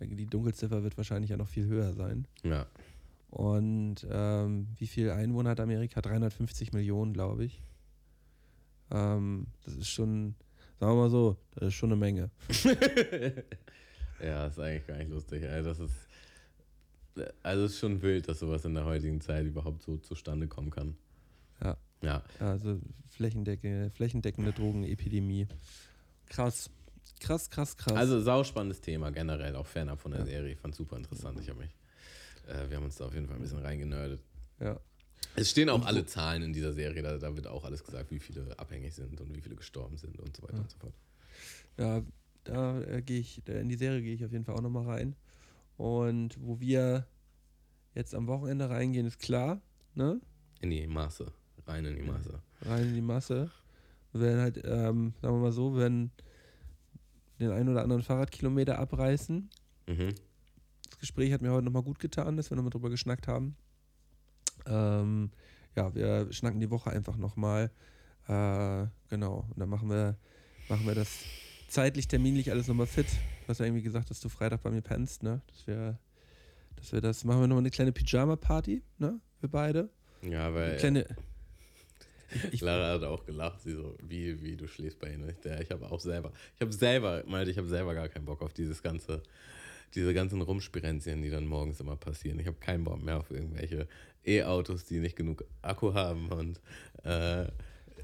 die 0.00 0.26
Dunkelziffer 0.26 0.82
wird 0.82 0.96
wahrscheinlich 0.96 1.30
ja 1.30 1.36
noch 1.36 1.48
viel 1.48 1.66
höher 1.66 1.92
sein. 1.92 2.26
Ja. 2.42 2.66
Und 3.30 4.06
ähm, 4.10 4.68
wie 4.76 4.86
viel 4.86 5.10
Einwohner 5.10 5.50
hat 5.50 5.60
Amerika? 5.60 6.00
350 6.00 6.72
Millionen, 6.72 7.12
glaube 7.12 7.44
ich. 7.44 7.62
Ähm, 8.90 9.46
das 9.64 9.74
ist 9.76 9.88
schon, 9.88 10.34
sagen 10.80 10.92
wir 10.92 11.02
mal 11.02 11.10
so, 11.10 11.36
das 11.54 11.68
ist 11.68 11.74
schon 11.74 11.90
eine 11.92 12.00
Menge. 12.00 12.30
ja, 14.22 14.46
ist 14.46 14.58
eigentlich 14.58 14.86
gar 14.86 14.96
nicht 14.96 15.10
lustig. 15.10 15.42
ey. 15.42 15.62
Das 15.62 15.78
ist, 15.78 15.92
also 17.42 17.64
es 17.64 17.72
ist 17.72 17.78
schon 17.80 18.00
wild, 18.00 18.28
dass 18.28 18.38
sowas 18.38 18.64
in 18.64 18.74
der 18.74 18.84
heutigen 18.86 19.20
Zeit 19.20 19.44
überhaupt 19.46 19.82
so 19.82 19.96
zustande 19.98 20.46
kommen 20.46 20.70
kann. 20.70 20.96
Ja. 21.62 21.76
Ja, 22.00 22.22
Also 22.38 22.80
flächendecke, 23.08 23.90
flächendeckende 23.92 24.52
Drogenepidemie. 24.52 25.48
Krass. 26.26 26.70
Krass, 27.20 27.50
krass, 27.50 27.76
krass. 27.76 27.94
also 27.96 28.20
sauspannendes 28.20 28.80
Thema 28.80 29.10
generell, 29.10 29.56
auch 29.56 29.66
fernab 29.66 30.00
von 30.00 30.12
der 30.12 30.20
Ja. 30.20 30.26
Serie. 30.26 30.52
Ich 30.52 30.58
fand 30.58 30.74
super 30.74 30.96
interessant. 30.96 31.38
Ich 31.40 31.48
habe 31.48 31.60
mich, 31.60 31.70
äh, 32.48 32.68
wir 32.68 32.76
haben 32.76 32.84
uns 32.84 32.96
da 32.96 33.06
auf 33.06 33.14
jeden 33.14 33.26
Fall 33.26 33.36
ein 33.36 33.42
bisschen 33.42 33.58
reingenördet. 33.58 34.20
ja. 34.60 34.78
Es 35.34 35.50
stehen 35.50 35.68
auch 35.68 35.84
alle 35.84 36.04
Zahlen 36.06 36.42
in 36.42 36.52
dieser 36.52 36.72
Serie, 36.72 37.02
da, 37.02 37.16
da 37.18 37.34
wird 37.36 37.46
auch 37.48 37.64
alles 37.64 37.84
gesagt, 37.84 38.10
wie 38.10 38.18
viele 38.18 38.56
abhängig 38.58 38.94
sind 38.94 39.20
und 39.20 39.34
wie 39.36 39.40
viele 39.40 39.54
gestorben 39.56 39.96
sind 39.96 40.18
und 40.18 40.36
so 40.36 40.42
weiter 40.44 40.54
Ja. 40.54 40.60
und 40.60 40.70
so 40.70 40.78
fort. 40.78 40.94
Ja, 41.76 42.02
da 42.44 42.80
äh, 42.82 43.02
gehe 43.02 43.20
ich, 43.20 43.42
da 43.44 43.52
in 43.54 43.68
die 43.68 43.76
Serie 43.76 44.00
gehe 44.02 44.14
ich 44.14 44.24
auf 44.24 44.32
jeden 44.32 44.44
Fall 44.44 44.54
auch 44.56 44.60
nochmal 44.62 44.86
rein. 44.86 45.14
Und 45.76 46.36
wo 46.40 46.58
wir 46.60 47.06
jetzt 47.94 48.14
am 48.14 48.26
Wochenende 48.26 48.68
reingehen, 48.70 49.06
ist 49.06 49.18
klar, 49.20 49.60
ne? 49.94 50.20
In 50.60 50.70
die 50.70 50.86
Maße, 50.86 51.30
rein 51.66 51.84
in 51.84 51.96
die 51.96 52.02
Maße. 52.02 52.40
Rein 52.62 52.88
in 52.88 52.94
die 52.94 53.00
Masse. 53.00 53.50
Werden 54.12 54.40
halt, 54.40 54.56
ähm, 54.64 55.14
sagen 55.20 55.34
wir 55.36 55.40
mal 55.42 55.52
so, 55.52 55.76
werden 55.76 56.10
den 57.38 57.50
einen 57.50 57.68
oder 57.68 57.82
anderen 57.82 58.02
Fahrradkilometer 58.02 58.78
abreißen. 58.78 59.48
Mhm. 59.86 60.14
Das 60.90 60.98
Gespräch 60.98 61.32
hat 61.32 61.42
mir 61.42 61.52
heute 61.52 61.64
nochmal 61.64 61.82
gut 61.82 61.98
getan, 61.98 62.36
dass 62.36 62.50
wir 62.50 62.56
nochmal 62.56 62.70
drüber 62.70 62.90
geschnackt 62.90 63.28
haben. 63.28 63.56
Ähm, 64.66 65.30
ja, 65.76 65.94
wir 65.94 66.32
schnacken 66.32 66.60
die 66.60 66.70
Woche 66.70 66.90
einfach 66.90 67.16
nochmal. 67.16 67.70
Äh, 68.26 68.86
genau. 69.08 69.46
Und 69.50 69.58
dann 69.58 69.68
machen 69.68 69.88
wir, 69.88 70.16
machen 70.68 70.86
wir 70.86 70.94
das 70.94 71.08
zeitlich, 71.68 72.08
terminlich 72.08 72.50
alles 72.50 72.66
nochmal 72.68 72.86
fit. 72.86 73.06
Du 73.42 73.48
hast 73.48 73.60
ja 73.60 73.66
irgendwie 73.66 73.82
gesagt, 73.82 74.10
dass 74.10 74.20
du 74.20 74.28
Freitag 74.28 74.62
bei 74.62 74.70
mir 74.70 74.82
pennst, 74.82 75.22
ne? 75.22 75.40
Dass 75.46 75.66
wir, 75.66 75.98
dass 76.76 76.92
wir 76.92 77.00
das, 77.00 77.24
machen 77.24 77.40
wir 77.40 77.46
nochmal 77.46 77.62
eine 77.62 77.70
kleine 77.70 77.92
Pyjama-Party, 77.92 78.82
ne? 78.98 79.20
Wir 79.40 79.48
beide. 79.48 79.88
Ja, 80.22 80.46
Eine 80.46 80.54
weil 80.54 80.76
kleine. 80.78 81.06
Ich, 82.52 82.60
Lara 82.60 82.92
hat 82.94 83.04
auch 83.04 83.24
gelacht, 83.24 83.60
sie 83.62 83.72
so, 83.74 83.96
wie, 84.02 84.42
wie 84.42 84.56
du 84.56 84.66
schläfst 84.68 84.98
bei 84.98 85.12
ihnen. 85.12 85.28
Ich, 85.28 85.36
der- 85.40 85.60
ich 85.60 85.70
habe 85.70 85.90
auch 85.90 86.00
selber, 86.00 86.32
ich 86.54 86.60
habe 86.60 86.72
selber, 86.72 87.22
meinte, 87.26 87.50
ich 87.50 87.58
habe 87.58 87.68
selber 87.68 87.94
gar 87.94 88.08
keinen 88.08 88.24
Bock 88.26 88.42
auf 88.42 88.52
dieses 88.52 88.82
ganze, 88.82 89.22
diese 89.94 90.12
ganzen 90.14 90.40
Rumspirenzien, 90.42 91.22
die 91.22 91.30
dann 91.30 91.46
morgens 91.46 91.80
immer 91.80 91.96
passieren. 91.96 92.38
Ich 92.38 92.46
habe 92.46 92.58
keinen 92.60 92.84
Bock 92.84 93.02
mehr 93.02 93.18
auf 93.18 93.30
irgendwelche 93.30 93.88
E-Autos, 94.24 94.84
die 94.84 94.98
nicht 95.00 95.16
genug 95.16 95.44
Akku 95.62 95.94
haben 95.94 96.28
und 96.28 96.60
äh, 97.04 97.46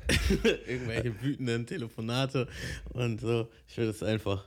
irgendwelche 0.67 1.23
wütenden 1.23 1.67
Telefonate 1.67 2.49
und 2.91 3.21
so. 3.21 3.49
Ich 3.69 3.77
will 3.77 3.87
das 3.87 4.03
einfach 4.03 4.47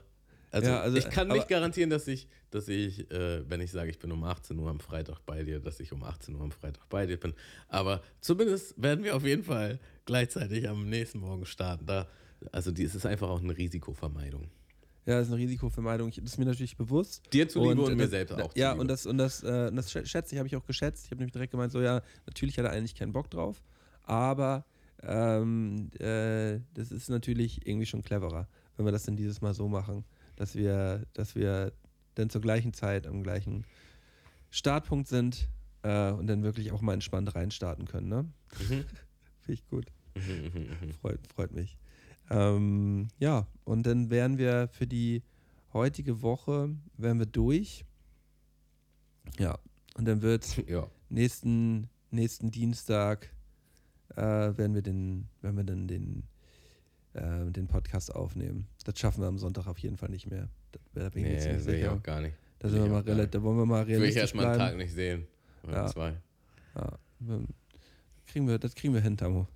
Also, 0.50 0.70
Ja, 0.70 0.80
also, 0.80 0.96
ich 0.96 1.08
kann 1.10 1.28
nicht 1.28 1.48
garantieren, 1.48 1.90
dass 1.90 2.08
ich, 2.08 2.26
dass 2.50 2.68
ich, 2.68 3.10
äh, 3.10 3.48
wenn 3.48 3.60
ich 3.60 3.70
sage, 3.70 3.90
ich 3.90 3.98
bin 3.98 4.10
um 4.12 4.24
18 4.24 4.58
Uhr 4.58 4.70
am 4.70 4.80
Freitag 4.80 5.20
bei 5.26 5.42
dir, 5.44 5.60
dass 5.60 5.78
ich 5.80 5.92
um 5.92 6.02
18 6.02 6.34
Uhr 6.36 6.42
am 6.42 6.50
Freitag 6.52 6.88
bei 6.88 7.04
dir 7.06 7.18
bin. 7.18 7.34
Aber 7.68 8.02
zumindest 8.20 8.80
werden 8.82 9.04
wir 9.04 9.14
auf 9.14 9.24
jeden 9.24 9.44
Fall 9.44 9.78
gleichzeitig 10.06 10.68
am 10.68 10.88
nächsten 10.88 11.18
Morgen 11.20 11.44
starten. 11.44 11.84
Da, 11.86 12.08
also 12.52 12.70
die, 12.70 12.84
es 12.84 12.94
ist 12.94 13.04
einfach 13.04 13.28
auch 13.28 13.42
eine 13.42 13.56
Risikovermeidung. 13.56 14.48
Ja, 15.04 15.18
das 15.18 15.28
ist 15.28 15.32
eine 15.32 15.42
Risikovermeidung. 15.42 16.08
Ich- 16.08 16.16
Das 16.16 16.24
ist 16.32 16.38
mir 16.38 16.44
natürlich 16.44 16.76
bewusst. 16.76 17.32
Dir 17.32 17.48
zuliebe 17.48 17.82
und, 17.82 17.92
mir 17.96 18.02
das- 18.04 18.10
selbst 18.10 18.32
auch 18.34 18.54
Ja, 18.54 18.68
zuliebe. 18.70 18.80
und 18.80 18.88
das, 18.88 19.06
und 19.06 19.18
das, 19.18 19.42
äh, 19.42 19.72
das 19.72 19.90
schä- 19.92 20.06
schätze 20.06 20.34
ich, 20.34 20.38
habe 20.38 20.46
ich 20.48 20.56
auch 20.56 20.64
geschätzt. 20.66 21.04
Ich 21.06 21.10
habe 21.10 21.18
nämlich 21.20 21.32
direkt 21.32 21.50
gemeint, 21.50 21.72
so 21.72 21.80
ja, 21.82 22.02
natürlich 22.26 22.58
hat 22.58 22.64
er 22.66 22.72
eigentlich 22.72 22.94
keinen 22.94 23.12
Bock 23.12 23.30
drauf, 23.30 23.62
aber 24.02 24.64
ähm, 25.02 25.90
äh, 25.98 26.58
das 26.74 26.90
ist 26.90 27.08
natürlich 27.08 27.66
irgendwie 27.66 27.86
schon 27.86 28.02
cleverer, 28.02 28.48
wenn 28.76 28.84
wir 28.84 28.92
das 28.92 29.04
dann 29.04 29.16
dieses 29.16 29.40
Mal 29.40 29.54
so 29.54 29.68
machen, 29.68 30.04
dass 30.38 30.54
wir, 30.54 31.04
dass 31.14 31.34
wir 31.34 31.72
dann 32.14 32.30
zur 32.30 32.40
gleichen 32.40 32.72
Zeit 32.72 33.06
am 33.06 33.22
gleichen 33.22 33.64
Startpunkt 34.50 35.08
sind 35.08 35.48
äh, 35.82 36.12
und 36.12 36.28
dann 36.28 36.42
wirklich 36.42 36.70
auch 36.72 36.80
mal 36.80 36.94
entspannt 36.94 37.34
reinstarten 37.34 37.86
können. 37.86 38.08
Ne? 38.08 38.22
Mhm. 38.58 38.68
Finde 39.40 39.52
ich 39.52 39.66
gut. 39.68 39.86
Mhm, 40.14 40.50
mhm, 40.54 40.68
mhm. 40.80 40.92
Freut, 40.92 41.26
freut 41.26 41.52
mich. 41.52 41.76
Ähm, 42.30 43.08
ja, 43.18 43.46
und 43.64 43.84
dann 43.86 44.10
wären 44.10 44.38
wir 44.38 44.68
für 44.68 44.86
die 44.86 45.22
heutige 45.72 46.22
Woche 46.22 46.70
wären 46.96 47.18
wir 47.18 47.26
durch. 47.26 47.84
Ja, 49.38 49.58
und 49.94 50.06
dann 50.06 50.22
wird 50.22 50.56
ja. 50.68 50.86
nächsten, 51.08 51.88
nächsten 52.10 52.50
Dienstag 52.50 53.28
äh, 54.14 54.22
werden 54.22 54.74
wir 54.74 54.82
den, 54.82 55.28
werden 55.40 55.56
wir 55.56 55.64
dann 55.64 55.88
den, 55.88 56.22
äh, 57.18 57.50
den 57.50 57.66
Podcast 57.68 58.14
aufnehmen. 58.14 58.66
Das 58.84 58.98
schaffen 58.98 59.20
wir 59.22 59.28
am 59.28 59.38
Sonntag 59.38 59.66
auf 59.66 59.78
jeden 59.78 59.96
Fall 59.96 60.08
nicht 60.10 60.28
mehr. 60.30 60.48
Da, 60.72 60.80
da 61.02 61.08
bin 61.10 61.24
ich 61.24 61.28
mir 61.30 61.34
Nee, 61.36 61.40
ziemlich 61.40 61.62
sehe 61.62 61.74
ich 61.74 61.80
sicher. 61.82 61.92
auch 61.94 62.02
gar 62.02 62.20
nicht. 62.20 62.34
Da, 62.60 62.68
sind 62.68 62.82
wir 62.82 62.90
mal 62.90 63.00
auch 63.00 63.04
gar 63.04 63.14
rela- 63.14 63.20
nicht. 63.22 63.34
da 63.34 63.42
wollen 63.42 63.56
wir 63.58 63.66
mal 63.66 63.86
Will 63.86 63.94
ich 63.94 63.98
realistisch 64.00 64.20
erstmal 64.22 64.46
einen. 64.46 64.58
Tag 64.58 64.76
nicht 64.76 64.92
sehen. 64.92 65.26
Oder 65.64 65.72
Ja. 65.74 65.86
zwei. 65.86 66.14
Ja, 66.74 66.98
kriegen 68.26 68.46
wir, 68.48 68.58
das 68.58 68.74
kriegen 68.74 68.94
wir 68.94 69.00
hin, 69.00 69.16
Tamo. 69.16 69.46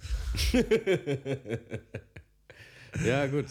Ja, 3.04 3.26
gut. 3.26 3.46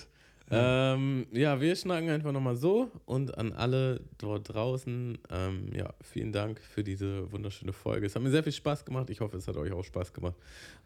Ähm, 0.53 1.25
ja, 1.31 1.59
wir 1.61 1.75
schnacken 1.75 2.09
einfach 2.09 2.31
nochmal 2.33 2.57
so 2.57 2.91
und 3.05 3.37
an 3.37 3.53
alle 3.53 4.01
dort 4.17 4.53
draußen, 4.53 5.17
ähm, 5.29 5.69
ja, 5.73 5.93
vielen 6.01 6.33
Dank 6.33 6.59
für 6.59 6.83
diese 6.83 7.31
wunderschöne 7.31 7.71
Folge. 7.71 8.05
Es 8.05 8.15
hat 8.15 8.21
mir 8.21 8.31
sehr 8.31 8.43
viel 8.43 8.51
Spaß 8.51 8.83
gemacht. 8.83 9.09
Ich 9.09 9.21
hoffe, 9.21 9.37
es 9.37 9.47
hat 9.47 9.55
euch 9.55 9.71
auch 9.71 9.83
Spaß 9.83 10.11
gemacht. 10.13 10.35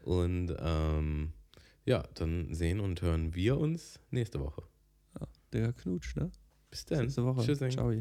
Und 0.03 0.55
ähm, 0.59 1.33
ja, 1.85 2.03
dann 2.15 2.53
sehen 2.53 2.79
und 2.79 3.01
hören 3.01 3.35
wir 3.35 3.57
uns 3.57 3.99
nächste 4.09 4.39
Woche. 4.39 4.63
Ja, 5.19 5.27
der 5.53 5.73
Knutsch, 5.73 6.15
ne? 6.15 6.31
Bis 6.69 6.83
Bis 6.83 6.85
dann. 6.85 7.01
nächste 7.01 7.23
Woche. 7.25 7.43
Tschüss. 7.45 7.59
Ciao. 7.73 7.91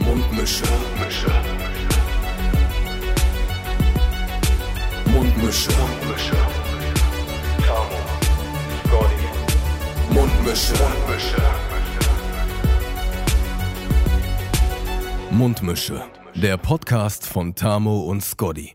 Mundmische. 0.00 0.64
Mundmische. 0.64 1.30
Mundmische. 5.06 5.70
Mundmische. 5.72 6.36
Tamo. 7.66 8.00
Scotty. 8.86 10.14
Mundmische. 10.14 10.74
Mundmische. 10.74 11.42
Mundmische. 15.30 16.02
Der 16.34 16.56
Podcast 16.56 17.26
von 17.26 17.54
Tamo 17.54 18.00
und 18.04 18.22
Scotty. 18.22 18.74